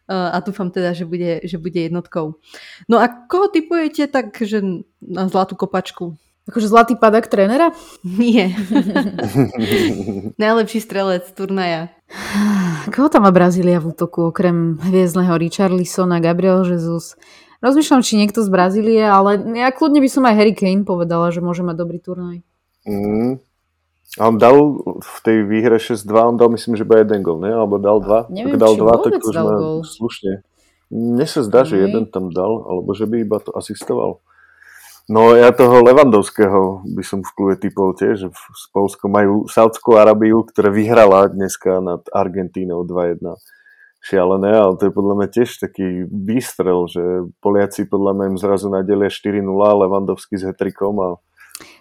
uh, 0.08 0.30
a 0.32 0.40
dúfam 0.40 0.72
teda, 0.72 0.96
že 0.96 1.04
bude, 1.04 1.44
že 1.44 1.60
bude 1.60 1.80
jednotkou. 1.80 2.40
No 2.88 2.96
a 3.00 3.08
koho 3.08 3.52
typujete 3.52 4.08
tak, 4.08 4.32
že 4.40 4.64
na 5.04 5.28
zlatú 5.28 5.56
kopačku? 5.56 6.16
Akože 6.48 6.72
zlatý 6.72 6.96
padak 6.96 7.28
trénera? 7.28 7.76
Nie. 8.00 8.56
Najlepší 10.40 10.80
strelec 10.80 11.28
turnaja. 11.36 11.92
Koho 12.96 13.12
tam 13.12 13.28
má 13.28 13.30
Brazília 13.36 13.76
v 13.76 13.92
útoku, 13.92 14.32
okrem 14.32 14.80
hviezdneho 14.80 15.36
Richarlisona, 15.36 16.24
Gabriel 16.24 16.64
Jesus, 16.64 17.20
Rozmýšľam, 17.58 18.06
či 18.06 18.14
niekto 18.14 18.46
z 18.46 18.50
Brazílie, 18.54 19.02
ale 19.02 19.42
ja 19.58 19.74
kľudne 19.74 19.98
by 19.98 20.10
som 20.10 20.22
aj 20.30 20.34
Harry 20.38 20.54
Kane 20.54 20.86
povedala, 20.86 21.34
že 21.34 21.42
môže 21.42 21.66
mať 21.66 21.76
dobrý 21.76 21.98
turnaj. 21.98 22.46
Mm. 22.86 23.42
A 24.16 24.22
on 24.30 24.40
dal 24.40 24.56
v 25.02 25.16
tej 25.26 25.44
výhre 25.44 25.76
6-2, 25.76 26.06
on 26.16 26.36
dal 26.38 26.48
myslím, 26.54 26.78
že 26.78 26.86
iba 26.86 27.02
jeden 27.02 27.20
gol, 27.20 27.42
ne? 27.42 27.52
Alebo 27.52 27.76
dal 27.76 27.98
dva? 28.00 28.30
Neviem, 28.30 28.56
Ak 28.56 28.62
dal 28.62 28.74
dva, 28.78 28.94
tak 29.02 29.20
už 29.20 29.34
má 29.36 29.54
slušne. 29.84 30.46
Mne 30.88 31.26
sa 31.28 31.44
zdá, 31.44 31.68
že 31.68 31.76
jeden 31.76 32.08
tam 32.08 32.32
dal, 32.32 32.64
alebo 32.64 32.96
že 32.96 33.04
by 33.04 33.20
iba 33.20 33.36
to 33.42 33.52
asistoval. 33.52 34.24
No 35.08 35.32
ja 35.32 35.52
toho 35.52 35.80
Levandovského 35.84 36.84
by 36.84 37.02
som 37.04 37.24
v 37.24 37.32
klube 37.32 37.54
typol 37.56 37.96
tiež, 37.96 38.14
že 38.16 38.28
v 38.28 38.64
Polsku 38.76 39.08
majú 39.08 39.48
Saudskú 39.48 39.96
Arabiu, 39.96 40.44
ktorá 40.44 40.68
vyhrala 40.68 41.32
dneska 41.32 41.80
nad 41.80 42.04
Argentínou 42.12 42.84
2-1 42.84 43.24
šialené, 43.98 44.50
ale 44.54 44.74
to 44.78 44.88
je 44.88 44.92
podľa 44.94 45.14
mňa 45.18 45.28
tiež 45.34 45.48
taký 45.58 46.06
výstrel, 46.06 46.86
že 46.86 47.02
Poliaci 47.42 47.86
podľa 47.90 48.12
mňa 48.14 48.24
im 48.34 48.38
zrazu 48.38 48.70
nadelia 48.70 49.10
4-0, 49.10 49.42
Levandovský 49.44 50.38
s 50.38 50.46
hetrikom 50.46 50.96
a 51.02 51.08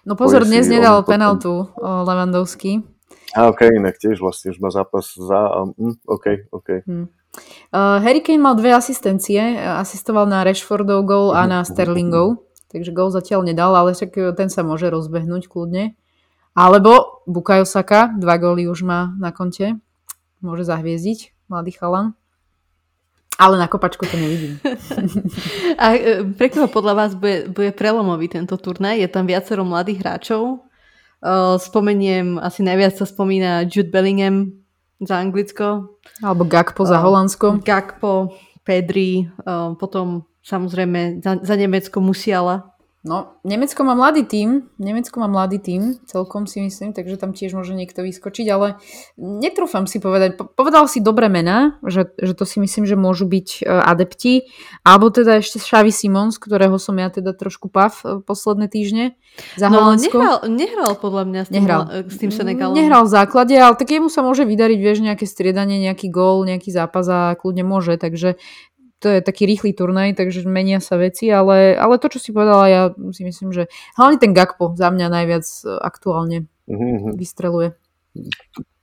No 0.02 0.18
pozor, 0.18 0.42
dnes 0.42 0.66
nedal 0.66 1.06
penaltu 1.06 1.70
Levandovský. 1.78 2.82
A 3.36 3.46
ok, 3.52 3.70
inak 3.70 4.00
tiež 4.00 4.18
vlastne 4.18 4.50
už 4.50 4.58
má 4.58 4.74
zápas 4.74 5.14
za 5.14 5.38
a 5.38 5.58
mm, 5.70 6.02
ok, 6.02 6.26
ok. 6.50 6.68
Hmm. 6.82 7.06
Uh, 7.70 8.00
Harry 8.02 8.24
Kane 8.24 8.40
mal 8.40 8.56
dve 8.56 8.74
asistencie, 8.74 9.38
asistoval 9.54 10.26
na 10.26 10.42
Rashfordov 10.42 11.04
gol 11.06 11.36
a 11.36 11.44
na 11.46 11.62
Sterlingov. 11.62 12.42
takže 12.72 12.90
gol 12.90 13.12
zatiaľ 13.14 13.46
nedal, 13.46 13.76
ale 13.76 13.94
však 13.94 14.34
ten 14.34 14.48
sa 14.50 14.66
môže 14.66 14.90
rozbehnúť 14.90 15.46
kľudne. 15.46 15.94
Alebo 16.58 17.22
Bukayo 17.28 17.62
Saka, 17.62 18.10
dva 18.18 18.34
góly 18.40 18.66
už 18.66 18.82
má 18.82 19.14
na 19.20 19.30
konte, 19.30 19.78
môže 20.42 20.66
zahviezdiť, 20.66 21.37
mladý 21.48 21.72
chalan. 21.74 22.14
Ale 23.38 23.54
na 23.54 23.70
kopačku 23.70 24.02
to 24.06 24.18
nevidím. 24.18 24.58
A 25.82 25.94
e, 25.94 26.26
pre 26.34 26.50
koho 26.50 26.66
podľa 26.66 26.94
vás 26.98 27.12
bude, 27.14 27.46
bude 27.54 27.70
prelomový 27.70 28.26
tento 28.26 28.58
turnaj? 28.58 28.98
Je 28.98 29.06
tam 29.06 29.30
viacero 29.30 29.62
mladých 29.62 30.02
hráčov. 30.02 30.42
E, 30.42 30.56
spomeniem, 31.62 32.42
asi 32.42 32.66
najviac 32.66 32.98
sa 32.98 33.06
spomína 33.06 33.62
Jude 33.70 33.94
Bellingham 33.94 34.58
za 34.98 35.22
Anglicko. 35.22 35.98
Alebo 36.18 36.42
Gakpo 36.50 36.82
za 36.82 36.98
Holandsko. 36.98 37.62
Gakpo, 37.62 38.34
Pedri, 38.66 39.30
potom 39.78 40.26
samozrejme 40.42 41.22
za, 41.22 41.38
za 41.38 41.54
Nemecko 41.54 42.02
Musiala. 42.02 42.74
No, 43.06 43.38
Nemecko 43.46 43.86
má 43.86 43.94
mladý 43.94 44.26
tím, 44.26 44.66
Nemecko 44.82 45.22
má 45.22 45.30
mladý 45.30 45.62
tím, 45.62 46.02
celkom 46.10 46.50
si 46.50 46.58
myslím, 46.58 46.90
takže 46.90 47.14
tam 47.14 47.30
tiež 47.30 47.54
môže 47.54 47.70
niekto 47.70 48.02
vyskočiť, 48.02 48.46
ale 48.50 48.82
netrúfam 49.14 49.86
si 49.86 50.02
povedať, 50.02 50.34
povedal 50.58 50.90
si 50.90 50.98
dobré 50.98 51.30
mená, 51.30 51.78
že, 51.86 52.10
že 52.18 52.34
to 52.34 52.42
si 52.42 52.58
myslím, 52.58 52.90
že 52.90 52.98
môžu 52.98 53.30
byť 53.30 53.62
e, 53.62 53.70
adepti, 53.70 54.50
alebo 54.82 55.14
teda 55.14 55.38
ešte 55.38 55.62
Xavi 55.62 55.94
Simons, 55.94 56.42
ktorého 56.42 56.74
som 56.82 56.98
ja 56.98 57.06
teda 57.06 57.38
trošku 57.38 57.70
pav 57.70 57.94
e, 58.02 58.18
posledné 58.18 58.66
týždne 58.66 59.14
za 59.54 59.70
no, 59.70 59.94
nehral, 59.94 60.50
nehral 60.50 60.98
podľa 60.98 61.22
mňa 61.30 61.42
s 61.46 61.48
tým, 61.54 61.62
nehral. 61.62 61.82
s 62.02 62.16
tým 62.18 62.34
Senegalom. 62.34 62.74
Nehral 62.74 63.06
v 63.06 63.14
základe, 63.14 63.54
ale 63.54 63.78
tak 63.78 63.94
jemu 63.94 64.10
sa 64.10 64.26
môže 64.26 64.42
vydariť, 64.42 64.78
vieš, 64.82 65.06
nejaké 65.06 65.22
striedanie, 65.22 65.78
nejaký 65.78 66.10
gól, 66.10 66.42
nejaký 66.42 66.74
zápas 66.74 67.06
a 67.06 67.38
kľudne 67.38 67.62
môže, 67.62 67.94
takže 67.94 68.42
to 68.98 69.06
je 69.08 69.20
taký 69.22 69.46
rýchly 69.46 69.70
turnaj, 69.74 70.18
takže 70.18 70.42
menia 70.46 70.82
sa 70.82 70.98
veci, 70.98 71.30
ale, 71.30 71.78
ale 71.78 72.02
to, 72.02 72.10
čo 72.10 72.18
si 72.18 72.30
povedala, 72.34 72.66
ja 72.66 72.82
si 73.14 73.22
myslím, 73.22 73.54
že 73.54 73.70
hlavne 73.94 74.18
ten 74.18 74.34
Gakpo 74.34 74.74
za 74.74 74.90
mňa 74.90 75.06
najviac 75.06 75.46
e, 75.46 75.62
aktuálne 75.78 76.50
mm-hmm. 76.66 77.14
vystreluje. 77.14 77.78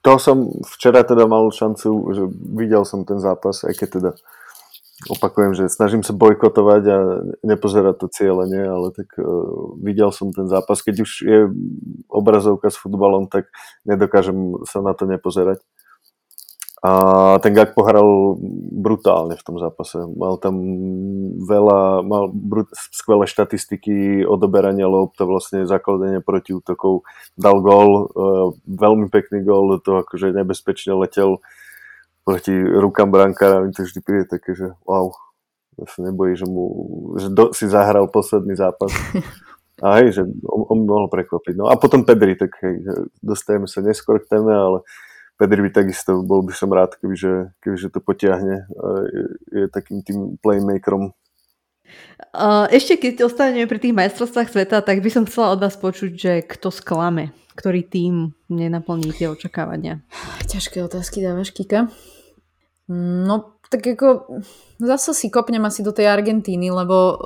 To 0.07 0.15
som 0.21 0.53
včera 0.77 1.03
teda 1.03 1.27
mal 1.27 1.49
šancu, 1.51 1.89
že 2.15 2.23
videl 2.31 2.87
som 2.87 3.03
ten 3.03 3.19
zápas, 3.19 3.65
aj 3.67 3.73
keď 3.75 3.89
teda 3.99 4.11
opakujem, 5.11 5.51
že 5.51 5.67
snažím 5.67 6.07
sa 6.07 6.15
bojkotovať 6.15 6.83
a 6.87 6.97
nepozerať 7.43 7.95
to 7.99 8.07
cieľenie, 8.07 8.63
ale 8.63 8.95
tak 8.95 9.11
uh, 9.19 9.75
videl 9.83 10.15
som 10.15 10.31
ten 10.31 10.47
zápas. 10.47 10.79
Keď 10.79 10.95
už 11.03 11.11
je 11.25 11.39
obrazovka 12.07 12.71
s 12.71 12.79
futbalom, 12.79 13.27
tak 13.27 13.51
nedokážem 13.83 14.55
sa 14.63 14.79
na 14.79 14.95
to 14.95 15.03
nepozerať. 15.03 15.59
A 16.85 16.89
ten 17.41 17.57
Gak 17.57 17.73
pohral 17.73 18.37
brutálne 18.77 19.33
v 19.33 19.41
tom 19.41 19.57
zápase. 19.57 19.97
Mal 20.05 20.37
tam 20.37 20.53
veľa, 21.41 22.05
mal 22.05 22.29
brut, 22.29 22.69
skvelé 22.93 23.25
štatistiky, 23.25 24.21
odoberania 24.21 24.85
lob, 24.85 25.17
to 25.17 25.25
vlastne 25.25 25.65
zakladanie 25.65 26.21
proti 26.21 26.53
útokov. 26.53 27.01
Dal 27.33 27.57
gól, 27.65 27.89
uh, 27.89 28.47
veľmi 28.69 29.09
pekný 29.09 29.41
gól, 29.41 29.81
toho 29.81 30.05
akože 30.05 30.29
nebezpečne 30.37 30.93
letel 30.93 31.41
proti 32.21 32.53
rukám 32.53 33.09
brankára. 33.09 33.65
Mi 33.65 33.73
to 33.73 33.81
vždy 33.81 33.99
príde 34.05 34.25
také, 34.29 34.53
že 34.53 34.77
wow, 34.85 35.09
ja 35.81 35.89
sa 35.89 36.05
nebojí, 36.05 36.37
že, 36.37 36.45
mu, 36.45 36.65
že 37.17 37.33
do, 37.33 37.49
si 37.49 37.65
zahral 37.65 38.13
posledný 38.13 38.53
zápas. 38.53 38.93
A 39.83 39.99
hej, 39.99 40.15
že 40.15 40.23
on, 40.47 40.61
on 40.71 40.79
mohol 40.87 41.11
prekvapiť. 41.11 41.59
No 41.59 41.67
a 41.67 41.75
potom 41.75 42.07
Pedri, 42.07 42.39
tak 42.39 42.55
hej, 42.63 42.79
dostajeme 43.19 43.67
sa 43.67 43.83
neskôr 43.83 44.23
k 44.23 44.31
téme, 44.31 44.55
ale 44.55 44.87
Pedri 45.35 45.67
by 45.67 45.71
takisto, 45.71 46.23
bol 46.23 46.41
by 46.47 46.55
som 46.55 46.71
rád, 46.71 46.95
kebyže, 46.95 47.55
kebyže 47.59 47.91
to 47.91 47.99
potiahne. 47.99 48.67
Je, 49.11 49.25
je 49.51 49.65
takým 49.67 49.99
tým 49.99 50.39
playmakerom. 50.39 51.11
Ešte 52.71 52.97
keď 52.97 53.27
ostaneme 53.27 53.69
pri 53.69 53.77
tých 53.77 53.93
majstrovstvách 53.93 54.49
sveta, 54.49 54.81
tak 54.81 55.03
by 55.03 55.09
som 55.11 55.27
chcela 55.27 55.53
od 55.53 55.61
vás 55.61 55.75
počuť, 55.77 56.11
že 56.15 56.33
kto 56.41 56.71
sklame, 56.71 57.35
ktorý 57.53 57.85
tým 57.85 58.33
nenaplní 58.47 59.11
tie 59.13 59.29
očakávania. 59.29 60.01
Ťažké 60.49 60.81
otázky 60.81 61.21
dávaš, 61.21 61.51
Kika. 61.51 61.91
No, 62.89 63.59
tak 63.69 63.85
ako 63.85 64.41
zase 64.77 65.13
si 65.13 65.27
kopnem 65.33 65.61
asi 65.65 65.81
do 65.81 65.93
tej 65.93 66.09
Argentíny, 66.09 66.69
lebo 66.73 67.17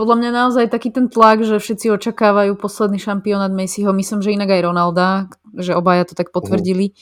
podľa 0.00 0.16
mňa 0.16 0.30
naozaj 0.32 0.72
taký 0.72 0.88
ten 0.88 1.12
tlak, 1.12 1.44
že 1.44 1.60
všetci 1.60 1.92
očakávajú 1.92 2.56
posledný 2.56 2.96
šampionát 2.96 3.52
Messiho, 3.52 3.92
myslím, 3.92 4.24
že 4.24 4.32
inak 4.32 4.48
aj 4.48 4.64
Ronalda, 4.64 5.28
že 5.52 5.76
obaja 5.76 6.08
to 6.08 6.16
tak 6.16 6.32
potvrdili, 6.32 6.96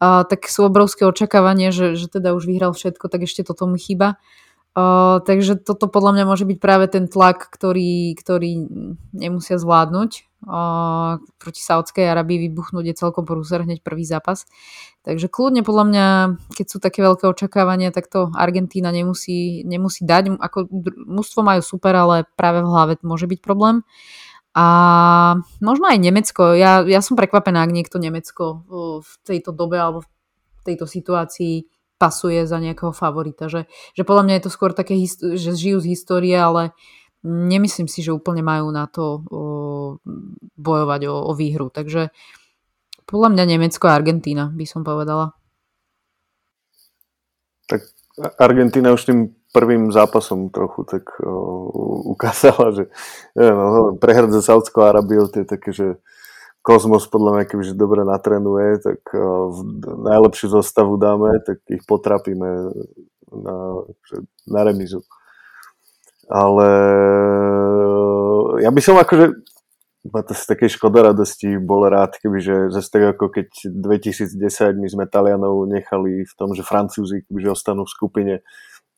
uh, 0.00 0.24
tak 0.24 0.48
sú 0.48 0.64
obrovské 0.64 1.04
očakávanie, 1.04 1.68
že, 1.68 1.92
že 1.92 2.08
teda 2.08 2.32
už 2.32 2.48
vyhral 2.48 2.72
všetko, 2.72 3.12
tak 3.12 3.28
ešte 3.28 3.44
toto 3.44 3.68
mu 3.68 3.76
chýba. 3.76 4.16
Uh, 4.72 5.20
takže 5.28 5.60
toto 5.60 5.92
podľa 5.92 6.16
mňa 6.16 6.24
môže 6.24 6.48
byť 6.48 6.56
práve 6.56 6.88
ten 6.88 7.04
tlak, 7.04 7.52
ktorý, 7.52 8.16
ktorý 8.16 8.64
nemusia 9.12 9.60
zvládnuť 9.60 10.27
proti 11.38 11.60
Saudskej 11.60 12.06
Arabii 12.06 12.46
vybuchnúť 12.46 12.84
je 12.86 12.94
celkom 12.94 13.26
prúser 13.26 13.66
hneď 13.66 13.82
prvý 13.82 14.06
zápas. 14.06 14.46
Takže 15.02 15.26
kľudne 15.26 15.66
podľa 15.66 15.84
mňa, 15.90 16.06
keď 16.54 16.66
sú 16.68 16.78
také 16.78 17.02
veľké 17.02 17.26
očakávania, 17.26 17.90
tak 17.90 18.06
to 18.06 18.30
Argentína 18.34 18.94
nemusí, 18.94 19.66
nemusí 19.66 20.06
dať. 20.06 20.38
Ako 20.38 20.70
mužstvo 21.10 21.42
majú 21.42 21.62
super, 21.64 21.96
ale 21.98 22.28
práve 22.38 22.62
v 22.62 22.70
hlave 22.70 22.92
môže 23.02 23.26
byť 23.26 23.40
problém. 23.42 23.82
A 24.54 24.66
možno 25.62 25.86
aj 25.86 25.98
Nemecko. 26.02 26.54
Ja, 26.54 26.82
ja 26.82 26.98
som 26.98 27.14
prekvapená, 27.14 27.62
ak 27.62 27.74
niekto 27.74 27.98
Nemecko 28.02 28.66
v 29.02 29.12
tejto 29.22 29.54
dobe 29.54 29.78
alebo 29.78 30.02
v 30.02 30.62
tejto 30.66 30.86
situácii 30.86 31.66
pasuje 31.98 32.46
za 32.46 32.62
nejakého 32.62 32.94
favorita. 32.94 33.50
Že, 33.50 33.66
že 33.68 34.02
podľa 34.06 34.22
mňa 34.26 34.34
je 34.38 34.44
to 34.46 34.54
skôr 34.54 34.70
také, 34.70 34.94
že 35.34 35.50
žijú 35.54 35.82
z 35.82 35.98
histórie, 35.98 36.38
ale 36.38 36.74
nemyslím 37.26 37.90
si, 37.90 38.00
že 38.00 38.14
úplne 38.14 38.46
majú 38.46 38.70
na 38.70 38.86
to 38.86 39.04
o, 39.04 39.12
bojovať 40.58 41.00
o, 41.08 41.16
o 41.28 41.32
výhru. 41.32 41.72
Takže 41.72 42.12
podľa 43.08 43.28
mňa 43.32 43.44
Nemecko 43.56 43.88
a 43.88 43.96
Argentína 43.96 44.52
by 44.52 44.64
som 44.68 44.84
povedala. 44.84 45.32
Tak 47.68 47.88
Argentína 48.36 48.92
už 48.92 49.08
tým 49.08 49.20
prvým 49.54 49.88
zápasom 49.88 50.52
trochu 50.52 50.84
tak 50.84 51.08
o, 51.24 52.12
ukázala, 52.12 52.76
že 52.76 52.84
neviem, 53.32 53.56
no, 53.56 53.96
prehrať 53.96 54.30
za 54.38 54.52
Saudskou 54.52 54.84
Arabiou 54.84 55.32
to 55.32 55.40
je 55.40 55.46
také, 55.48 55.70
že 55.72 55.88
Kozmos 56.58 57.08
podľa 57.08 57.32
mňa, 57.32 57.44
kebyže 57.48 57.74
dobre 57.80 58.04
natrenuje, 58.04 58.82
tak 58.84 59.00
o, 59.16 59.56
najlepšiu 60.04 60.52
zostavu 60.52 61.00
dáme, 61.00 61.40
tak 61.40 61.64
ich 61.72 61.80
potrapíme 61.88 62.76
na, 63.32 63.56
na 64.44 64.60
remizu 64.68 65.00
ale 66.28 66.68
ja 68.60 68.68
by 68.68 68.80
som 68.84 69.00
akože 69.00 69.26
ma 70.06 70.22
to 70.22 70.32
z 70.34 70.44
takej 70.46 70.70
škodoradosti 70.78 71.58
bol 71.58 71.82
rád, 71.90 72.14
kebyže 72.22 72.70
zase 72.70 72.88
tak 72.88 73.18
ako 73.18 73.34
keď 73.34 73.48
2010 73.66 74.78
my 74.78 74.88
sme 74.88 75.04
Talianov 75.10 75.66
nechali 75.66 76.22
v 76.22 76.32
tom, 76.38 76.54
že 76.54 76.62
Francúzi 76.62 77.26
kebyže 77.26 77.58
ostanú 77.58 77.82
v 77.82 77.94
skupine, 77.94 78.34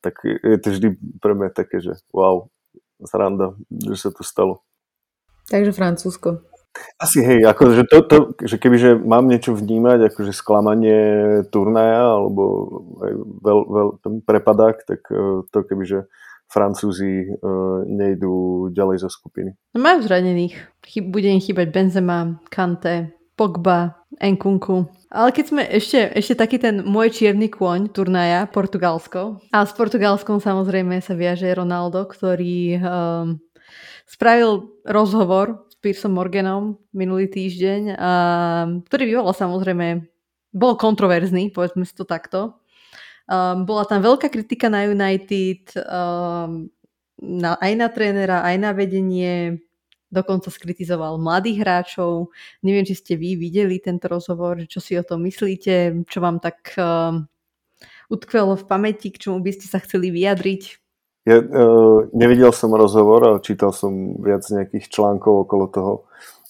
tak 0.04 0.20
je 0.24 0.58
to 0.60 0.68
vždy 0.76 0.88
pre 1.20 1.32
mňa 1.32 1.50
také, 1.56 1.80
že 1.80 1.96
wow, 2.12 2.52
sranda, 3.04 3.56
že 3.72 3.96
sa 3.96 4.10
to 4.12 4.20
stalo. 4.20 4.60
Takže 5.48 5.72
Francúzsko. 5.72 6.44
Asi 7.02 7.18
hej, 7.18 7.42
akože 7.42 7.82
to, 7.90 7.98
to, 8.06 8.16
že 8.46 8.54
kebyže 8.54 8.94
mám 8.94 9.26
niečo 9.26 9.58
vnímať, 9.58 10.14
akože 10.14 10.30
sklamanie 10.30 11.02
turnaja 11.50 12.22
alebo 12.22 12.44
aj 13.02 13.12
veľ, 13.42 13.58
veľ, 13.66 13.88
ten 13.98 14.14
prepadák, 14.22 14.76
tak 14.86 15.02
eh, 15.10 15.42
to 15.50 15.58
kebyže 15.66 16.06
Francúzi 16.50 17.30
uh, 17.30 17.86
nejdú 17.86 18.68
ďalej 18.74 19.06
zo 19.06 19.10
skupiny. 19.10 19.54
No 19.70 19.78
majú 19.78 20.02
zranených. 20.02 20.58
Chyb, 20.82 21.14
bude 21.14 21.30
im 21.30 21.38
chýbať 21.38 21.70
Benzema, 21.70 22.42
Kante, 22.50 23.14
Pogba, 23.38 24.02
Enkunku. 24.18 24.90
Ale 25.08 25.30
keď 25.32 25.44
sme 25.46 25.62
ešte, 25.64 26.10
ešte 26.12 26.34
taký 26.36 26.58
ten 26.58 26.82
môj 26.82 27.14
čierny 27.14 27.48
kôň 27.48 27.94
turnaja, 27.94 28.50
Portugalsko. 28.50 29.40
A 29.54 29.62
s 29.62 29.72
Portugalskom 29.72 30.42
samozrejme 30.42 30.98
sa 31.00 31.16
viaže 31.16 31.48
Ronaldo, 31.54 32.04
ktorý 32.04 32.76
um, 32.76 33.40
spravil 34.10 34.68
rozhovor 34.84 35.70
s 35.72 35.78
Piersom 35.78 36.18
Morganom 36.18 36.76
minulý 36.90 37.30
týždeň, 37.30 37.94
a, 37.94 38.12
ktorý 38.90 39.02
vyvolal 39.08 39.32
samozrejme, 39.32 40.04
bol 40.50 40.74
kontroverzný, 40.74 41.54
povedzme 41.54 41.86
si 41.86 41.94
to 41.94 42.02
takto. 42.02 42.59
Um, 43.30 43.62
bola 43.62 43.86
tam 43.86 44.02
veľká 44.02 44.26
kritika 44.26 44.66
na 44.66 44.90
United, 44.90 45.70
um, 45.86 46.66
na, 47.22 47.54
aj 47.62 47.72
na 47.78 47.86
trénera, 47.86 48.42
aj 48.42 48.56
na 48.58 48.74
vedenie, 48.74 49.62
dokonca 50.10 50.50
skritizoval 50.50 51.22
mladých 51.22 51.62
hráčov. 51.62 52.34
Neviem, 52.66 52.82
či 52.82 52.98
ste 52.98 53.14
vy 53.14 53.38
videli 53.38 53.78
tento 53.78 54.10
rozhovor, 54.10 54.66
čo 54.66 54.82
si 54.82 54.98
o 54.98 55.06
tom 55.06 55.22
myslíte, 55.22 56.02
čo 56.10 56.18
vám 56.18 56.42
tak 56.42 56.74
um, 56.74 57.30
utkvelo 58.10 58.58
v 58.58 58.66
pamäti, 58.66 59.14
k 59.14 59.22
čomu 59.22 59.38
by 59.38 59.54
ste 59.54 59.70
sa 59.70 59.78
chceli 59.78 60.10
vyjadriť. 60.10 60.62
Ja 61.30 61.38
uh, 61.38 62.10
nevidel 62.10 62.50
som 62.50 62.74
rozhovor, 62.74 63.38
čítal 63.46 63.70
som 63.70 64.18
viac 64.18 64.42
nejakých 64.50 64.90
článkov 64.90 65.46
okolo 65.46 65.66
toho. 65.70 65.92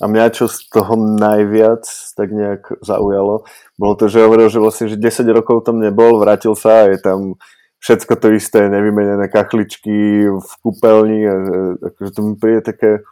A 0.01 0.09
mňa 0.09 0.32
čo 0.32 0.48
z 0.48 0.64
toho 0.72 0.96
najviac 0.96 1.84
tak 2.16 2.32
nejak 2.32 2.80
zaujalo, 2.80 3.44
bolo 3.76 3.94
to, 4.01 4.09
že 4.09 4.24
hovoril, 4.24 4.48
že 4.48 4.57
vlastne 4.57 4.88
že 4.88 4.96
10 4.96 5.28
rokov 5.36 5.68
tam 5.68 5.76
nebol, 5.76 6.16
vrátil 6.16 6.57
sa 6.57 6.88
a 6.88 6.90
je 6.90 6.98
tam 6.98 7.36
všetko 7.80 8.12
to 8.16 8.28
isté, 8.36 8.68
nevymenené 8.68 9.28
kachličky 9.28 10.28
v 10.28 10.51
kúpeľni 10.64 11.20
a 11.24 11.34
že, 11.40 11.59
akože 11.92 12.11
to 12.12 12.20
mi 12.24 12.34
príde 12.36 12.61
také 12.64 13.05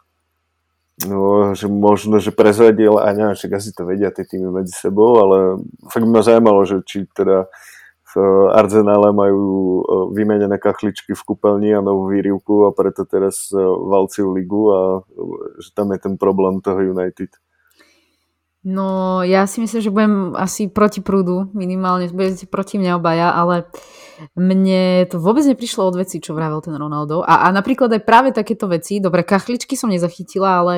no, 1.07 1.55
že 1.55 1.70
možno, 1.70 2.18
že 2.18 2.34
prezradil 2.34 2.99
a 2.99 3.12
neviem, 3.14 3.36
však 3.36 3.53
asi 3.55 3.70
to 3.70 3.86
vedia 3.86 4.11
tie 4.11 4.26
týmy 4.26 4.51
medzi 4.51 4.74
sebou, 4.74 5.22
ale 5.22 5.36
fakt 5.86 6.09
ma 6.09 6.24
zaujímalo, 6.24 6.66
že 6.66 6.82
či 6.82 7.07
teda 7.14 7.47
Arzenále 8.54 9.14
majú 9.14 9.42
e, 9.44 9.82
vymenené 10.14 10.56
kachličky 10.58 11.14
v 11.14 11.22
kúpeľni 11.22 11.74
a 11.74 11.84
novú 11.84 12.10
výrivku 12.10 12.66
a 12.66 12.74
preto 12.74 13.06
teraz 13.08 13.50
e, 13.50 13.58
valcujú 13.62 14.28
ligu 14.34 14.62
a 14.70 14.80
že 15.58 15.70
tam 15.74 15.94
je 15.94 15.98
ten 16.02 16.14
problém 16.18 16.58
toho 16.62 16.80
United. 16.80 17.34
No, 18.66 19.22
ja 19.22 19.46
si 19.46 19.62
myslím, 19.62 19.80
že 19.80 19.94
budem 19.94 20.14
asi 20.34 20.66
proti 20.68 21.00
prúdu, 21.00 21.48
minimálne 21.54 22.10
budete 22.10 22.50
proti 22.50 22.76
mňa 22.76 22.98
obaja, 22.98 23.30
ale 23.30 23.70
mne 24.34 25.06
to 25.06 25.22
vôbec 25.22 25.46
neprišlo 25.46 25.86
od 25.86 25.96
veci, 26.02 26.18
čo 26.18 26.34
vravel 26.34 26.58
ten 26.58 26.74
Ronaldo. 26.74 27.22
A, 27.22 27.46
a 27.46 27.54
napríklad 27.54 27.88
aj 27.94 28.02
práve 28.02 28.28
takéto 28.34 28.66
veci, 28.66 28.98
dobre, 28.98 29.22
kachličky 29.22 29.78
som 29.78 29.88
nezachytila, 29.88 30.66
ale 30.66 30.74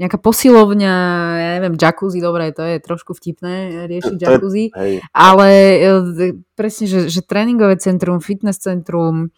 nejaká 0.00 0.16
posilovňa, 0.16 0.94
ja 1.36 1.50
neviem, 1.60 1.76
jacuzzi, 1.76 2.24
dobre, 2.24 2.56
to 2.56 2.64
je 2.64 2.80
trošku 2.80 3.12
vtipné 3.12 3.84
riešiť 3.84 4.16
jacuzzi, 4.16 4.72
ale 5.12 5.48
e, 5.76 6.40
presne, 6.56 6.88
že, 6.88 7.12
že 7.12 7.20
tréningové 7.20 7.76
centrum, 7.76 8.24
fitness 8.24 8.64
centrum, 8.64 9.28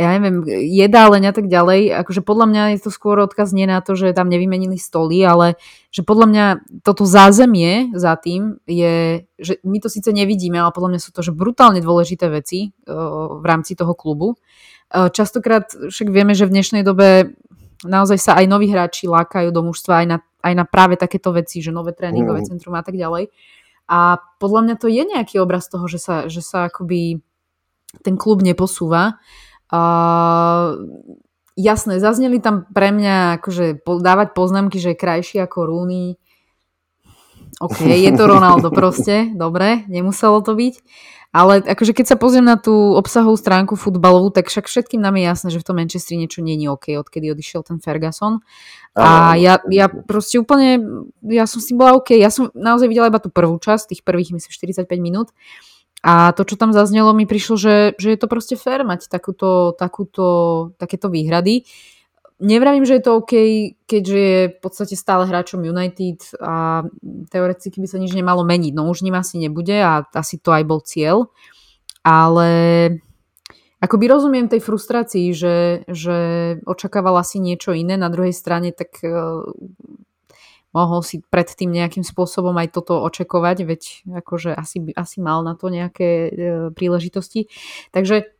ja 0.00 0.14
neviem, 0.16 0.46
jedáleň 0.48 1.30
a 1.30 1.32
tak 1.36 1.46
ďalej. 1.52 1.92
Akože 2.06 2.24
podľa 2.24 2.46
mňa 2.48 2.62
je 2.74 2.80
to 2.80 2.90
skôr 2.90 3.20
odkaz 3.20 3.52
nie 3.52 3.68
na 3.68 3.84
to, 3.84 3.92
že 3.92 4.16
tam 4.16 4.32
nevymenili 4.32 4.80
stoly, 4.80 5.20
ale 5.20 5.60
že 5.92 6.00
podľa 6.00 6.26
mňa 6.32 6.44
toto 6.80 7.04
zázemie 7.04 7.92
za 7.92 8.16
tým 8.16 8.56
je, 8.64 9.26
že 9.36 9.60
my 9.62 9.78
to 9.84 9.92
síce 9.92 10.08
nevidíme, 10.08 10.56
ale 10.56 10.72
podľa 10.72 10.96
mňa 10.96 11.00
sú 11.02 11.10
to 11.12 11.20
že 11.20 11.36
brutálne 11.36 11.84
dôležité 11.84 12.32
veci 12.32 12.72
uh, 12.72 13.36
v 13.36 13.44
rámci 13.44 13.76
toho 13.76 13.92
klubu. 13.92 14.40
Častokrát 14.92 15.72
však 15.72 16.12
vieme, 16.12 16.36
že 16.36 16.44
v 16.44 16.52
dnešnej 16.60 16.84
dobe 16.84 17.32
naozaj 17.84 18.18
sa 18.18 18.32
aj 18.38 18.46
noví 18.46 18.70
hráči 18.70 19.10
lákajú 19.10 19.50
do 19.50 19.62
mužstva 19.66 20.02
aj 20.02 20.06
na, 20.06 20.18
aj 20.42 20.54
na 20.54 20.64
práve 20.66 20.94
takéto 20.98 21.34
veci, 21.34 21.62
že 21.62 21.74
nové 21.74 21.94
tréningové 21.94 22.42
mm. 22.42 22.48
centrum 22.48 22.74
a 22.74 22.82
tak 22.82 22.94
ďalej. 22.98 23.30
A 23.90 24.22
podľa 24.38 24.60
mňa 24.64 24.76
to 24.78 24.88
je 24.88 25.02
nejaký 25.04 25.36
obraz 25.42 25.68
toho, 25.68 25.84
že 25.90 25.98
sa, 25.98 26.30
že 26.30 26.40
sa 26.40 26.70
akoby 26.70 27.20
ten 28.00 28.16
klub 28.16 28.40
neposúva. 28.40 29.20
Uh, 29.68 30.80
jasné, 31.58 32.00
zazneli 32.00 32.40
tam 32.40 32.64
pre 32.72 32.92
mňa 32.92 33.40
akože 33.40 33.84
dávať 33.84 34.28
poznámky, 34.32 34.80
že 34.80 34.96
je 34.96 35.02
krajší 35.02 35.36
ako 35.44 35.68
Rooney. 35.68 36.16
OK, 37.60 37.84
je 37.84 38.10
to 38.16 38.24
Ronaldo 38.32 38.72
proste, 38.72 39.28
dobre, 39.36 39.84
nemuselo 39.92 40.40
to 40.40 40.56
byť. 40.56 40.74
Ale 41.32 41.64
akože 41.64 41.96
keď 41.96 42.12
sa 42.12 42.20
pozriem 42.20 42.44
na 42.44 42.60
tú 42.60 42.92
obsahovú 42.92 43.40
stránku 43.40 43.72
futbalovú, 43.72 44.28
tak 44.28 44.52
však 44.52 44.68
všetkým 44.68 45.00
nám 45.00 45.16
je 45.16 45.24
jasné, 45.24 45.48
že 45.48 45.60
v 45.64 45.66
tom 45.66 45.80
Manchestri 45.80 46.20
niečo 46.20 46.44
není 46.44 46.68
OK, 46.68 46.92
odkedy 46.92 47.32
odišiel 47.32 47.64
ten 47.64 47.80
Ferguson. 47.80 48.44
A 48.92 49.32
ja, 49.40 49.64
ja 49.72 49.88
proste 49.88 50.36
úplne, 50.36 50.84
ja 51.24 51.48
som 51.48 51.64
s 51.64 51.72
tým 51.72 51.80
bola 51.80 51.96
OK. 51.96 52.12
Ja 52.12 52.28
som 52.28 52.52
naozaj 52.52 52.84
videla 52.84 53.08
iba 53.08 53.16
tú 53.16 53.32
prvú 53.32 53.56
časť, 53.56 53.96
tých 53.96 54.04
prvých 54.04 54.36
myslím 54.36 54.52
45 54.76 54.84
minút. 55.00 55.32
A 56.04 56.36
to, 56.36 56.44
čo 56.44 56.60
tam 56.60 56.76
zaznelo, 56.76 57.16
mi 57.16 57.24
prišlo, 57.24 57.54
že, 57.56 57.96
že 57.96 58.12
je 58.12 58.18
to 58.20 58.28
proste 58.28 58.60
fér 58.60 58.84
mať 58.84 59.08
takúto, 59.08 59.72
takúto, 59.72 60.26
takéto 60.76 61.08
výhrady. 61.08 61.64
Nevravím, 62.42 62.82
že 62.82 62.98
je 62.98 63.04
to 63.06 63.22
OK, 63.22 63.32
keďže 63.86 64.18
je 64.18 64.40
v 64.50 64.58
podstate 64.58 64.98
stále 64.98 65.30
hráčom 65.30 65.62
United 65.62 66.42
a 66.42 66.82
teoreticky 67.30 67.78
by 67.78 67.86
sa 67.86 68.02
nič 68.02 68.18
nemalo 68.18 68.42
meniť. 68.42 68.74
No 68.74 68.90
už 68.90 69.06
ním 69.06 69.14
asi 69.14 69.38
nebude 69.38 69.78
a 69.78 70.02
asi 70.10 70.42
to 70.42 70.50
aj 70.50 70.66
bol 70.66 70.82
cieľ. 70.82 71.30
Ale 72.02 72.50
akoby 73.78 74.04
rozumiem 74.10 74.50
tej 74.50 74.58
frustrácii, 74.58 75.30
že, 75.30 75.86
že 75.86 76.18
očakával 76.66 77.22
asi 77.22 77.38
niečo 77.38 77.78
iné. 77.78 77.94
Na 77.94 78.10
druhej 78.10 78.34
strane 78.34 78.74
tak 78.74 78.98
mohol 80.72 81.00
si 81.04 81.20
predtým 81.22 81.70
nejakým 81.70 82.02
spôsobom 82.02 82.56
aj 82.56 82.74
toto 82.74 82.98
očakovať, 83.04 83.56
veď 83.62 83.82
akože 84.24 84.56
asi, 84.56 84.82
asi 84.96 85.16
mal 85.20 85.44
na 85.44 85.54
to 85.54 85.68
nejaké 85.68 86.08
e, 86.08 86.30
príležitosti. 86.72 87.52
Takže 87.92 88.32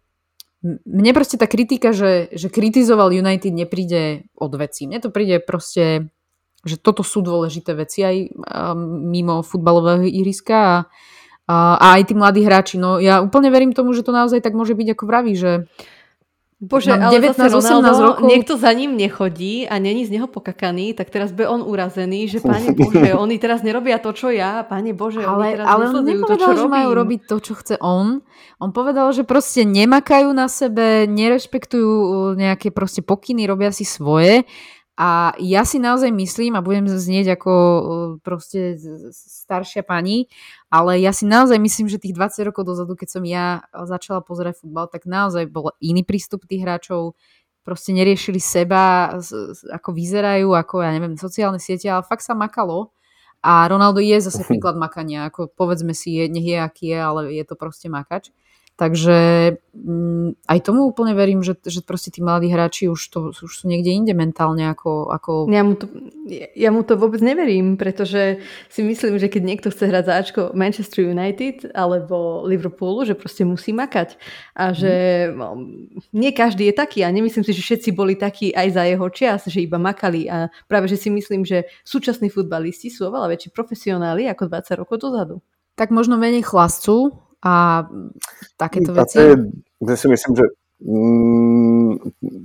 mne 0.62 1.10
proste 1.10 1.34
tá 1.34 1.50
kritika, 1.50 1.90
že, 1.90 2.30
že 2.30 2.46
kritizoval 2.46 3.10
United 3.10 3.50
nepríde 3.50 4.30
od 4.38 4.52
veci. 4.54 4.86
Mne 4.86 5.02
to 5.02 5.10
príde 5.10 5.42
proste, 5.42 6.14
že 6.62 6.78
toto 6.78 7.02
sú 7.02 7.18
dôležité 7.20 7.74
veci 7.74 8.06
aj 8.06 8.16
mimo 8.86 9.42
futbalového 9.42 10.06
ihriska 10.06 10.54
a, 10.54 10.76
a, 11.50 11.56
a 11.76 11.86
aj 11.98 12.02
tí 12.06 12.14
mladí 12.14 12.46
hráči. 12.46 12.78
No 12.78 13.02
ja 13.02 13.18
úplne 13.18 13.50
verím 13.50 13.74
tomu, 13.74 13.90
že 13.90 14.06
to 14.06 14.14
naozaj 14.14 14.38
tak 14.38 14.54
môže 14.54 14.78
byť 14.78 14.94
ako 14.94 15.04
vraví, 15.04 15.34
že 15.34 15.66
Bože, 16.62 16.94
ale 16.94 17.18
19, 17.18 17.34
zase 17.34 17.74
Ronaldo, 17.74 17.90
rokov... 18.14 18.30
niekto 18.30 18.54
za 18.54 18.70
ním 18.70 18.94
nechodí 18.94 19.66
a 19.66 19.82
není 19.82 20.06
z 20.06 20.14
neho 20.14 20.30
pokakaný, 20.30 20.94
tak 20.94 21.10
teraz 21.10 21.34
bude 21.34 21.50
on 21.50 21.66
urazený, 21.66 22.30
že 22.30 22.38
páne 22.38 22.70
Bože, 22.78 23.18
oni 23.18 23.42
teraz 23.42 23.66
nerobia 23.66 23.98
to, 23.98 24.14
čo 24.14 24.30
ja, 24.30 24.62
páne 24.62 24.94
Bože, 24.94 25.26
ale, 25.26 25.42
oni 25.42 25.54
teraz 25.58 25.66
ale 25.66 25.82
on 25.90 26.06
nepovedal, 26.06 26.38
to, 26.38 26.54
čo 26.54 26.62
že 26.62 26.70
majú 26.70 26.90
robiť 26.94 27.20
to, 27.26 27.36
čo 27.42 27.52
chce 27.58 27.74
on. 27.82 28.22
On 28.62 28.70
povedal, 28.70 29.10
že 29.10 29.26
proste 29.26 29.66
nemakajú 29.66 30.30
na 30.30 30.46
sebe, 30.46 31.10
nerešpektujú 31.10 31.90
uh, 31.90 32.38
nejaké 32.38 32.70
proste 32.70 33.02
pokyny, 33.02 33.42
robia 33.50 33.74
si 33.74 33.82
svoje. 33.82 34.46
A 34.94 35.34
ja 35.42 35.66
si 35.66 35.82
naozaj 35.82 36.14
myslím, 36.14 36.54
a 36.54 36.62
budem 36.62 36.86
znieť 36.86 37.40
ako 37.40 37.52
proste 38.22 38.78
staršia 39.10 39.82
pani, 39.82 40.30
ale 40.72 41.04
ja 41.04 41.12
si 41.12 41.28
naozaj 41.28 41.60
myslím, 41.60 41.92
že 41.92 42.00
tých 42.00 42.16
20 42.16 42.48
rokov 42.48 42.64
dozadu, 42.64 42.96
keď 42.96 43.08
som 43.12 43.22
ja 43.28 43.60
začala 43.76 44.24
pozerať 44.24 44.64
futbal, 44.64 44.88
tak 44.88 45.04
naozaj 45.04 45.44
bol 45.52 45.76
iný 45.84 46.00
prístup 46.00 46.48
tých 46.48 46.64
hráčov, 46.64 47.12
proste 47.60 47.92
neriešili 47.92 48.40
seba, 48.40 49.12
ako 49.68 49.88
vyzerajú, 49.92 50.48
ako 50.56 50.80
ja 50.80 50.90
neviem, 50.96 51.20
sociálne 51.20 51.60
siete, 51.60 51.92
ale 51.92 52.00
fakt 52.08 52.24
sa 52.24 52.32
makalo. 52.32 52.88
A 53.44 53.68
Ronaldo 53.68 54.00
je 54.00 54.16
zase 54.16 54.42
príklad 54.48 54.80
makania, 54.80 55.28
ako 55.28 55.52
povedzme 55.52 55.92
si, 55.92 56.16
je, 56.16 56.32
nech 56.32 56.46
je 56.46 56.56
aký 56.56 56.96
je, 56.96 56.98
ale 56.98 57.20
je 57.36 57.44
to 57.44 57.52
proste 57.52 57.92
makač. 57.92 58.32
Takže 58.72 59.18
mm, 59.76 60.48
aj 60.48 60.58
tomu 60.64 60.88
úplne 60.88 61.12
verím, 61.12 61.44
že, 61.44 61.60
že 61.60 61.84
proste 61.84 62.08
tí 62.08 62.24
mladí 62.24 62.48
hráči 62.48 62.88
už, 62.88 63.00
to, 63.12 63.18
už 63.36 63.52
sú 63.52 63.64
niekde 63.68 63.92
inde 63.92 64.16
mentálne 64.16 64.64
ako... 64.64 65.12
ako... 65.12 65.52
Ja, 65.52 65.60
mu 65.60 65.76
to, 65.76 65.86
ja 66.56 66.72
mu 66.72 66.80
to 66.80 66.96
vôbec 66.96 67.20
neverím, 67.20 67.76
pretože 67.76 68.40
si 68.72 68.80
myslím, 68.80 69.20
že 69.20 69.28
keď 69.28 69.42
niekto 69.44 69.68
chce 69.68 69.92
hrať 69.92 70.04
záčko 70.08 70.40
Manchester 70.56 71.04
United 71.04 71.68
alebo 71.76 72.48
Liverpoolu, 72.48 73.04
že 73.04 73.12
proste 73.12 73.44
musí 73.44 73.76
makať. 73.76 74.16
A 74.56 74.72
že 74.72 75.28
mm. 75.28 76.16
nie 76.16 76.32
každý 76.32 76.72
je 76.72 76.74
taký 76.74 77.04
a 77.04 77.12
nemyslím 77.12 77.44
si, 77.44 77.52
že 77.52 77.60
všetci 77.60 77.92
boli 77.92 78.16
takí 78.16 78.56
aj 78.56 78.68
za 78.72 78.82
jeho 78.88 79.08
čas, 79.12 79.40
že 79.52 79.60
iba 79.60 79.76
makali. 79.76 80.32
A 80.32 80.48
práve, 80.64 80.88
že 80.88 80.96
si 80.96 81.12
myslím, 81.12 81.44
že 81.44 81.68
súčasní 81.84 82.32
futbalisti 82.32 82.88
sú 82.88 83.12
oveľa 83.12 83.36
väčší 83.36 83.52
profesionáli 83.52 84.32
ako 84.32 84.48
20 84.48 84.80
rokov 84.80 84.96
dozadu. 84.96 85.44
Tak 85.76 85.88
možno 85.88 86.20
menej 86.20 86.44
chlastcu, 86.44 87.21
a 87.42 87.84
takéto 88.54 88.94
veci? 88.94 89.18
A 89.18 89.20
to 89.20 89.20
je, 89.26 89.36
ja 89.90 89.96
si 89.98 90.06
myslím, 90.06 90.32
že 90.38 90.46
mm, 90.86 91.90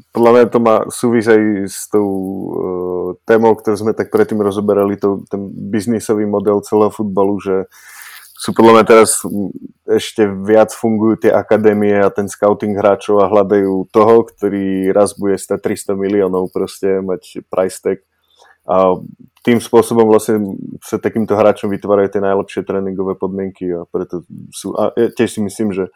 podľa 0.09 0.31
mňa 0.33 0.45
to 0.49 0.59
má 0.59 0.75
súvis 0.89 1.29
aj 1.29 1.41
s 1.69 1.85
tou 1.93 2.09
uh, 2.09 3.07
témou, 3.29 3.53
ktorú 3.53 3.77
sme 3.77 3.93
tak 3.93 4.09
predtým 4.09 4.41
rozoberali, 4.41 4.97
to, 4.97 5.21
ten 5.29 5.53
biznisový 5.53 6.25
model 6.25 6.65
celého 6.65 6.89
futbalu, 6.89 7.37
že 7.37 7.55
sú 8.37 8.53
podľa 8.53 8.73
mňa 8.81 8.85
teraz 8.85 9.25
ešte 9.89 10.29
viac 10.29 10.69
fungujú 10.69 11.25
tie 11.25 11.31
akadémie 11.33 11.97
a 11.97 12.13
ten 12.13 12.29
scouting 12.29 12.77
hráčov 12.77 13.25
a 13.25 13.31
hľadajú 13.33 13.89
toho, 13.89 14.29
ktorý 14.29 14.93
raz 14.93 15.17
bude 15.17 15.41
stať 15.41 15.73
300 15.93 15.97
miliónov 15.97 16.53
proste, 16.53 17.01
mať 17.01 17.41
price 17.49 17.81
tag 17.81 17.97
a 18.67 18.99
tým 19.47 19.63
spôsobom 19.63 20.03
vlastne 20.11 20.43
sa 20.83 20.99
takýmto 20.99 21.39
hráčom 21.39 21.71
vytvárajú 21.71 22.11
tie 22.11 22.21
najlepšie 22.21 22.67
tréningové 22.67 23.15
podmienky 23.15 23.71
a 23.71 23.87
preto 23.87 24.27
sú, 24.51 24.75
a 24.75 24.91
ja 24.99 25.07
tiež 25.07 25.39
si 25.39 25.41
myslím, 25.41 25.71
že 25.71 25.87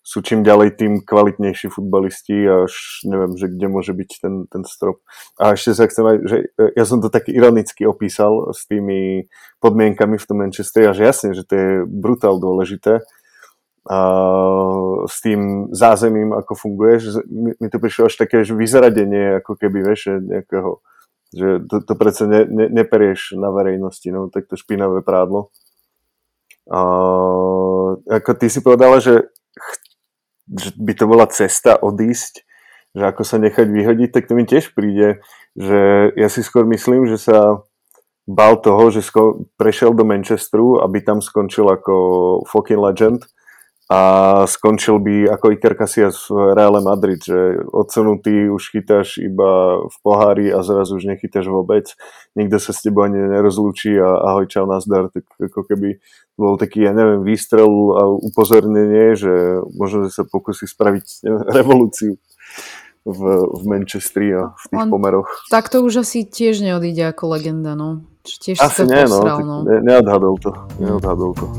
sú 0.00 0.24
čím 0.24 0.40
ďalej 0.40 0.80
tým 0.80 0.92
kvalitnejší 1.04 1.68
futbalisti 1.68 2.48
a 2.48 2.64
až 2.64 3.04
neviem, 3.04 3.36
že 3.36 3.52
kde 3.52 3.66
môže 3.68 3.92
byť 3.92 4.10
ten, 4.16 4.34
ten 4.48 4.62
strop. 4.64 5.04
A 5.36 5.52
ešte 5.52 5.76
sa 5.76 5.84
chcem 5.90 6.04
aj, 6.06 6.16
že 6.24 6.36
e, 6.56 6.64
ja 6.72 6.84
som 6.88 7.04
to 7.04 7.12
tak 7.12 7.28
ironicky 7.28 7.84
opísal 7.84 8.48
s 8.56 8.64
tými 8.64 9.28
podmienkami 9.60 10.16
v 10.16 10.26
tom 10.26 10.40
Manchesteri 10.40 10.88
a 10.88 10.96
že 10.96 11.04
jasne, 11.04 11.36
že 11.36 11.44
to 11.44 11.52
je 11.52 11.70
brutál 11.84 12.40
dôležité 12.40 13.04
a 13.88 13.98
s 15.08 15.16
tým 15.24 15.72
zázemím, 15.72 16.36
ako 16.36 16.52
funguje, 16.52 17.00
že 17.00 17.10
mi, 17.26 17.68
to 17.68 17.80
prišlo 17.80 18.12
až 18.12 18.20
také, 18.20 18.44
že 18.44 18.52
vyzradenie, 18.52 19.40
ako 19.40 19.56
keby, 19.56 19.82
vieš, 19.84 20.20
nejakého 20.20 20.84
že 21.30 21.62
to, 21.70 21.82
to 21.82 21.94
predsa 21.94 22.26
ne, 22.26 22.42
ne, 22.46 22.66
neperieš 22.66 23.38
na 23.38 23.54
verejnosti, 23.54 24.06
no 24.10 24.28
tak 24.28 24.50
to 24.50 24.58
špinavé 24.58 25.02
prádlo. 25.02 25.54
A, 26.70 26.80
ako 28.10 28.30
ty 28.38 28.46
si 28.50 28.62
povedala, 28.62 28.98
že, 28.98 29.30
že 30.50 30.74
by 30.74 30.92
to 30.94 31.04
bola 31.06 31.26
cesta 31.30 31.78
odísť, 31.78 32.42
že 32.94 33.04
ako 33.06 33.22
sa 33.22 33.38
nechať 33.38 33.66
vyhodiť, 33.70 34.10
tak 34.10 34.26
to 34.26 34.34
mi 34.34 34.42
tiež 34.42 34.74
príde, 34.74 35.22
že 35.54 36.10
ja 36.18 36.26
si 36.26 36.42
skôr 36.42 36.66
myslím, 36.66 37.06
že 37.06 37.18
sa 37.18 37.62
bal 38.26 38.58
toho, 38.58 38.90
že 38.90 39.02
sko- 39.02 39.46
prešiel 39.58 39.94
do 39.94 40.06
Manchesteru, 40.06 40.82
aby 40.82 41.02
tam 41.02 41.22
skončil 41.22 41.66
ako 41.66 41.94
fucking 42.46 42.78
legend 42.78 43.26
a 43.90 44.00
skončil 44.46 45.02
by 45.02 45.34
ako 45.34 45.50
Iker 45.50 45.74
Casillas 45.74 46.30
v 46.30 46.54
Real 46.54 46.78
Madrid, 46.78 47.18
že 47.18 47.58
odsunutý 47.74 48.46
už 48.46 48.70
chytáš 48.70 49.18
iba 49.18 49.82
v 49.82 49.96
pohári 50.06 50.46
a 50.54 50.62
zrazu 50.62 51.02
už 51.02 51.10
nechytáš 51.10 51.50
vôbec. 51.50 51.90
Nikto 52.38 52.62
sa 52.62 52.70
s 52.70 52.86
tebou 52.86 53.02
ani 53.02 53.18
nerozlúči 53.18 53.98
a 53.98 54.14
ahoj, 54.30 54.46
čau, 54.46 54.70
nazdar. 54.70 55.10
Tak 55.10 55.26
ako 55.42 55.66
keby 55.66 55.98
bol 56.38 56.54
taký, 56.54 56.86
ja 56.86 56.94
neviem, 56.94 57.26
výstrel 57.26 57.66
a 57.98 58.06
upozornenie, 58.06 59.18
že 59.18 59.58
možno 59.74 60.06
sa 60.06 60.22
pokusí 60.22 60.70
spraviť 60.70 61.26
neviem, 61.26 61.42
revolúciu 61.58 62.14
v, 63.02 63.20
v 63.42 63.62
Manchestri 63.66 64.30
a 64.38 64.54
v 64.54 64.64
tých 64.70 64.86
On, 64.86 64.90
pomeroch. 64.94 65.50
Tak 65.50 65.66
to 65.66 65.82
už 65.82 66.06
asi 66.06 66.22
tiež 66.22 66.62
neodíde 66.62 67.10
ako 67.10 67.34
legenda, 67.34 67.74
no. 67.74 68.06
Tiež 68.22 68.62
asi 68.62 68.86
nie, 68.86 69.02
no, 69.02 69.18
posral, 69.18 69.38
no. 69.42 69.56
Ne, 69.66 69.82
neodhadol 69.82 70.38
to. 70.38 70.54
Neodhadol 70.78 71.34
to. 71.34 71.50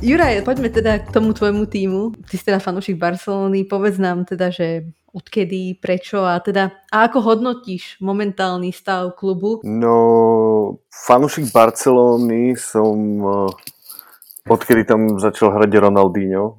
Juraj, 0.00 0.48
poďme 0.48 0.72
teda 0.72 1.04
k 1.04 1.12
tomu 1.12 1.36
tvojmu 1.36 1.68
týmu. 1.68 2.16
Ty 2.24 2.34
si 2.40 2.44
teda 2.48 2.56
fanúšik 2.56 2.96
Barcelony. 2.96 3.68
Povedz 3.68 4.00
nám 4.00 4.24
teda, 4.24 4.48
že 4.48 4.88
odkedy, 5.12 5.76
prečo 5.76 6.24
a 6.24 6.40
teda 6.40 6.72
a 6.88 7.04
ako 7.04 7.20
hodnotíš 7.20 8.00
momentálny 8.00 8.72
stav 8.72 9.12
klubu? 9.12 9.60
No, 9.60 10.80
fanúšik 10.88 11.52
Barcelony 11.52 12.56
som 12.56 12.96
eh, 13.20 14.48
odkedy 14.48 14.88
tam 14.88 15.20
začal 15.20 15.52
hrať 15.52 15.68
Ronaldinho, 15.68 16.56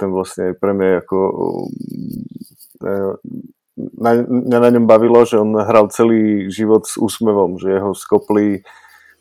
ten 0.00 0.08
vlastne 0.08 0.56
pre 0.56 0.72
mňa 0.72 1.04
ako 1.04 1.18
eh, 2.88 3.12
na, 4.00 4.10
na, 4.24 4.56
na 4.64 4.68
ňom 4.72 4.88
bavilo, 4.88 5.28
že 5.28 5.36
on 5.36 5.52
hral 5.60 5.92
celý 5.92 6.48
život 6.48 6.88
s 6.88 6.96
úsmevom, 6.96 7.60
že 7.60 7.76
jeho 7.76 7.92
skopli 7.92 8.64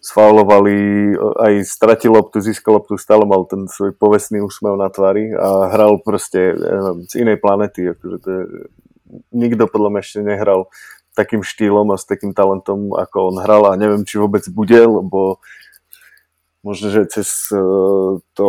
sfaulovali, 0.07 1.11
aj 1.19 1.53
stratil 1.67 2.15
loptu, 2.15 2.39
získal 2.39 2.79
loptu, 2.79 2.95
stále 2.95 3.27
mal 3.27 3.43
ten 3.43 3.67
svoj 3.67 3.91
povestný 3.91 4.39
úsmev 4.39 4.79
na 4.79 4.87
tvári 4.87 5.35
a 5.35 5.67
hral 5.67 5.99
proste 5.99 6.55
neviem, 6.55 7.03
z 7.11 7.13
inej 7.27 7.37
planety. 7.43 7.91
Akože 7.91 8.17
to 8.23 8.29
je, 8.31 8.43
nikto 9.35 9.67
podľa 9.67 9.89
mňa 9.91 10.01
ešte 10.01 10.19
nehral 10.23 10.71
takým 11.11 11.43
štýlom 11.43 11.91
a 11.91 11.99
s 11.99 12.07
takým 12.07 12.31
talentom, 12.31 12.95
ako 12.95 13.35
on 13.35 13.37
hral 13.43 13.67
a 13.67 13.75
neviem, 13.75 14.07
či 14.07 14.15
vôbec 14.15 14.47
bude, 14.47 14.79
lebo 14.79 15.43
možno, 16.63 16.87
že 16.87 17.03
cez 17.11 17.51
e, 17.51 17.59
to 18.31 18.47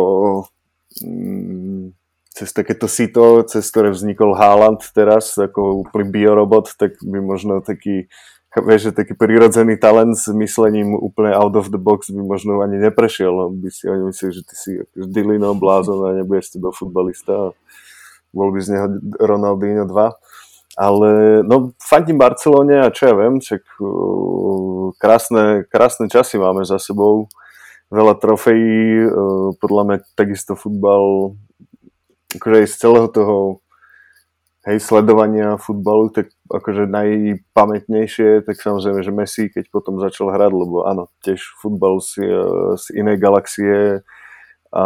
mm, 1.03 1.91
cez 2.39 2.55
takéto 2.55 2.87
sito, 2.87 3.43
cez 3.43 3.67
ktoré 3.67 3.91
vznikol 3.91 4.31
Haaland 4.31 4.79
teraz, 4.95 5.35
ako 5.35 5.83
úplný 5.83 6.07
biorobot, 6.07 6.71
tak 6.79 6.95
by 7.03 7.19
možno 7.19 7.59
taký 7.59 8.07
vieš, 8.57 8.89
že 8.89 8.97
taký 8.97 9.13
prirodzený 9.13 9.77
talent 9.77 10.17
s 10.17 10.25
myslením 10.33 10.97
úplne 10.97 11.37
out 11.37 11.53
of 11.53 11.69
the 11.69 11.77
box 11.77 12.09
by 12.09 12.17
možno 12.25 12.65
ani 12.65 12.81
neprešiel, 12.81 13.53
by 13.53 13.69
si 13.69 13.85
oni 13.85 14.09
mysleli, 14.09 14.31
že 14.33 14.41
ty 14.41 14.55
si 14.57 14.71
Dilino, 14.97 15.53
blázon 15.53 16.01
a 16.09 16.17
nebudeš 16.17 16.49
z 16.49 16.53
teba 16.57 16.73
futbalista 16.73 17.33
a 17.33 17.47
bol 18.33 18.49
by 18.49 18.59
z 18.61 18.73
neho 18.73 18.87
Ronaldinho 19.21 19.85
2. 19.85 20.77
Ale 20.79 21.43
no, 21.43 21.75
fandím 21.77 22.17
Barcelone 22.17 22.87
a 22.87 22.93
čo 22.93 23.11
ja 23.11 23.13
viem, 23.13 23.43
čak, 23.43 23.67
uh, 23.83 24.95
krásne, 24.95 25.67
krásne 25.67 26.07
časy 26.07 26.39
máme 26.39 26.63
za 26.63 26.79
sebou, 26.79 27.27
veľa 27.91 28.15
trofejí, 28.15 29.05
uh, 29.05 29.51
podľa 29.59 29.83
mňa 29.85 29.97
takisto 30.15 30.55
futbal, 30.55 31.35
akože 32.31 32.55
aj 32.63 32.67
z 32.69 32.75
celého 32.79 33.07
toho 33.11 33.35
hej, 34.67 34.77
sledovania 34.83 35.55
futbalu, 35.55 36.11
tak 36.11 36.35
akože 36.51 36.89
najpamätnejšie, 36.89 38.43
tak 38.43 38.59
samozrejme, 38.59 38.99
že 38.99 39.15
Messi, 39.15 39.43
keď 39.47 39.71
potom 39.71 40.01
začal 40.01 40.33
hrať, 40.35 40.51
lebo 40.51 40.83
áno, 40.83 41.07
tiež 41.23 41.39
futbal 41.61 42.03
z, 42.03 42.19
z 42.75 42.85
inej 42.97 43.17
galaxie. 43.21 44.03
A 44.69 44.83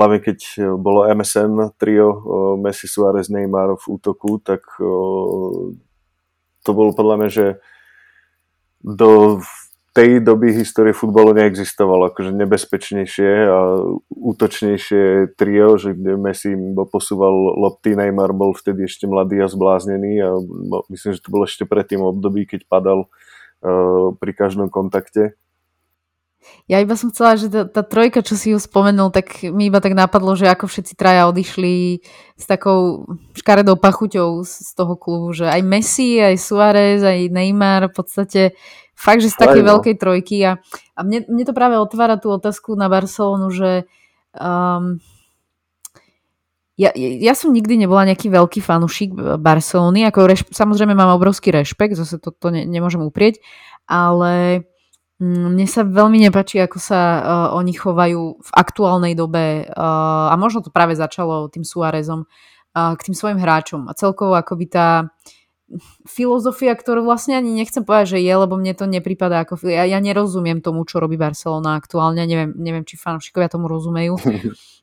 hlavne 0.00 0.24
keď 0.24 0.38
bolo 0.80 1.04
MSN 1.04 1.76
trio 1.76 2.08
Messi, 2.56 2.88
Suarez, 2.88 3.28
Neymar 3.28 3.76
v 3.76 3.84
útoku, 4.00 4.40
tak 4.40 4.64
to 6.64 6.70
bolo 6.72 6.96
podľa 6.96 7.16
mňa, 7.20 7.28
že 7.28 7.46
do 8.80 9.40
tej 9.90 10.22
doby 10.22 10.54
histórie 10.54 10.94
futbalu 10.94 11.34
neexistovalo 11.34 12.14
akože 12.14 12.30
nebezpečnejšie 12.30 13.30
a 13.50 13.58
útočnejšie 14.06 15.34
trio, 15.34 15.74
že 15.74 15.98
kde 15.98 16.14
Messi 16.14 16.54
posúval 16.86 17.58
lopty, 17.58 17.98
Neymar 17.98 18.30
bol 18.30 18.54
vtedy 18.54 18.86
ešte 18.86 19.10
mladý 19.10 19.42
a 19.42 19.50
zbláznený 19.50 20.12
a 20.22 20.30
myslím, 20.94 21.10
že 21.18 21.22
to 21.26 21.34
bolo 21.34 21.42
ešte 21.42 21.66
pred 21.66 21.90
tým 21.90 22.06
období, 22.06 22.46
keď 22.46 22.70
padal 22.70 23.10
uh, 23.10 24.14
pri 24.14 24.30
každom 24.30 24.70
kontakte. 24.70 25.34
Ja 26.70 26.80
iba 26.80 26.96
som 26.96 27.12
chcela, 27.12 27.36
že 27.36 27.52
tá, 27.52 27.68
tá 27.68 27.82
trojka, 27.84 28.24
čo 28.24 28.32
si 28.38 28.54
ju 28.54 28.58
spomenul, 28.62 29.12
tak 29.12 29.44
mi 29.44 29.68
iba 29.68 29.82
tak 29.82 29.92
napadlo, 29.92 30.32
že 30.38 30.48
ako 30.48 30.70
všetci 30.70 30.96
traja 30.96 31.28
odišli 31.28 32.00
s 32.38 32.44
takou 32.48 33.04
škaredou 33.36 33.76
pachuťou 33.76 34.40
z, 34.40 34.52
z 34.64 34.70
toho 34.72 34.94
klubu, 34.96 35.36
že 35.36 35.50
aj 35.50 35.60
Messi, 35.66 36.16
aj 36.16 36.40
Suarez, 36.40 37.04
aj 37.04 37.28
Neymar 37.28 37.92
v 37.92 37.94
podstate 37.94 38.42
Fakt, 39.00 39.24
že 39.24 39.32
z 39.32 39.40
takej 39.40 39.64
no. 39.64 39.68
veľkej 39.76 39.96
trojky. 39.96 40.36
A, 40.44 40.60
a 40.92 41.00
mne, 41.00 41.24
mne 41.24 41.44
to 41.48 41.56
práve 41.56 41.80
otvára 41.80 42.20
tú 42.20 42.28
otázku 42.28 42.76
na 42.76 42.92
Barcelonu, 42.92 43.48
že 43.48 43.88
um, 44.36 45.00
ja, 46.76 46.92
ja 46.96 47.32
som 47.32 47.56
nikdy 47.56 47.80
nebola 47.80 48.04
nejaký 48.04 48.28
veľký 48.28 48.60
fanúšik 48.60 49.16
Barcelony, 49.40 50.04
ako 50.04 50.18
reš, 50.28 50.44
samozrejme 50.52 50.92
mám 50.92 51.16
obrovský 51.16 51.48
rešpekt, 51.48 51.96
zase 51.96 52.20
to, 52.20 52.28
to 52.28 52.52
ne, 52.52 52.68
nemôžem 52.68 53.00
uprieť, 53.00 53.40
ale 53.88 54.64
mm, 55.16 55.48
mne 55.48 55.64
sa 55.64 55.80
veľmi 55.80 56.20
nepačí, 56.20 56.60
ako 56.60 56.76
sa 56.76 57.00
uh, 57.00 57.20
oni 57.56 57.72
chovajú 57.72 58.36
v 58.36 58.50
aktuálnej 58.52 59.16
dobe 59.16 59.64
uh, 59.64 60.28
a 60.28 60.36
možno 60.36 60.60
to 60.60 60.68
práve 60.68 60.92
začalo 60.92 61.48
tým 61.48 61.64
Suárezom 61.64 62.28
uh, 62.28 62.92
k 62.96 63.00
tým 63.08 63.16
svojim 63.16 63.40
hráčom 63.40 63.88
a 63.88 63.96
celkovo 63.96 64.36
akoby 64.36 64.68
tá 64.68 64.88
uh, 65.04 65.39
filozofia, 66.06 66.74
ktorú 66.74 67.06
vlastne 67.06 67.38
ani 67.38 67.54
nechcem 67.54 67.86
povedať, 67.86 68.18
že 68.18 68.26
je, 68.26 68.34
lebo 68.34 68.58
mne 68.58 68.74
to 68.74 68.90
nepripadá 68.90 69.46
ako... 69.46 69.62
Ja, 69.70 69.86
ja 69.86 70.02
nerozumiem 70.02 70.58
tomu, 70.58 70.82
čo 70.82 70.98
robí 70.98 71.14
Barcelona 71.14 71.78
aktuálne, 71.78 72.26
neviem, 72.26 72.50
neviem 72.58 72.82
či 72.82 72.98
fanúšikovia 72.98 73.50
tomu 73.50 73.70
rozumejú. 73.70 74.18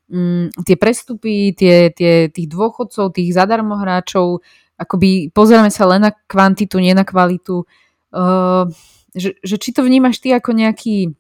Mm, 0.08 0.56
tie 0.64 0.80
prestupy, 0.80 1.52
tie, 1.52 1.92
tie, 1.92 2.32
tých 2.32 2.48
dôchodcov, 2.48 3.12
tých 3.12 3.36
zadarmo 3.36 3.76
hráčov, 3.76 4.40
akoby 4.80 5.36
pozrieme 5.36 5.68
sa 5.68 5.84
len 5.84 6.08
na 6.08 6.16
kvantitu, 6.16 6.80
nie 6.80 6.96
na 6.96 7.04
kvalitu. 7.04 7.68
Uh, 8.16 8.72
že, 9.12 9.36
že 9.44 9.60
či 9.60 9.76
to 9.76 9.84
vnímaš 9.84 10.24
ty 10.24 10.32
ako 10.32 10.56
nejaký 10.56 11.12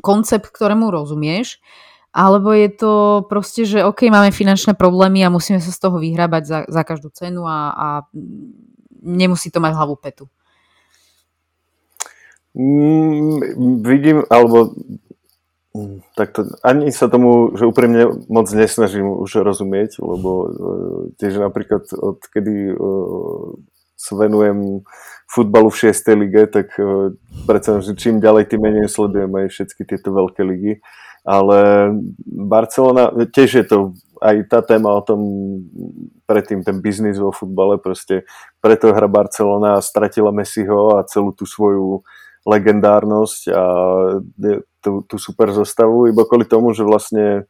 koncept, 0.00 0.48
ktorému 0.48 0.88
rozumieš, 0.88 1.60
alebo 2.16 2.56
je 2.56 2.72
to 2.72 2.92
proste, 3.28 3.68
že 3.68 3.84
OK, 3.84 4.08
máme 4.08 4.32
finančné 4.32 4.72
problémy 4.72 5.20
a 5.20 5.28
musíme 5.28 5.60
sa 5.60 5.68
z 5.68 5.76
toho 5.76 6.00
vyhrábať 6.00 6.42
za, 6.48 6.58
za 6.64 6.82
každú 6.88 7.12
cenu 7.12 7.44
a, 7.44 7.76
a 7.76 7.88
nemusí 9.06 9.54
to 9.54 9.62
mať 9.62 9.72
hlavu 9.78 9.94
petu. 9.94 10.26
Mm, 12.56 13.84
vidím, 13.84 14.24
alebo 14.32 14.72
mm, 15.76 16.00
tak 16.16 16.32
to, 16.32 16.48
ani 16.64 16.88
sa 16.88 17.12
tomu, 17.12 17.52
že 17.52 17.68
úprimne 17.68 18.26
moc 18.32 18.48
nesnažím 18.48 19.12
už 19.12 19.44
rozumieť, 19.44 20.00
lebo 20.00 20.30
uh, 20.32 21.00
tiež 21.20 21.36
napríklad 21.36 21.84
odkedy 21.92 22.72
uh, 22.72 23.60
sa 23.92 24.12
venujem 24.16 24.88
futbalu 25.28 25.68
v 25.68 25.92
6. 25.92 26.16
lige, 26.16 26.42
tak 26.48 26.72
uh, 26.80 27.12
predsa, 27.44 27.84
že 27.84 27.92
čím 27.92 28.24
ďalej, 28.24 28.48
tým 28.48 28.64
menej 28.64 28.88
sledujem 28.88 29.30
aj 29.36 29.52
všetky 29.52 29.84
tieto 29.84 30.16
veľké 30.16 30.40
ligy. 30.40 30.80
Ale 31.28 31.90
Barcelona, 32.24 33.10
tiež 33.12 33.50
je 33.60 33.64
to 33.66 33.78
aj 34.26 34.36
tá 34.50 34.60
téma 34.66 34.90
o 34.90 35.02
tom 35.06 35.20
predtým, 36.26 36.66
ten 36.66 36.82
biznis 36.82 37.22
vo 37.22 37.30
futbale, 37.30 37.78
proste 37.78 38.26
preto 38.58 38.90
hra 38.90 39.06
Barcelona 39.06 39.78
stratila 39.78 40.34
Messiho 40.34 40.98
a 40.98 41.06
celú 41.06 41.30
tú 41.30 41.46
svoju 41.46 42.02
legendárnosť 42.46 43.42
a 43.54 43.64
tú, 44.82 45.02
tú 45.06 45.16
super 45.18 45.50
zostavu, 45.54 46.10
iba 46.10 46.26
kvôli 46.26 46.46
tomu, 46.46 46.74
že 46.74 46.86
vlastne 46.86 47.46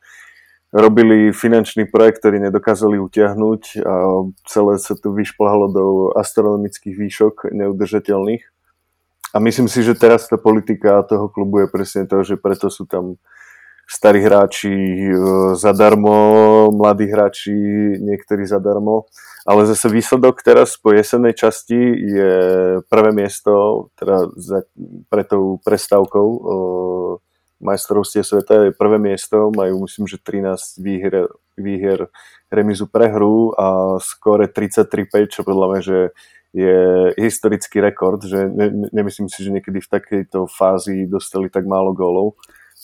robili 0.73 1.33
finančný 1.33 1.89
projekt, 1.89 2.21
ktorý 2.21 2.49
nedokázali 2.49 3.01
utiahnuť 3.01 3.63
a 3.81 3.95
celé 4.45 4.73
sa 4.77 4.93
to 4.97 5.13
vyšplhalo 5.13 5.67
do 5.73 5.85
astronomických 6.17 6.97
výšok 6.97 7.35
neudržateľných. 7.53 8.45
A 9.33 9.41
myslím 9.41 9.69
si, 9.69 9.85
že 9.85 9.97
teraz 9.97 10.29
tá 10.29 10.41
politika 10.41 11.05
toho 11.05 11.29
klubu 11.29 11.65
je 11.65 11.69
presne 11.69 12.09
to, 12.09 12.25
že 12.25 12.41
preto 12.41 12.73
sú 12.73 12.89
tam 12.89 13.21
starí 13.87 14.21
hráči 14.21 14.75
e, 14.75 15.15
zadarmo, 15.55 16.69
mladí 16.75 17.07
hráči 17.07 17.55
niektorí 18.03 18.45
zadarmo. 18.45 19.07
Ale 19.47 19.63
zase 19.63 19.87
výsledok 19.87 20.43
teraz 20.43 20.75
po 20.75 20.91
jesennej 20.91 21.39
časti 21.39 21.79
je 21.95 22.33
prvé 22.91 23.15
miesto, 23.15 23.87
teda 23.95 24.27
za, 24.35 24.67
pre 25.07 25.23
tou 25.23 25.63
prestávkou 25.63 26.27
e, 26.27 26.39
majstrovstie 27.63 28.27
sveta 28.27 28.69
je 28.69 28.73
prvé 28.75 28.99
miesto, 28.99 29.55
majú 29.55 29.87
myslím, 29.87 30.11
že 30.11 30.19
13 30.19 30.83
výher, 30.83 31.31
výher 31.55 32.11
remizu 32.51 32.91
prehru 32.91 33.55
a 33.55 33.97
skore 34.03 34.51
33-5, 34.51 35.31
čo 35.31 35.41
podľa 35.47 35.67
mňa, 35.71 35.81
že 35.81 35.99
je 36.57 36.79
historický 37.21 37.85
rekord, 37.85 38.25
že 38.25 38.49
ne, 38.49 38.89
nemyslím 38.91 39.29
si, 39.29 39.45
že 39.45 39.53
niekedy 39.53 39.79
v 39.79 39.93
takejto 39.93 40.49
fázi 40.49 41.05
dostali 41.05 41.53
tak 41.53 41.69
málo 41.69 41.93
gólov 41.93 42.35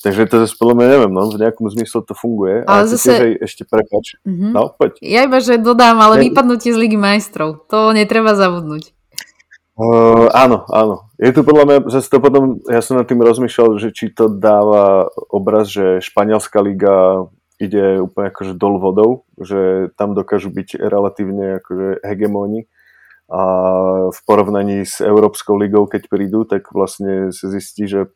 Takže 0.03 0.27
to 0.27 0.43
zase 0.43 0.59
podľa 0.59 0.75
mňa 0.83 0.87
neviem, 0.99 1.13
no, 1.15 1.31
v 1.31 1.39
nejakom 1.39 1.71
zmysle 1.71 2.03
to 2.03 2.15
funguje. 2.19 2.67
Ale 2.67 2.85
a 2.85 2.91
zase... 2.91 3.07
tiež 3.07 3.23
aj 3.23 3.33
ešte 3.47 3.63
prepač. 3.63 4.19
Mm-hmm. 4.27 4.51
No, 4.51 4.75
poď. 4.75 4.99
Ja 4.99 5.31
iba, 5.31 5.39
že 5.39 5.63
dodám, 5.63 6.03
ale 6.03 6.19
ja... 6.19 6.23
vypadnutie 6.27 6.75
z 6.75 6.79
Ligy 6.79 6.99
majstrov. 6.99 7.63
To 7.71 7.95
netreba 7.95 8.35
zabudnúť. 8.35 8.91
Uh, 9.79 10.29
áno, 10.35 10.69
áno. 10.69 11.09
Je 11.17 11.33
tu 11.33 11.47
podľa 11.47 11.65
mňa, 11.65 11.77
zase 11.89 12.11
to 12.11 12.19
potom, 12.19 12.61
ja 12.69 12.83
som 12.85 12.99
nad 12.99 13.09
tým 13.09 13.23
rozmýšľal, 13.23 13.81
že 13.81 13.89
či 13.95 14.11
to 14.13 14.29
dáva 14.29 15.09
obraz, 15.31 15.71
že 15.71 16.03
španielská 16.03 16.61
liga 16.61 17.25
ide 17.63 18.03
úplne 18.03 18.35
akože 18.35 18.59
dol 18.59 18.83
vodou, 18.83 19.25
že 19.39 19.95
tam 19.95 20.19
dokážu 20.19 20.51
byť 20.51 20.83
relatívne 20.83 21.63
akože 21.63 22.03
hegemóni 22.03 22.67
a 23.33 23.43
v 24.13 24.21
porovnaní 24.29 24.85
s 24.85 25.01
Európskou 25.01 25.57
ligou, 25.57 25.89
keď 25.89 26.13
prídu, 26.13 26.45
tak 26.45 26.69
vlastne 26.69 27.33
sa 27.33 27.49
zistí, 27.49 27.89
že 27.89 28.13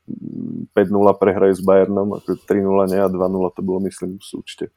5-0 0.76 0.92
prehrajú 1.16 1.56
s 1.56 1.64
Bayernom, 1.64 2.20
ako 2.20 2.36
3-0 2.44 2.92
nie 2.92 3.00
a 3.00 3.08
2-0 3.08 3.56
to 3.56 3.60
bolo 3.64 3.80
myslím 3.88 4.20
v 4.20 4.24
súčte. 4.28 4.68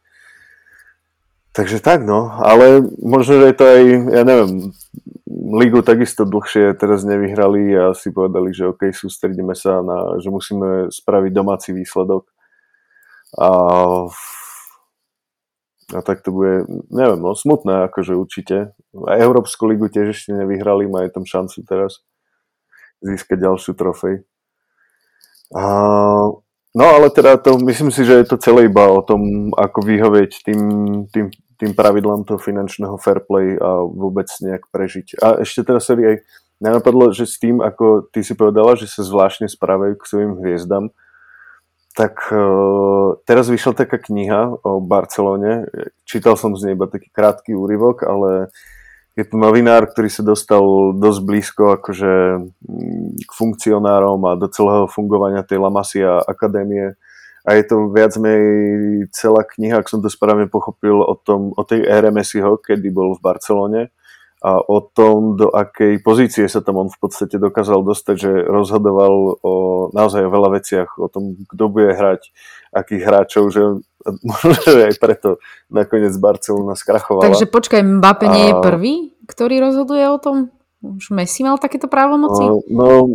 Takže 1.52 1.84
tak 1.84 2.08
no, 2.08 2.32
ale 2.40 2.80
možno, 3.04 3.44
že 3.44 3.52
je 3.52 3.58
to 3.58 3.66
aj, 3.68 3.84
ja 4.16 4.24
neviem, 4.24 4.72
ligu 5.60 5.84
takisto 5.84 6.24
dlhšie 6.24 6.78
teraz 6.80 7.04
nevyhrali 7.04 7.76
a 7.76 7.86
si 7.92 8.14
povedali, 8.14 8.56
že 8.56 8.72
OK, 8.72 8.96
sústredíme 8.96 9.58
sa 9.60 9.84
na, 9.84 10.24
že 10.24 10.32
musíme 10.32 10.88
spraviť 10.88 11.32
domáci 11.36 11.76
výsledok. 11.76 12.32
A 13.36 13.50
a 15.90 16.06
tak 16.06 16.22
to 16.22 16.30
bude, 16.30 16.70
neviem, 16.94 17.18
no 17.18 17.34
smutné 17.34 17.90
akože 17.90 18.14
určite. 18.14 18.78
A 18.94 19.18
Európsku 19.18 19.66
ligu 19.66 19.90
tiež 19.90 20.14
ešte 20.14 20.38
nevyhrali, 20.38 20.86
majú 20.86 21.10
tam 21.10 21.26
šancu 21.26 21.66
teraz 21.66 22.06
získať 23.02 23.42
ďalšiu 23.42 23.74
trofej. 23.74 24.22
A, 25.58 25.64
no 26.78 26.86
ale 26.86 27.10
teda 27.10 27.42
to, 27.42 27.58
myslím 27.66 27.90
si, 27.90 28.06
že 28.06 28.22
je 28.22 28.26
to 28.30 28.38
celé 28.38 28.70
iba 28.70 28.86
o 28.86 29.02
tom, 29.02 29.50
ako 29.58 29.82
vyhovieť 29.82 30.32
tým, 30.46 30.62
tým, 31.10 31.34
tým 31.58 31.72
pravidlám 31.74 32.22
toho 32.30 32.38
finančného 32.38 33.02
fair 33.02 33.26
play 33.26 33.58
a 33.58 33.82
vôbec 33.82 34.30
nejak 34.46 34.70
prežiť. 34.70 35.18
A 35.26 35.42
ešte 35.42 35.66
teraz 35.66 35.90
sa 35.90 35.98
aj 35.98 36.22
nenapadlo, 36.62 37.10
že 37.16 37.26
s 37.26 37.42
tým, 37.42 37.66
ako 37.66 38.14
ty 38.14 38.22
si 38.22 38.38
povedala, 38.38 38.78
že 38.78 38.86
sa 38.86 39.02
zvláštne 39.02 39.50
správajú 39.50 39.98
k 39.98 40.06
svojim 40.06 40.34
hviezdam, 40.38 40.94
tak 42.00 42.32
uh, 42.32 43.20
teraz 43.28 43.52
vyšla 43.52 43.76
taká 43.76 44.00
kniha 44.00 44.64
o 44.64 44.80
Barcelone. 44.80 45.68
Čítal 46.08 46.40
som 46.40 46.56
z 46.56 46.72
nej 46.72 46.74
iba 46.80 46.88
taký 46.88 47.12
krátky 47.12 47.52
úryvok, 47.52 48.08
ale 48.08 48.48
je 49.20 49.28
to 49.28 49.36
novinár, 49.36 49.84
ktorý 49.92 50.08
sa 50.08 50.24
dostal 50.24 50.96
dosť 50.96 51.20
blízko 51.28 51.64
akože 51.76 52.14
mm, 52.40 53.20
k 53.20 53.32
funkcionárom 53.36 54.24
a 54.32 54.40
do 54.40 54.48
celého 54.48 54.88
fungovania 54.88 55.44
tej 55.44 55.60
La 55.60 55.68
Masia 55.68 56.24
akadémie. 56.24 56.96
A 57.44 57.60
je 57.60 57.68
to 57.68 57.92
viac 57.92 58.16
menej 58.16 59.12
celá 59.12 59.44
kniha, 59.44 59.84
ak 59.84 59.92
som 59.92 60.00
to 60.00 60.08
správne 60.08 60.48
pochopil, 60.48 61.04
o, 61.04 61.20
tom, 61.20 61.52
o 61.52 61.64
tej 61.68 61.84
ére 61.84 62.16
Messiho, 62.16 62.56
kedy 62.64 62.96
bol 62.96 63.20
v 63.20 63.24
Barcelone 63.28 63.92
a 64.40 64.64
o 64.64 64.80
tom, 64.80 65.36
do 65.36 65.52
akej 65.52 66.00
pozície 66.00 66.48
sa 66.48 66.64
tam 66.64 66.80
on 66.80 66.88
v 66.88 66.96
podstate 66.96 67.36
dokázal 67.36 67.84
dostať, 67.84 68.16
že 68.16 68.32
rozhodoval 68.48 69.36
o 69.44 69.54
naozaj 69.92 70.24
o 70.24 70.32
veľa 70.32 70.50
veciach, 70.56 70.96
o 70.96 71.12
tom, 71.12 71.36
kto 71.44 71.64
bude 71.68 71.92
hrať, 71.92 72.32
akých 72.72 73.04
hráčov, 73.04 73.52
že 73.52 73.84
možno, 74.24 74.56
aj 74.64 74.96
preto 74.96 75.44
nakoniec 75.68 76.16
Barcelona 76.16 76.80
skrachovala. 76.80 77.28
Takže 77.28 77.52
počkaj, 77.52 77.84
Mbappé 77.84 78.26
nie 78.32 78.46
je 78.48 78.56
prvý, 78.64 78.94
ktorý 79.28 79.60
rozhoduje 79.60 80.08
o 80.08 80.18
tom? 80.24 80.56
Už 80.80 81.12
Messi 81.12 81.44
mal 81.44 81.60
takéto 81.60 81.92
právomoci? 81.92 82.48
No, 82.72 83.12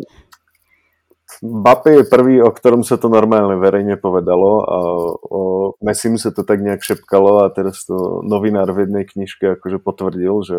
Mbappé 1.40 2.04
je 2.04 2.04
prvý, 2.04 2.44
o 2.44 2.52
ktorom 2.52 2.84
sa 2.84 3.00
to 3.00 3.08
normálne 3.08 3.56
verejne 3.56 3.96
povedalo 3.96 4.50
a 4.60 4.78
o 5.24 5.40
Messi 5.80 6.12
sa 6.20 6.36
to 6.36 6.44
tak 6.44 6.60
nejak 6.60 6.84
šepkalo 6.84 7.44
a 7.44 7.52
teraz 7.52 7.88
to 7.88 8.20
novinár 8.20 8.68
v 8.76 8.84
jednej 8.84 9.08
knižke 9.08 9.56
akože 9.56 9.80
potvrdil, 9.80 10.34
že 10.44 10.58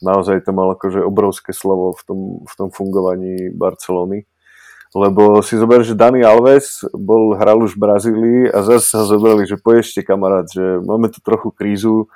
naozaj 0.00 0.44
to 0.44 0.52
mal 0.56 0.72
akože 0.72 1.04
obrovské 1.04 1.52
slovo 1.52 1.92
v 1.96 2.02
tom, 2.04 2.20
v 2.44 2.54
tom 2.56 2.68
fungovaní 2.72 3.52
Barcelony. 3.52 4.24
Lebo 4.90 5.38
si 5.38 5.54
zober, 5.54 5.86
že 5.86 5.94
Dani 5.94 6.26
Alves 6.26 6.82
bol, 6.90 7.38
hral 7.38 7.62
už 7.62 7.78
v 7.78 7.82
Brazílii 7.86 8.40
a 8.50 8.66
zase 8.66 8.90
sa 8.90 9.06
zobrali, 9.06 9.46
že 9.46 9.54
poješte 9.54 10.02
kamarát, 10.02 10.50
že 10.50 10.82
máme 10.82 11.06
tu 11.14 11.22
trochu 11.22 11.54
krízu, 11.54 12.10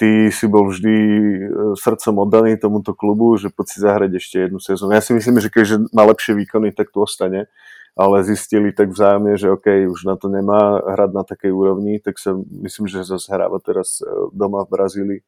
ty 0.00 0.32
si 0.32 0.48
bol 0.48 0.72
vždy 0.72 0.96
e, 0.96 1.40
srdcom 1.76 2.24
oddaný 2.24 2.56
tomuto 2.56 2.96
klubu, 2.96 3.36
že 3.36 3.52
poď 3.52 3.66
si 3.68 3.78
zahrať 3.84 4.10
ešte 4.16 4.36
jednu 4.48 4.60
sezónu. 4.64 4.96
Ja 4.96 5.04
si 5.04 5.12
myslím, 5.12 5.44
že 5.44 5.52
keďže 5.52 5.92
má 5.92 6.08
lepšie 6.08 6.32
výkony, 6.40 6.72
tak 6.72 6.88
tu 6.88 7.04
ostane, 7.04 7.52
ale 7.92 8.24
zistili 8.24 8.72
tak 8.72 8.96
vzájomne, 8.96 9.36
že 9.36 9.52
OK, 9.52 9.88
už 9.88 10.08
na 10.08 10.16
to 10.16 10.32
nemá 10.32 10.80
hrať 10.84 11.10
na 11.12 11.24
takej 11.24 11.52
úrovni, 11.52 12.00
tak 12.00 12.16
sa 12.16 12.32
myslím, 12.64 12.88
že 12.88 13.04
zase 13.04 13.28
hráva 13.28 13.60
teraz 13.60 14.00
e, 14.00 14.08
doma 14.32 14.64
v 14.64 14.72
Brazílii 14.72 15.20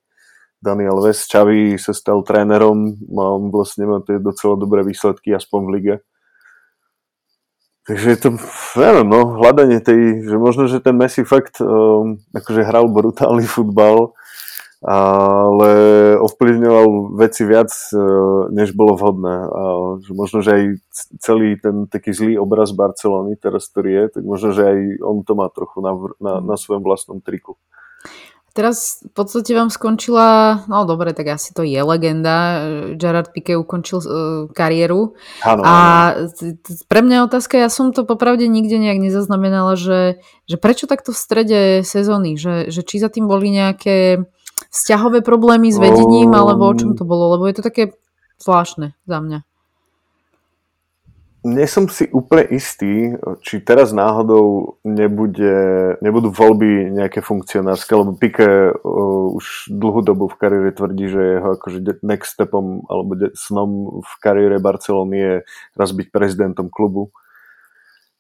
Daniel 0.58 0.98
Ves. 0.98 1.30
Čavi 1.30 1.78
sa 1.78 1.94
stal 1.94 2.26
trénerom, 2.26 2.98
mám 3.06 3.54
vlastne 3.54 3.86
má 3.86 4.02
tie 4.02 4.18
docela 4.18 4.58
dobré 4.58 4.82
výsledky, 4.82 5.30
aspoň 5.30 5.60
v 5.62 5.72
lige. 5.74 5.94
Takže 7.88 8.06
je 8.10 8.18
to, 8.20 8.30
neviem, 8.76 9.08
no, 9.08 9.40
hľadanie 9.40 9.80
tej, 9.80 10.28
že 10.28 10.36
možno, 10.36 10.68
že 10.68 10.84
ten 10.84 10.92
Messi 10.92 11.24
fakt 11.24 11.56
um, 11.64 12.20
akože 12.36 12.60
hral 12.60 12.84
brutálny 12.92 13.48
futbal, 13.48 14.12
ale 14.84 15.70
ovplyvňoval 16.20 17.16
veci 17.16 17.48
viac, 17.48 17.72
uh, 17.96 18.52
než 18.52 18.76
bolo 18.76 18.92
vhodné. 18.92 19.40
A 19.40 19.62
že 20.04 20.12
možno, 20.12 20.44
že 20.44 20.50
aj 20.52 20.62
celý 21.16 21.56
ten 21.56 21.88
taký 21.88 22.12
zlý 22.12 22.36
obraz 22.36 22.76
Barcelony, 22.76 23.40
teraz 23.40 23.72
ktorý 23.72 23.90
je, 24.04 24.04
tak 24.20 24.22
možno, 24.28 24.52
že 24.52 24.68
aj 24.68 24.78
on 25.00 25.24
to 25.24 25.32
má 25.32 25.48
trochu 25.48 25.80
na, 25.80 25.96
na, 26.20 26.34
na 26.44 26.56
svojom 26.60 26.84
vlastnom 26.84 27.24
triku. 27.24 27.56
Teraz 28.58 29.06
v 29.06 29.12
podstate 29.14 29.54
vám 29.54 29.70
skončila, 29.70 30.66
no 30.66 30.82
dobre, 30.82 31.14
tak 31.14 31.38
asi 31.38 31.54
to 31.54 31.62
je 31.62 31.78
legenda, 31.78 32.66
Gerard 32.98 33.30
Piqué 33.30 33.54
ukončil 33.54 34.02
uh, 34.02 34.10
kariéru. 34.50 35.14
Ano, 35.46 35.62
a 35.62 35.74
pre 36.90 37.00
mňa 37.06 37.30
otázka, 37.30 37.54
ja 37.54 37.70
som 37.70 37.94
to 37.94 38.02
popravde 38.02 38.50
nikde 38.50 38.82
nejak 38.82 38.98
nezaznamenala, 38.98 39.78
že, 39.78 40.18
že 40.50 40.58
prečo 40.58 40.90
takto 40.90 41.14
v 41.14 41.22
strede 41.22 41.60
sezóny, 41.86 42.34
že, 42.34 42.66
že 42.74 42.82
či 42.82 42.98
za 42.98 43.06
tým 43.06 43.30
boli 43.30 43.54
nejaké 43.54 44.26
vzťahové 44.74 45.22
problémy 45.22 45.70
s 45.70 45.78
vedením, 45.78 46.34
alebo 46.34 46.66
o 46.66 46.74
čom 46.74 46.98
to 46.98 47.06
bolo, 47.06 47.38
lebo 47.38 47.46
je 47.46 47.54
to 47.54 47.62
také 47.62 47.94
zvláštne 48.42 48.98
za 49.06 49.18
mňa 49.22 49.47
nie 51.46 51.66
som 51.70 51.86
si 51.86 52.10
úplne 52.10 52.50
istý, 52.50 53.14
či 53.46 53.62
teraz 53.62 53.94
náhodou 53.94 54.78
nebude, 54.82 55.94
nebudú 56.02 56.34
voľby 56.34 56.90
nejaké 56.90 57.22
funkcionárske, 57.22 57.94
lebo 57.94 58.18
Pique 58.18 58.42
uh, 58.42 59.26
už 59.38 59.70
dlhú 59.70 60.02
dobu 60.02 60.26
v 60.26 60.38
kariére 60.38 60.70
tvrdí, 60.74 61.06
že 61.06 61.22
jeho 61.38 61.48
akože 61.54 62.02
next 62.02 62.34
stepom 62.34 62.82
alebo 62.90 63.30
snom 63.38 64.02
v 64.02 64.12
kariére 64.18 64.58
Barcelony 64.58 65.16
je 65.18 65.34
raz 65.78 65.90
byť 65.94 66.06
prezidentom 66.10 66.66
klubu. 66.74 67.14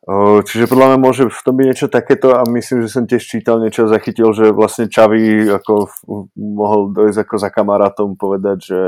Uh, 0.06 0.40
čiže 0.46 0.70
podľa 0.70 0.94
mňa 0.94 0.98
môže 1.02 1.24
v 1.26 1.40
tom 1.42 1.54
byť 1.58 1.66
niečo 1.66 1.86
takéto 1.90 2.38
a 2.38 2.46
myslím, 2.46 2.86
že 2.86 2.94
som 2.94 3.04
tiež 3.04 3.20
čítal 3.26 3.58
niečo, 3.58 3.90
zachytil, 3.90 4.30
že 4.30 4.54
vlastne 4.54 4.86
Čavi 4.86 5.50
ako 5.58 5.90
mohol 6.38 6.94
dojsť 6.94 7.18
ako 7.26 7.34
za 7.34 7.50
kamarátom 7.50 8.14
povedať, 8.14 8.58
že 8.62 8.80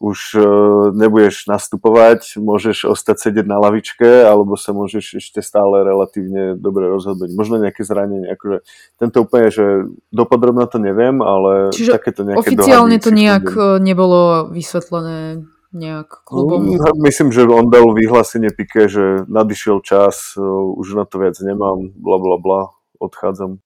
už 0.00 0.18
uh, 0.36 0.44
nebudeš 0.92 1.48
nastupovať, 1.48 2.36
môžeš 2.36 2.86
ostať 2.86 3.16
sedieť 3.28 3.46
na 3.48 3.56
lavičke, 3.56 4.24
alebo 4.28 4.54
sa 4.54 4.76
môžeš 4.76 5.20
ešte 5.20 5.40
stále 5.40 5.82
relatívne 5.84 6.56
dobre 6.56 6.88
rozhodnúť. 6.92 7.32
Možno 7.32 7.60
nejaké 7.60 7.82
zranenie, 7.82 8.28
akože 8.36 8.64
tento 9.00 9.16
úplne, 9.24 9.48
že 9.48 9.88
dopodrobne 10.12 10.68
to 10.68 10.76
neviem, 10.76 11.24
ale 11.24 11.72
Čiže 11.72 11.96
takéto 11.96 12.22
nejaké 12.28 12.54
oficiálne 12.54 12.96
to 13.00 13.10
nejak 13.12 13.46
budem. 13.48 13.82
nebolo 13.82 14.52
vysvetlené 14.52 15.48
nejak 15.72 16.24
klubom? 16.24 16.76
Mm, 16.76 17.00
myslím, 17.04 17.28
že 17.32 17.48
on 17.48 17.68
dal 17.72 17.88
vyhlásenie 17.92 18.52
Pike, 18.52 18.88
že 18.88 19.24
nadišiel 19.28 19.80
čas, 19.80 20.36
uh, 20.36 20.44
už 20.76 20.96
na 20.96 21.04
to 21.08 21.20
viac 21.20 21.36
nemám, 21.40 21.92
bla 21.96 22.16
bla 22.20 22.36
bla, 22.36 22.60
odchádzam. 23.00 23.64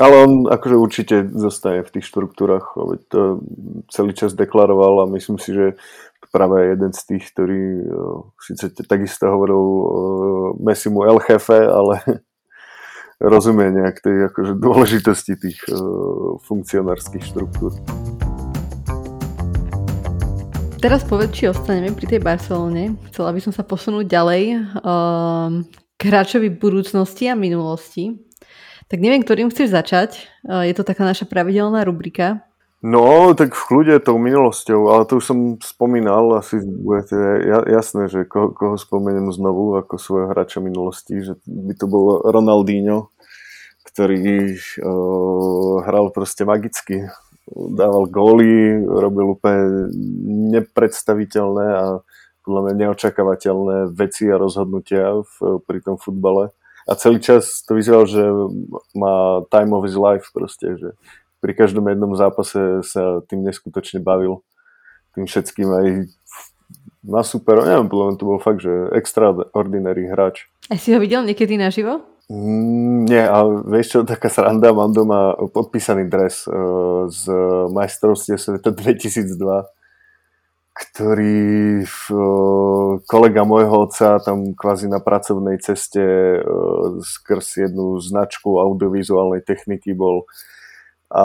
Ale 0.00 0.24
on 0.24 0.48
akože 0.48 0.76
určite 0.76 1.16
zostaje 1.36 1.84
v 1.84 1.92
tých 1.98 2.08
štruktúrach, 2.08 2.72
to 3.12 3.44
celý 3.92 4.16
čas 4.16 4.32
deklaroval 4.32 5.04
a 5.04 5.12
myslím 5.12 5.36
si, 5.36 5.52
že 5.52 5.76
práve 6.32 6.64
jeden 6.72 6.96
z 6.96 7.00
tých, 7.04 7.28
ktorý 7.28 7.62
uh, 7.84 8.24
síce 8.40 8.72
takisto 8.88 9.28
hovoril 9.28 9.60
uh, 9.60 9.86
Messimu 10.56 11.04
El 11.04 11.20
Jefe, 11.28 11.60
ale 11.60 12.00
rozumie 13.20 13.68
nejak 13.68 14.00
tej 14.00 14.32
akože 14.32 14.56
dôležitosti 14.56 15.36
tých 15.36 15.60
uh, 15.68 16.40
funkcionárskych 16.40 17.28
štruktúr. 17.28 17.76
Teraz 20.82 21.06
povedz, 21.06 21.30
či 21.36 21.46
ostaneme 21.46 21.94
pri 21.94 22.16
tej 22.16 22.20
Barcelone. 22.24 22.98
Chcela 23.12 23.30
by 23.30 23.38
som 23.44 23.52
sa 23.54 23.62
posunúť 23.62 24.02
ďalej 24.08 24.42
um, 24.82 25.62
k 25.94 26.00
hráčovi 26.10 26.50
budúcnosti 26.50 27.30
a 27.30 27.38
minulosti. 27.38 28.31
Tak 28.92 29.00
neviem, 29.00 29.24
ktorým 29.24 29.48
chceš 29.48 29.72
začať. 29.72 30.28
Je 30.44 30.76
to 30.76 30.84
taká 30.84 31.08
naša 31.08 31.24
pravidelná 31.24 31.80
rubrika. 31.80 32.44
No, 32.84 33.32
tak 33.32 33.56
v 33.56 33.62
kľude 33.62 33.94
tou 34.04 34.18
minulosťou, 34.20 34.90
ale 34.92 35.08
to 35.08 35.16
už 35.16 35.24
som 35.24 35.38
spomínal, 35.62 36.34
asi 36.34 36.60
bude 36.60 37.06
to 37.06 37.14
jasné, 37.72 38.10
že 38.10 38.26
koho, 38.26 38.50
koho 38.50 38.74
spomeniem 38.74 39.30
znovu 39.30 39.78
ako 39.78 39.96
svojho 39.96 40.28
hráča 40.34 40.58
minulosti, 40.58 41.22
že 41.22 41.38
by 41.46 41.78
to 41.78 41.86
bol 41.86 42.20
Ronaldinho, 42.26 43.14
ktorý 43.86 44.18
uh, 44.58 45.88
hral 45.88 46.10
proste 46.10 46.42
magicky. 46.42 47.06
Dával 47.54 48.10
góly, 48.10 48.82
robil 48.82 49.38
úplne 49.38 49.88
nepredstaviteľné 50.58 51.66
a 51.70 51.84
podľa 52.42 52.60
mňa 52.66 52.74
neočakávateľné 52.82 53.94
veci 53.94 54.26
a 54.26 54.36
rozhodnutia 54.36 55.22
v, 55.22 55.62
pri 55.62 55.86
tom 55.86 56.02
futbale. 56.02 56.50
A 56.88 56.98
celý 56.98 57.22
čas 57.22 57.62
to 57.62 57.78
vyzeralo, 57.78 58.06
že 58.06 58.22
má 58.98 59.46
time 59.50 59.70
of 59.76 59.86
his 59.86 59.94
life 59.94 60.30
proste, 60.34 60.74
že 60.78 60.88
pri 61.42 61.52
každom 61.54 61.86
jednom 61.90 62.14
zápase 62.14 62.82
sa 62.86 63.22
tým 63.26 63.42
neskutočne 63.42 64.02
bavil. 64.02 64.42
Tým 65.14 65.26
všetkým 65.26 65.68
aj 65.68 65.86
na 67.02 67.22
super, 67.26 67.66
neviem, 67.66 67.90
podľa 67.90 68.14
to 68.14 68.24
bol 68.30 68.38
fakt, 68.38 68.62
že 68.62 68.70
extraordinary 68.94 70.06
hráč. 70.06 70.46
A 70.70 70.78
si 70.78 70.94
ho 70.94 71.02
videl 71.02 71.26
niekedy 71.26 71.58
naživo? 71.58 72.06
Mm, 72.30 73.10
nie, 73.10 73.20
ale 73.20 73.66
vieš 73.66 73.86
čo, 73.92 73.98
taká 74.06 74.30
sranda, 74.30 74.70
mám 74.70 74.94
doma 74.94 75.34
podpísaný 75.50 76.06
dres 76.06 76.46
uh, 76.46 77.10
z 77.10 77.26
majstrovstie 77.74 78.38
sveta 78.38 78.70
2002, 78.78 79.34
ktorý 80.72 81.84
uh, 81.84 83.04
kolega 83.04 83.44
môjho 83.44 83.86
otca 83.88 84.16
tam 84.24 84.56
kvázi 84.56 84.88
na 84.88 85.04
pracovnej 85.04 85.60
ceste 85.60 86.00
uh, 86.40 86.96
skrz 87.00 87.68
jednu 87.68 88.00
značku 88.00 88.56
audiovizuálnej 88.56 89.44
techniky 89.44 89.92
bol. 89.92 90.24
A 91.12 91.24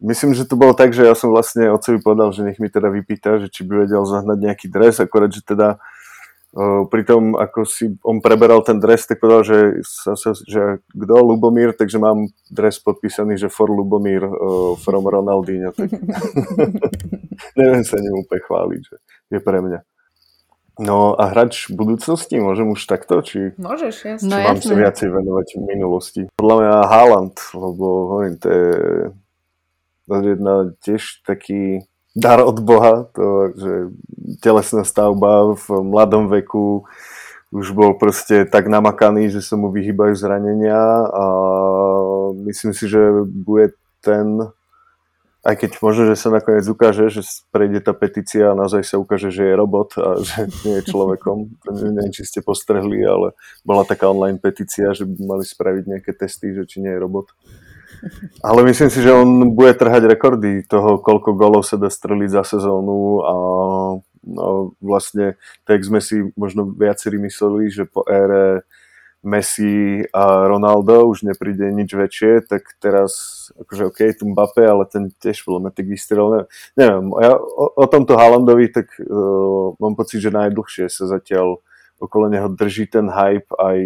myslím, 0.00 0.32
že 0.32 0.48
to 0.48 0.56
bolo 0.56 0.72
tak, 0.72 0.96
že 0.96 1.04
ja 1.04 1.12
som 1.12 1.28
vlastne 1.28 1.68
otcovi 1.68 2.00
povedal, 2.00 2.32
že 2.32 2.48
nech 2.48 2.56
mi 2.56 2.72
teda 2.72 2.88
vypýta, 2.88 3.44
že 3.44 3.52
či 3.52 3.60
by 3.68 3.84
vedel 3.84 4.08
zahnať 4.08 4.38
nejaký 4.40 4.66
dres, 4.72 5.04
akorát, 5.04 5.28
že 5.28 5.44
teda 5.44 5.76
uh, 5.76 5.95
pri 6.88 7.02
tom, 7.04 7.36
ako 7.36 7.68
si 7.68 7.92
on 8.00 8.24
preberal 8.24 8.64
ten 8.64 8.80
dres, 8.80 9.04
tak 9.04 9.20
povedal, 9.20 9.44
že, 9.44 9.58
sa, 9.84 10.16
že 10.32 10.80
kto, 10.88 11.14
Lubomír, 11.20 11.76
takže 11.76 12.00
mám 12.00 12.32
dres 12.48 12.80
podpísaný, 12.80 13.36
že 13.36 13.52
for 13.52 13.68
Lubomír 13.68 14.24
uh, 14.24 14.72
from 14.80 15.04
Ronaldinho. 15.04 15.76
Tak... 15.76 15.92
Neviem 17.60 17.84
sa 17.84 18.00
ním 18.00 18.24
úplne 18.24 18.40
chváliť, 18.40 18.80
že 18.80 18.96
je 19.36 19.40
pre 19.44 19.60
mňa. 19.60 19.80
No 20.76 21.16
a 21.16 21.32
hráč 21.32 21.72
budúcnosti, 21.72 22.40
môžem 22.40 22.68
už 22.72 22.84
takto? 22.88 23.20
Či, 23.20 23.56
Môžeš, 23.60 24.16
jasne. 24.16 24.28
Či 24.28 24.32
no, 24.32 24.36
mám 24.40 24.60
sa 24.60 24.74
viacej 24.76 25.08
venovať 25.12 25.46
v 25.56 25.62
minulosti? 25.76 26.20
Podľa 26.36 26.56
mňa 26.56 26.72
Haaland, 26.88 27.36
lebo 27.52 27.84
hovorím, 28.12 28.34
to 28.40 28.48
je 28.48 28.68
jedna 30.08 30.54
tiež 30.80 31.20
taký 31.24 31.84
dar 32.16 32.40
od 32.40 32.64
Boha, 32.64 33.08
to, 33.12 33.52
že 33.52 33.72
telesná 34.42 34.82
stavba 34.82 35.54
v 35.54 35.66
mladom 35.82 36.26
veku 36.30 36.84
už 37.54 37.72
bol 37.72 37.94
proste 37.94 38.44
tak 38.44 38.66
namakaný, 38.66 39.30
že 39.30 39.40
sa 39.40 39.54
mu 39.54 39.70
vyhýbajú 39.70 40.18
zranenia 40.18 41.06
a 41.08 41.24
myslím 42.42 42.74
si, 42.74 42.90
že 42.90 43.22
bude 43.24 43.78
ten 44.02 44.50
aj 45.46 45.54
keď 45.62 45.70
možno, 45.78 46.02
že 46.10 46.18
sa 46.18 46.34
nakoniec 46.34 46.66
ukáže, 46.66 47.06
že 47.06 47.22
prejde 47.54 47.78
tá 47.78 47.94
petícia 47.94 48.50
a 48.50 48.58
naozaj 48.58 48.82
sa 48.82 48.98
ukáže, 48.98 49.30
že 49.30 49.46
je 49.46 49.54
robot 49.54 49.94
a 49.94 50.18
že 50.26 50.50
nie 50.66 50.82
je 50.82 50.90
človekom. 50.90 51.54
Neviem, 51.70 52.10
či 52.10 52.26
ste 52.26 52.42
postrehli, 52.42 53.06
ale 53.06 53.30
bola 53.62 53.86
taká 53.86 54.10
online 54.10 54.42
petícia, 54.42 54.90
že 54.90 55.06
by 55.06 55.22
mali 55.22 55.44
spraviť 55.46 55.84
nejaké 55.86 56.10
testy, 56.18 56.50
že 56.50 56.66
či 56.66 56.82
nie 56.82 56.90
je 56.90 56.98
robot. 56.98 57.30
Ale 58.42 58.66
myslím 58.66 58.90
si, 58.90 59.00
že 59.00 59.14
on 59.14 59.54
bude 59.54 59.72
trhať 59.72 60.04
rekordy 60.04 60.66
toho, 60.66 60.98
koľko 61.00 61.32
golov 61.38 61.62
sa 61.64 61.78
dá 61.78 61.88
streliť 61.88 62.28
za 62.28 62.42
sezónu 62.58 63.22
a 63.22 63.34
no, 64.26 64.74
vlastne, 64.82 65.38
tak 65.62 65.86
sme 65.86 66.02
si 66.02 66.34
možno 66.34 66.66
viacerí 66.66 67.16
mysleli, 67.22 67.70
že 67.70 67.86
po 67.86 68.02
ére 68.04 68.66
Messi 69.26 70.06
a 70.14 70.46
Ronaldo, 70.46 71.10
už 71.10 71.26
nepríde 71.26 71.74
nič 71.74 71.90
väčšie, 71.90 72.46
tak 72.46 72.78
teraz, 72.78 73.48
akože 73.58 73.90
OK, 73.90 74.00
tu 74.14 74.30
Mbappé, 74.30 74.62
ale 74.62 74.86
ten 74.86 75.10
tiež 75.18 75.42
podľa 75.42 75.66
mňa 75.66 75.72
tak 75.74 75.86
vystrel. 75.90 76.26
Ne, 76.30 76.40
neviem, 76.78 77.10
ja 77.18 77.34
o, 77.34 77.64
o 77.74 77.84
tomto 77.90 78.14
Haalandovi 78.14 78.70
tak 78.70 78.86
uh, 79.02 79.74
mám 79.82 79.98
pocit, 79.98 80.22
že 80.22 80.30
najdlhšie 80.30 80.86
sa 80.86 81.10
zatiaľ 81.10 81.58
okolo 81.98 82.30
neho 82.30 82.46
drží 82.46 82.86
ten 82.86 83.10
hype, 83.10 83.50
aj 83.56 83.78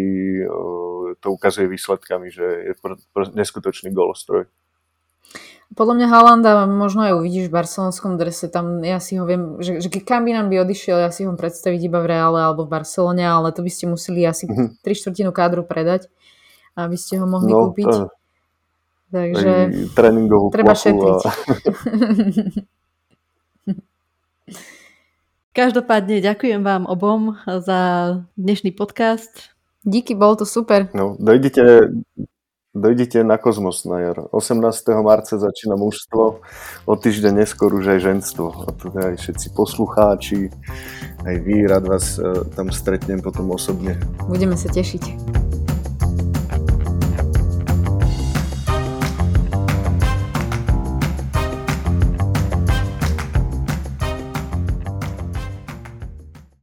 uh, 0.45 1.17
to 1.17 1.33
ukazuje 1.33 1.65
výsledkami, 1.65 2.29
že 2.29 2.45
je 2.45 2.73
pr- 2.77 3.01
pr- 3.09 3.33
neskutočný 3.33 3.89
golostroj. 3.89 4.45
Podľa 5.71 5.93
mňa 5.95 6.07
Halanda 6.11 6.51
možno 6.67 7.07
aj 7.07 7.15
uvidíš 7.15 7.47
v 7.47 7.63
barcelonskom 7.63 8.19
drese, 8.19 8.51
tam 8.51 8.83
ja 8.83 8.99
si 8.99 9.15
ho 9.15 9.23
viem, 9.23 9.55
že, 9.63 9.79
že 9.79 9.87
kam 10.03 10.27
by 10.27 10.35
nám 10.35 10.51
by 10.51 10.67
odišiel, 10.67 10.99
ja 10.99 11.15
si 11.15 11.23
ho 11.23 11.31
predstaviť 11.31 11.79
iba 11.87 12.03
v 12.03 12.11
Reále 12.11 12.43
alebo 12.43 12.67
v 12.67 12.75
Barcelone, 12.75 13.23
ale 13.23 13.55
to 13.55 13.63
by 13.63 13.71
ste 13.71 13.87
museli 13.87 14.27
asi 14.27 14.51
mm-hmm. 14.51 14.83
tri 14.83 14.91
štvrtinu 14.99 15.31
kádru 15.31 15.63
predať, 15.63 16.11
aby 16.75 16.99
ste 16.99 17.23
ho 17.23 17.25
mohli 17.29 17.55
no, 17.55 17.71
kúpiť. 17.71 17.87
To... 17.87 18.11
Takže 19.11 19.51
tréningovú 19.95 20.51
treba 20.51 20.75
šetriť. 20.75 21.19
A... 21.23 21.31
Každopádne 25.51 26.23
ďakujem 26.23 26.63
vám 26.63 26.87
obom 26.87 27.35
za 27.43 27.79
dnešný 28.39 28.71
podcast. 28.71 29.51
Díky, 29.83 30.15
bolo 30.15 30.39
to 30.39 30.45
super. 30.47 30.87
No, 30.95 31.19
dojdete, 31.19 31.91
Dojdite 32.75 33.23
na 33.23 33.37
Kozmos 33.37 33.83
na 33.83 33.99
jar. 33.99 34.23
18. 34.31 35.03
marca 35.03 35.35
začína 35.35 35.75
mužstvo, 35.75 36.39
o 36.87 36.93
týždeň 36.95 37.43
neskôr 37.43 37.67
už 37.75 37.99
aj 37.99 37.99
ženstvo. 37.99 38.47
A 38.63 38.71
tu 38.71 38.87
aj 38.95 39.19
všetci 39.19 39.51
poslucháči, 39.51 40.47
aj 41.27 41.35
vy, 41.43 41.67
rád 41.67 41.91
vás 41.91 42.15
e, 42.15 42.23
tam 42.55 42.71
stretnem 42.71 43.19
potom 43.19 43.51
osobne. 43.51 43.99
Budeme 44.23 44.55
sa 44.55 44.71
tešiť. 44.71 45.03